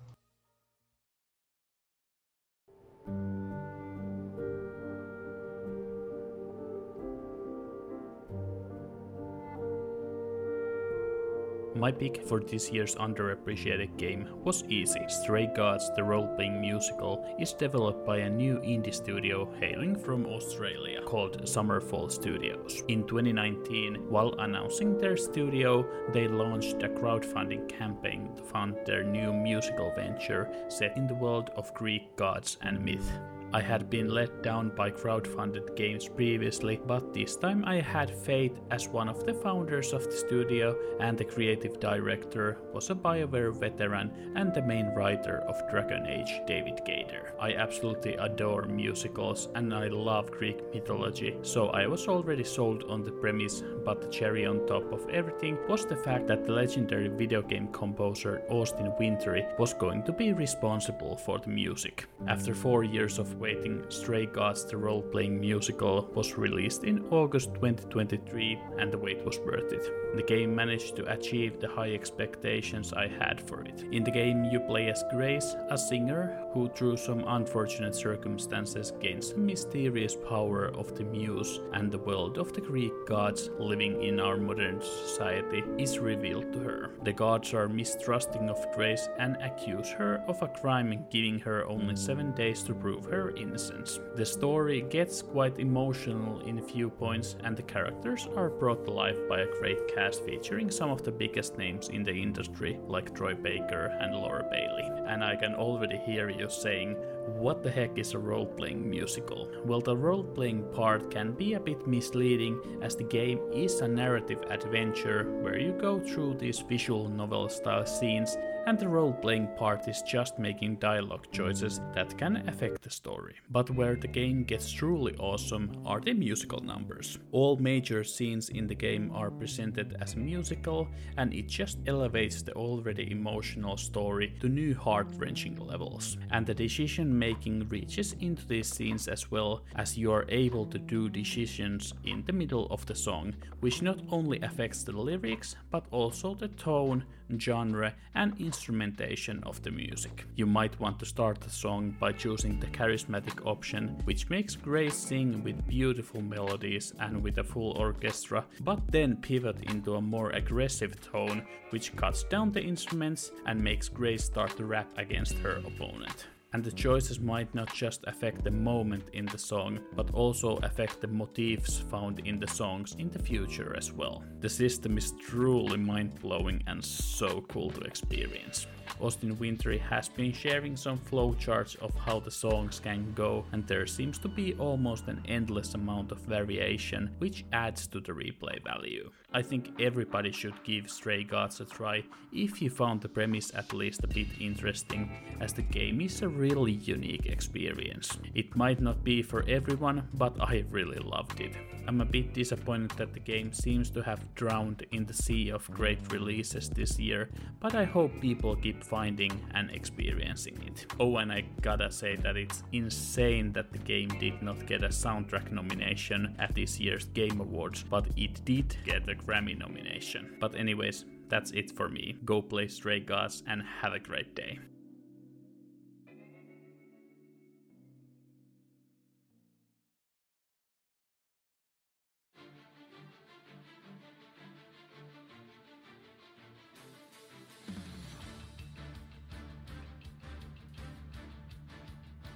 My 11.76 11.92
pick 11.92 12.24
for 12.24 12.40
this 12.40 12.72
year's 12.72 12.96
underappreciated 12.96 13.98
game 13.98 14.30
was 14.46 14.64
easy. 14.70 15.02
Stray 15.10 15.48
Gods, 15.48 15.92
the 15.98 16.06
role-playing 16.06 16.62
musical, 16.62 17.26
is 17.38 17.52
developed 17.52 18.06
by 18.06 18.20
a 18.20 18.30
new 18.30 18.60
indie 18.60 18.96
studio 18.96 19.52
hailing 19.60 19.98
from 19.98 20.26
Australia 20.26 21.02
called 21.02 21.44
Summerfall 21.44 22.10
Studios. 22.10 22.82
In 22.88 23.06
2019, 23.06 24.10
while 24.10 24.34
announcing 24.40 24.98
their 24.98 25.18
studio, 25.18 25.86
they 26.14 26.30
launched 26.30 26.82
a 26.82 26.88
crowdfunding 26.88 27.68
campaign 27.68 28.30
to 28.38 28.44
fund 28.44 28.78
their 28.86 29.04
new 29.04 29.34
musical 29.34 29.92
venture 29.98 30.50
set 30.70 30.96
in 30.96 31.08
the 31.08 31.16
world 31.16 31.50
of 31.58 31.74
Greek 31.74 32.16
gods 32.16 32.58
and 32.62 32.80
myth. 32.86 33.12
I 33.56 33.62
had 33.62 33.90
been 33.90 34.10
let 34.10 34.44
down 34.44 34.76
by 34.76 34.92
crowdfunded 34.92 35.78
games 35.78 36.10
previously, 36.10 36.82
but 36.86 37.14
this 37.14 37.38
time 37.38 37.64
I 37.66 37.80
had 37.80 38.14
faith 38.14 38.60
as 38.70 38.90
one 38.90 39.08
of 39.08 39.26
the 39.26 39.34
founders 39.34 39.94
of 39.94 40.04
the 40.04 40.12
studio 40.12 40.76
and 41.00 41.18
the 41.18 41.24
creative 41.24 41.80
director 41.80 42.58
was 42.74 42.90
a 42.90 42.96
BioWare 42.96 43.56
veteran 43.58 44.12
and 44.36 44.54
the 44.54 44.62
main 44.62 44.88
writer 44.88 45.38
of 45.48 45.56
Dragon 45.72 46.06
Age, 46.06 46.42
David 46.46 46.82
Gaider. 46.86 47.32
I 47.40 47.54
absolutely 47.54 48.16
adore 48.16 48.64
musicals 48.64 49.48
and 49.56 49.74
I 49.74 49.88
love 49.88 50.32
Greek 50.32 50.60
mythology, 50.74 51.38
so 51.42 51.68
I 51.68 51.88
was 51.88 52.10
already 52.10 52.44
sold 52.44 52.84
on 52.90 53.06
the 53.06 53.14
premise, 53.14 53.64
but 53.86 54.02
the 54.02 54.10
cherry 54.10 54.46
on 54.46 54.68
top 54.68 54.92
of 54.92 55.08
everything 55.10 55.58
was 55.70 55.86
the 55.86 55.96
fact 55.96 56.28
that 56.28 56.46
the 56.46 56.52
legendary 56.52 57.08
video 57.08 57.42
game 57.42 57.70
composer 57.70 58.42
Austin 58.50 58.92
Wintory 59.00 59.46
was 59.58 59.74
going 59.74 60.04
to 60.04 60.12
be 60.12 60.34
responsible 60.34 61.16
for 61.16 61.40
the 61.40 61.50
music. 61.50 62.06
After 62.28 62.54
four 62.54 62.84
years 62.84 63.18
of 63.18 63.45
waiting, 63.46 63.84
Stray 63.90 64.26
Gods 64.26 64.66
the 64.66 64.76
role 64.76 65.04
playing 65.04 65.40
musical 65.40 66.10
was 66.16 66.36
released 66.36 66.84
in 66.84 67.06
August 67.12 67.54
2023 67.54 68.60
and 68.80 68.92
the 68.92 68.98
wait 68.98 69.24
was 69.24 69.38
worth 69.38 69.72
it. 69.72 70.05
The 70.16 70.24
game 70.24 70.56
managed 70.56 70.96
to 70.96 71.12
achieve 71.12 71.60
the 71.60 71.68
high 71.68 71.94
expectations 71.94 72.94
I 72.94 73.08
had 73.08 73.42
for 73.48 73.62
it. 73.64 73.84
In 73.92 74.06
the 74.06 74.12
game, 74.12 74.46
you 74.46 74.62
play 74.62 74.88
as 74.90 75.04
Grace, 75.12 75.56
a 75.70 75.78
singer 75.78 76.40
who, 76.54 76.70
through 76.70 76.96
some 76.96 77.26
unfortunate 77.28 77.94
circumstances, 77.94 78.94
gains 79.02 79.34
the 79.34 79.40
mysterious 79.40 80.16
power 80.16 80.72
of 80.74 80.96
the 80.96 81.04
muse, 81.04 81.60
and 81.74 81.92
the 81.92 81.98
world 81.98 82.38
of 82.38 82.54
the 82.54 82.62
Greek 82.62 82.94
gods 83.06 83.50
living 83.60 84.02
in 84.02 84.22
our 84.22 84.38
modern 84.38 84.80
society 84.82 85.64
is 85.78 86.00
revealed 86.00 86.54
to 86.54 86.60
her. 86.60 86.92
The 87.04 87.12
gods 87.12 87.54
are 87.54 87.68
mistrusting 87.68 88.50
of 88.50 88.66
Grace 88.74 89.10
and 89.20 89.36
accuse 89.42 89.90
her 89.90 90.24
of 90.30 90.42
a 90.42 90.48
crime, 90.48 91.06
giving 91.12 91.40
her 91.40 91.68
only 91.68 91.98
seven 91.98 92.32
days 92.32 92.64
to 92.64 92.74
prove 92.74 93.04
her 93.06 93.32
innocence. 93.36 94.00
The 94.16 94.26
story 94.26 94.82
gets 94.82 95.22
quite 95.22 95.60
emotional 95.60 96.40
in 96.48 96.60
a 96.60 96.64
few 96.64 96.90
points, 96.90 97.36
and 97.44 97.58
the 97.58 97.64
characters 97.64 98.30
are 98.38 98.50
brought 98.50 98.86
to 98.86 98.92
life 98.92 99.18
by 99.28 99.42
a 99.42 99.60
great 99.60 99.94
cast 99.94 100.05
featuring 100.14 100.70
some 100.70 100.92
of 100.92 101.04
the 101.04 101.12
biggest 101.12 101.58
names 101.58 101.90
in 101.90 102.04
the 102.04 102.12
industry, 102.12 102.78
like 102.88 103.16
Troy 103.16 103.34
Baker 103.34 103.98
and 104.00 104.14
Laura 104.14 104.46
Bailey. 104.52 104.88
And 105.08 105.24
I 105.24 105.36
can 105.36 105.56
already 105.56 105.98
hear 105.98 106.30
you 106.30 106.50
saying, 106.50 106.96
what 107.26 107.64
the 107.64 107.72
heck 107.72 107.98
is 107.98 108.14
a 108.14 108.20
role 108.20 108.46
playing 108.46 108.88
musical? 108.88 109.50
Well, 109.66 109.82
the 109.82 109.98
role 109.98 110.24
playing 110.24 110.66
part 110.74 111.10
can 111.10 111.32
be 111.32 111.54
a 111.54 111.60
bit 111.60 111.88
misleading 111.88 112.60
as 112.84 112.96
the 112.96 113.04
game 113.04 113.40
is 113.52 113.82
a 113.82 113.88
narrative 113.88 114.44
adventure 114.50 115.24
where 115.42 115.58
you 115.58 115.72
go 115.72 116.00
through 116.00 116.36
these 116.36 116.60
visual 116.60 117.10
novel 117.10 117.50
style 117.50 117.86
scenes 117.86 118.38
and 118.66 118.80
the 118.80 118.88
role 118.88 119.14
playing 119.14 119.48
part 119.58 119.88
is 119.88 120.02
just 120.02 120.40
making 120.40 120.76
dialogue 120.78 121.28
choices 121.32 121.82
that 121.94 122.18
can 122.18 122.38
affect 122.50 122.82
the 122.82 122.90
story. 122.90 123.36
But 123.50 123.70
where 123.70 123.96
the 123.96 124.08
game 124.08 124.44
gets 124.44 124.72
truly 124.72 125.16
awesome 125.20 125.82
are 125.86 126.00
the 126.00 126.14
musical 126.14 126.60
numbers. 126.62 127.20
All 127.32 127.58
major 127.58 128.04
scenes 128.04 128.50
in 128.50 128.68
the 128.68 128.76
game 128.76 129.12
are 129.14 129.30
presented 129.30 129.96
as 130.02 130.16
musical, 130.16 130.88
and 131.18 131.34
it 131.34 131.48
just 131.48 131.78
elevates 131.86 132.42
the 132.42 132.54
already 132.54 133.12
emotional 133.12 133.78
story 133.78 134.36
to 134.40 134.50
new 134.50 134.74
heart 134.74 135.08
wrenching 135.18 135.58
levels. 135.58 136.18
And 136.32 136.46
the 136.46 136.54
decision 136.56 137.18
making 137.18 137.68
reaches 137.70 138.16
into 138.20 138.48
these 138.48 138.68
scenes 138.68 139.08
as 139.08 139.30
well 139.30 139.64
as 139.76 139.98
you 139.98 140.12
are 140.12 140.26
able 140.30 140.66
to 140.68 140.80
do 140.80 141.10
decisions 141.10 141.94
in 142.04 142.24
the 142.26 142.34
middle 142.34 142.68
of 142.72 142.86
the 142.86 142.96
song, 142.96 143.36
which 143.60 143.82
not 143.82 144.00
only 144.10 144.40
affects 144.42 144.84
the 144.84 144.92
lyrics 144.92 145.56
but 145.70 145.86
also 145.92 146.34
the 146.34 146.48
tone, 146.50 147.04
genre, 147.40 147.94
and 148.14 148.40
instrumentation 148.40 149.42
of 149.44 149.62
the 149.64 149.72
music. 149.72 150.26
You 150.36 150.46
might 150.46 150.80
want 150.80 151.00
to 151.00 151.06
start 151.06 151.42
the 151.42 151.50
song 151.50 151.96
by 152.00 152.12
choosing 152.12 152.60
the 152.60 152.68
charismatic 152.68 153.46
option, 153.46 153.90
which 154.06 154.30
makes 154.30 154.56
Grace 154.56 154.96
sing 154.96 155.44
with 155.44 155.68
beautiful 155.68 156.22
melodies 156.22 156.94
and 157.00 157.24
with 157.24 157.38
a 157.38 157.44
full 157.44 157.72
orchestra, 157.78 158.46
but 158.62 158.80
then 158.92 159.18
pivot 159.18 159.64
into 159.70 159.96
a 159.96 160.02
more 160.02 160.30
aggressive 160.32 161.00
tone, 161.02 161.46
which 161.72 161.96
cuts 161.96 162.24
down 162.24 162.52
the 162.52 162.62
instruments 162.62 163.32
and 163.46 163.64
makes 163.64 163.90
Grace 163.90 164.24
start 164.24 164.56
to 164.58 164.66
rap 164.66 164.88
against 164.98 165.38
her 165.40 165.62
opponent 165.66 166.28
and 166.56 166.64
the 166.64 166.72
choices 166.72 167.20
might 167.20 167.54
not 167.54 167.74
just 167.74 168.06
affect 168.08 168.42
the 168.46 168.50
moment 168.50 169.04
in 169.12 169.26
the 169.26 169.38
song, 169.38 169.78
but 169.94 170.10
also 170.14 170.56
affect 170.64 171.02
the 171.02 171.08
motifs 171.08 171.80
found 171.92 172.20
in 172.20 172.40
the 172.40 172.48
songs 172.48 172.96
in 172.98 173.10
the 173.10 173.20
future 173.20 173.76
as 173.76 173.92
well. 173.92 174.24
The 174.40 174.48
system 174.48 174.98
is 174.98 175.12
truly 175.20 175.76
mind 175.76 176.18
blowing 176.22 176.64
and 176.68 176.82
so 176.82 177.42
cool 177.50 177.72
to 177.72 177.82
experience. 177.82 178.68
Austin 179.02 179.38
Wintory 179.38 179.80
has 179.80 180.08
been 180.08 180.32
sharing 180.32 180.78
some 180.78 180.98
flowcharts 180.98 181.76
of 181.80 181.94
how 181.96 182.22
the 182.22 182.32
songs 182.32 182.80
can 182.80 183.12
go, 183.14 183.44
and 183.52 183.68
there 183.68 183.86
seems 183.86 184.18
to 184.20 184.30
be 184.30 184.54
almost 184.54 185.10
an 185.10 185.22
endless 185.28 185.74
amount 185.74 186.14
of 186.14 186.20
variation, 186.20 187.14
which 187.18 187.44
adds 187.52 187.86
to 187.88 188.00
the 188.00 188.14
replay 188.14 188.64
value. 188.64 189.12
I 189.36 189.42
think 189.42 189.74
everybody 189.82 190.32
should 190.32 190.64
give 190.64 190.90
Stray 190.90 191.26
Gods 191.26 191.60
a 191.60 191.66
try 191.66 192.06
if 192.32 192.62
you 192.62 192.70
found 192.70 193.02
the 193.02 193.10
premise 193.10 193.54
at 193.54 193.74
least 193.74 194.06
a 194.06 194.08
bit 194.08 194.28
interesting, 194.40 195.12
as 195.42 195.52
the 195.52 195.62
game 195.62 196.00
is 196.00 196.22
a 196.22 196.30
really 196.30 196.72
unique 196.72 197.26
experience. 197.26 198.18
It 198.34 198.56
might 198.56 198.80
not 198.80 199.04
be 199.04 199.22
for 199.22 199.44
everyone, 199.46 200.08
but 200.14 200.40
I 200.40 200.64
really 200.72 201.00
loved 201.00 201.42
it. 201.42 201.52
I'm 201.88 202.02
a 202.02 202.06
bit 202.06 202.34
disappointed 202.34 202.92
that 202.98 203.14
the 203.14 203.20
game 203.20 203.54
seems 203.54 203.90
to 203.92 204.02
have 204.02 204.34
drowned 204.36 204.86
in 204.92 205.06
the 205.06 205.14
sea 205.14 205.50
of 205.52 205.70
great 205.72 206.00
releases 206.12 206.70
this 206.70 207.00
year, 207.00 207.30
but 207.60 207.76
I 207.76 207.84
hope 207.84 208.20
people 208.22 208.56
keep 208.56 208.84
finding 208.84 209.40
and 209.54 209.70
experiencing 209.70 210.58
it. 210.66 210.86
Oh, 211.00 211.18
and 211.18 211.32
I 211.32 211.44
gotta 211.62 211.92
say 211.92 212.16
that 212.18 212.38
it's 212.38 212.64
insane 212.72 213.54
that 213.54 213.72
the 213.72 213.78
game 213.78 214.10
did 214.20 214.42
not 214.42 214.66
get 214.66 214.84
a 214.84 214.90
soundtrack 214.90 215.52
nomination 215.52 216.36
at 216.40 216.56
this 216.56 216.80
year's 216.80 217.06
Game 217.06 217.40
Awards, 217.40 217.84
but 217.84 218.08
it 218.18 218.44
did 218.46 218.76
get 218.86 219.08
a 219.10 219.16
Grammy 219.16 219.58
nomination. 219.58 220.38
But, 220.40 220.56
anyways, 220.56 221.06
that's 221.30 221.52
it 221.52 221.72
for 221.72 221.90
me. 221.90 222.18
Go 222.26 222.42
play 222.42 222.68
Stray 222.68 223.00
Gods 223.00 223.44
and 223.48 223.62
have 223.82 223.94
a 223.94 224.00
great 224.00 224.36
day. 224.36 224.60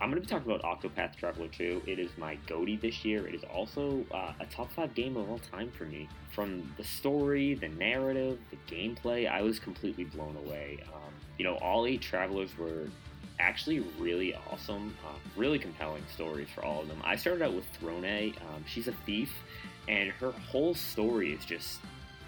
I'm 0.02 0.10
going 0.10 0.22
to 0.22 0.26
be 0.26 0.34
talking 0.34 0.50
about 0.50 0.64
Octopath 0.64 1.18
Traveler 1.18 1.50
2. 1.50 1.84
It 1.86 2.00
is 2.00 2.10
my 2.18 2.38
GOTY 2.47 2.78
this 2.78 3.04
year. 3.04 3.28
It 3.28 3.36
is 3.36 3.43
also 3.43 4.06
uh, 4.14 4.32
a 4.39 4.45
top 4.45 4.72
5 4.72 4.93
game 4.95 5.18
of 5.18 5.30
all 5.30 5.39
time 5.39 5.70
for 5.72 5.84
me. 5.84 6.08
From 6.32 6.74
the 6.78 6.86
story, 6.86 7.56
the 7.56 7.68
narrative, 7.68 8.39
the 8.50 8.74
gameplay, 8.74 9.30
I 9.30 9.41
was 9.41 9.60
completely 9.60 10.06
blown 10.06 10.38
away. 10.38 10.80
Um, 10.93 11.14
you 11.38 11.43
know, 11.43 11.56
all 11.56 11.86
eight 11.86 12.02
Travelers 12.02 12.58
were 12.58 12.88
actually 13.41 13.82
really 14.00 14.36
awesome, 14.50 14.95
uh, 15.06 15.12
really 15.36 15.60
compelling 15.60 16.04
stories 16.14 16.47
for 16.56 16.64
all 16.64 16.82
of 16.82 16.88
them. 16.88 17.02
I 17.04 17.18
started 17.18 17.43
out 17.43 17.54
with 17.54 17.66
Throné. 17.82 18.39
Um, 18.41 18.64
she's 18.66 18.88
a 18.88 18.93
thief, 19.06 19.34
and 19.89 20.12
her 20.12 20.32
whole 20.32 20.76
story 20.76 21.34
is 21.34 21.43
just 21.43 21.80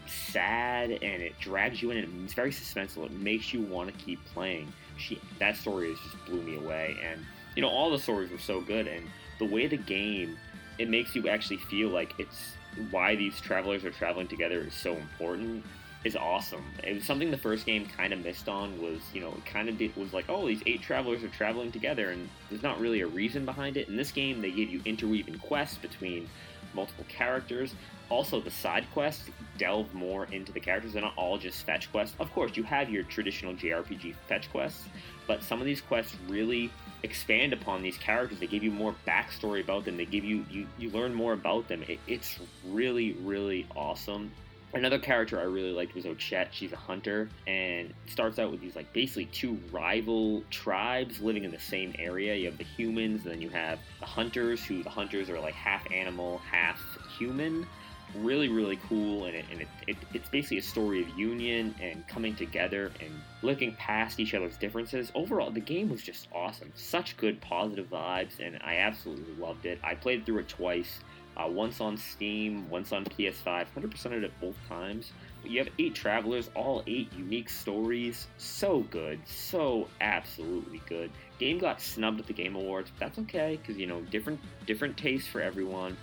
sad 0.08 0.92
and 0.92 1.22
it 1.22 1.40
drags 1.40 1.82
you 1.82 1.92
in 1.92 1.98
and 1.98 2.24
it's 2.26 2.34
very 2.34 2.52
suspenseful. 2.52 3.06
It 3.06 3.12
makes 3.14 3.54
you 3.54 3.62
want 3.62 3.96
to 3.96 4.04
keep 4.04 4.24
playing. 4.26 4.74
She 4.98 5.22
that 5.40 5.56
story 5.56 5.90
has 5.90 6.00
just 6.00 6.26
blew 6.26 6.42
me 6.42 6.58
away 6.58 6.98
and 7.04 7.24
you 7.56 7.62
know, 7.62 7.70
all 7.70 7.90
the 7.90 8.00
stories 8.00 8.32
were 8.32 8.40
so 8.40 8.62
good, 8.62 8.88
and 8.88 9.08
the 9.40 9.46
way 9.46 9.68
the 9.68 9.78
game 9.78 10.38
it 10.78 10.90
makes 10.90 11.16
you 11.16 11.28
actually 11.28 11.58
feel 11.58 11.90
like 11.90 12.14
it's 12.18 12.54
why 12.90 13.16
these 13.16 13.40
travelers 13.40 13.84
are 13.84 13.92
traveling 13.92 14.28
together 14.28 14.62
is 14.62 14.74
so 14.74 14.94
important 14.94 15.64
is 16.04 16.16
awesome. 16.16 16.64
It 16.84 16.96
was 16.96 17.04
something 17.04 17.30
the 17.30 17.38
first 17.38 17.66
game 17.66 17.86
kind 17.86 18.12
of 18.12 18.24
missed 18.24 18.50
on 18.50 18.82
was, 18.82 19.00
you 19.14 19.22
know, 19.22 19.36
kind 19.46 19.70
of 19.70 19.78
did, 19.78 19.96
was 19.96 20.14
like, 20.14 20.26
oh, 20.30 20.48
these 20.48 20.64
eight 20.66 20.82
travelers 20.82 21.24
are 21.24 21.28
traveling 21.28 21.72
together 21.72 22.10
and 22.10 22.28
there's 22.50 22.64
not 22.64 22.80
really 22.80 23.02
a 23.02 23.08
reason 23.08 23.46
behind 23.46 23.78
it. 23.78 23.88
In 23.88 23.96
this 23.96 24.12
game, 24.12 24.42
they 24.42 24.50
give 24.50 24.70
you 24.70 24.82
interweaving 24.86 25.38
quests 25.38 25.78
between 25.78 26.28
multiple 26.74 27.06
characters. 27.08 27.76
Also, 28.10 28.42
the 28.42 28.50
side 28.50 28.86
quests 28.94 29.30
delve 29.58 29.94
more 29.94 30.26
into 30.32 30.52
the 30.52 30.60
characters. 30.60 30.94
They're 30.94 31.04
not 31.04 31.14
all 31.18 31.38
just 31.38 31.66
fetch 31.66 31.92
quests. 31.92 32.16
Of 32.20 32.32
course, 32.34 32.58
you 32.58 32.64
have 32.64 32.90
your 32.90 33.04
traditional 33.04 33.54
JRPG 33.54 34.16
fetch 34.28 34.50
quests, 34.52 34.86
but 35.28 35.44
some 35.44 35.60
of 35.60 35.66
these 35.66 35.82
quests 35.82 36.16
really 36.28 36.72
expand 37.04 37.54
upon 37.54 37.82
these 37.82 37.98
characters. 37.98 38.40
They 38.40 38.48
give 38.48 38.64
you 38.64 38.72
more 38.72 38.96
backstory 39.08 39.64
about 39.64 39.86
them. 39.86 39.98
They 39.98 40.06
give 40.06 40.24
you 40.24 40.46
you, 40.50 40.68
you 40.78 40.90
learn 40.90 41.14
more 41.14 41.34
about 41.34 41.68
them. 41.68 41.84
It, 41.88 42.00
it's 42.08 42.40
really 42.66 43.14
really 43.14 43.68
awesome. 43.76 44.32
Another 44.74 45.00
character 45.00 45.38
I 45.38 45.44
really 45.44 45.74
liked 45.74 45.96
was 45.96 46.06
Ochette. 46.06 46.48
She's 46.52 46.72
a 46.72 46.78
hunter 46.78 47.28
and 47.46 47.94
starts 48.08 48.40
out 48.40 48.52
with 48.52 48.62
these 48.62 48.76
like 48.76 48.94
basically 48.94 49.26
two 49.26 49.60
rival 49.70 50.44
tribes 50.50 51.20
living 51.20 51.44
in 51.44 51.52
the 51.52 51.60
same 51.60 51.94
area. 52.00 52.36
You 52.36 52.46
have 52.46 52.58
the 52.58 52.64
humans, 52.64 53.24
and 53.24 53.34
then 53.34 53.42
you 53.42 53.50
have 53.50 53.80
the 54.00 54.06
hunters, 54.06 54.64
who 54.64 54.82
the 54.82 54.90
hunters 54.90 55.30
are 55.30 55.40
like 55.42 55.56
half 55.56 55.86
animal, 55.92 56.38
half 56.50 56.82
human 57.18 57.68
really 58.16 58.50
really 58.50 58.80
cool 58.88 59.26
and, 59.26 59.36
it, 59.36 59.46
and 59.52 59.62
it, 59.62 59.68
it, 59.88 59.98
it's 60.14 60.30
basically 60.30 60.58
a 60.58 60.62
story 60.62 61.02
of 61.02 61.10
union 61.18 61.74
and 61.82 62.06
coming 62.08 62.36
together 62.36 62.92
and 63.00 63.12
looking 63.42 63.74
past 63.76 64.20
each 64.20 64.34
other's 64.34 64.58
differences. 64.58 65.12
Overall 65.16 65.52
the 65.52 65.60
game 65.60 65.90
was 65.90 66.02
just 66.02 66.28
awesome. 66.34 66.72
Such 66.76 67.18
good 67.18 67.40
positive 67.42 67.90
vibes 67.90 68.40
and 68.40 68.58
i 68.62 68.78
absolutely 68.78 69.34
loved 69.36 69.66
it. 69.66 69.80
I 69.84 69.96
played 69.96 70.26
through 70.26 70.40
it 70.40 70.50
twice 70.50 71.00
uh, 71.38 71.48
once 71.48 71.80
on 71.80 71.98
steam 71.98 72.70
once 72.70 72.92
on 72.92 73.06
ps5 73.06 73.66
100% 73.76 74.06
of 74.06 74.24
it 74.24 74.32
both 74.42 74.58
times. 74.68 75.12
You 75.44 75.58
have 75.60 75.70
eight 75.80 75.96
travelers 75.96 76.50
all 76.56 76.84
eight 76.88 77.12
unique 77.18 77.50
stories. 77.50 78.28
So 78.38 78.82
good 78.92 79.20
so 79.26 79.88
absolutely 80.02 80.82
good. 80.88 81.12
Game 81.40 81.58
got 81.58 81.82
snubbed 81.82 82.20
at 82.20 82.28
the 82.28 82.34
game 82.34 82.56
awards 82.56 82.92
but 82.92 83.00
that's 83.00 83.20
okay 83.20 83.58
because 83.62 83.78
you 83.78 83.88
know 83.88 84.02
different 84.12 84.40
different 84.66 84.98
tastes 84.98 85.28
for 85.28 85.42
everyone 85.42 85.98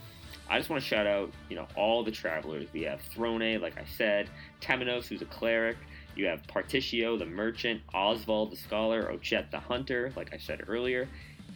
I 0.50 0.56
just 0.56 0.70
want 0.70 0.82
to 0.82 0.88
shout 0.88 1.06
out, 1.06 1.30
you 1.50 1.56
know, 1.56 1.66
all 1.76 2.02
the 2.02 2.10
travelers. 2.10 2.66
We 2.72 2.82
have 2.82 3.00
Throné, 3.14 3.60
like 3.60 3.78
I 3.78 3.84
said, 3.84 4.30
Temenos, 4.62 5.06
who's 5.06 5.20
a 5.20 5.26
cleric. 5.26 5.76
You 6.16 6.26
have 6.26 6.42
Partitio, 6.46 7.18
the 7.18 7.26
merchant, 7.26 7.82
Oswald, 7.92 8.52
the 8.52 8.56
scholar, 8.56 9.12
Ochette, 9.12 9.50
the 9.50 9.60
hunter, 9.60 10.12
like 10.16 10.32
I 10.32 10.38
said 10.38 10.62
earlier, 10.66 11.08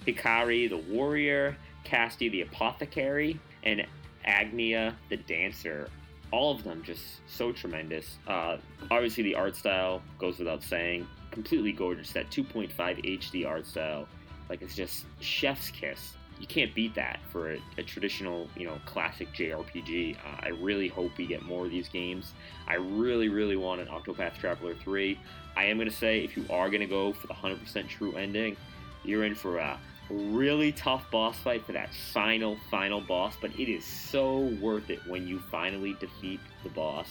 Hikari, 0.07 0.69
the 0.69 0.77
warrior, 0.77 1.57
Castti, 1.85 2.31
the 2.31 2.43
apothecary, 2.43 3.41
and 3.65 3.87
Agnea, 4.27 4.95
the 5.09 5.17
dancer. 5.17 5.89
All 6.31 6.55
of 6.55 6.63
them 6.63 6.83
just 6.85 7.03
so 7.27 7.51
tremendous. 7.51 8.19
Uh, 8.27 8.59
obviously, 8.91 9.23
the 9.23 9.35
art 9.35 9.57
style 9.57 10.03
goes 10.19 10.39
without 10.39 10.63
saying. 10.63 11.07
Completely 11.31 11.73
gorgeous. 11.73 12.13
That 12.13 12.31
2.5 12.31 12.73
HD 12.77 13.47
art 13.47 13.67
style, 13.67 14.07
like 14.51 14.61
it's 14.61 14.75
just 14.75 15.07
chef's 15.21 15.71
kiss 15.71 16.15
you 16.43 16.49
can't 16.49 16.75
beat 16.75 16.97
that 16.97 17.21
for 17.31 17.53
a, 17.53 17.59
a 17.79 17.85
traditional, 17.85 18.49
you 18.57 18.67
know, 18.67 18.77
classic 18.85 19.33
JRPG. 19.33 20.17
Uh, 20.17 20.41
I 20.41 20.49
really 20.49 20.89
hope 20.89 21.17
we 21.17 21.25
get 21.25 21.43
more 21.43 21.67
of 21.67 21.71
these 21.71 21.89
games. 21.89 22.33
I 22.67 22.75
really, 22.75 23.29
really 23.29 23.55
want 23.55 23.81
an 23.81 23.87
Octopath 23.87 24.37
Traveler 24.39 24.75
3. 24.75 25.17
I 25.57 25.65
am 25.67 25.77
going 25.77 25.89
to 25.89 25.95
say, 25.95 26.25
if 26.25 26.37
you 26.37 26.45
are 26.51 26.69
going 26.69 26.81
to 26.81 26.89
go 26.89 27.13
for 27.13 27.29
the 27.29 27.35
100% 27.35 27.89
true 27.89 28.17
ending, 28.17 28.57
you're 29.05 29.25
in 29.25 29.37
for 29.37 29.59
a 29.59 29.79
really 30.11 30.73
tough 30.73 31.09
boss 31.13 31.39
fight 31.39 31.65
for 31.65 31.71
that 31.73 31.95
final, 32.13 32.59
final 32.73 33.01
boss, 33.01 33.35
but 33.41 33.53
it 33.53 33.73
is 33.73 33.85
so 33.85 34.39
worth 34.61 34.91
it 34.91 34.99
when 35.07 35.29
you 35.29 35.39
finally 35.39 35.97
defeat 36.01 36.41
the 36.65 36.71
boss. 36.71 37.07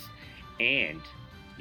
And 0.59 0.99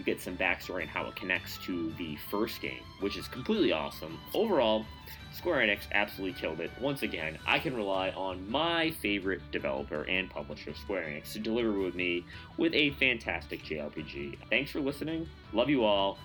you 0.01 0.05
get 0.15 0.21
some 0.21 0.37
backstory 0.37 0.81
and 0.81 0.91
how 0.91 1.07
it 1.07 1.15
connects 1.15 1.59
to 1.59 1.93
the 1.99 2.17
first 2.31 2.63
game, 2.63 2.83
which 3.01 3.19
is 3.19 3.29
completely 3.29 3.71
awesome. 3.71 4.19
Overall, 4.33 4.87
Square 5.35 5.67
Enix 5.67 5.81
absolutely 5.93 6.41
killed 6.41 6.61
it. 6.61 6.71
Once 6.81 7.03
again, 7.03 7.39
I 7.47 7.59
can 7.59 7.77
rely 7.77 8.09
on 8.11 8.51
my 8.51 8.93
favorite 9.03 9.43
developer 9.53 10.05
and 10.09 10.31
publisher, 10.31 10.73
Square 10.75 11.03
Enix, 11.03 11.35
to 11.35 11.39
deliver 11.39 11.79
with 11.79 11.95
me 11.95 12.25
with 12.57 12.73
a 12.73 12.91
fantastic 12.93 13.63
JRPG. 13.63 14.39
Thanks 14.49 14.71
for 14.71 14.81
listening. 14.81 15.29
Love 15.53 15.69
you 15.69 15.85
all. 15.85 16.19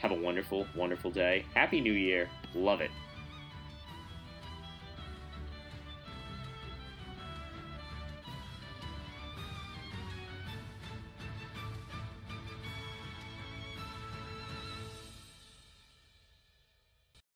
Have 0.00 0.10
a 0.10 0.14
wonderful, 0.16 0.66
wonderful 0.76 1.10
day. 1.10 1.46
Happy 1.54 1.80
New 1.80 1.92
Year. 1.92 2.28
Love 2.54 2.82
it. 2.82 2.90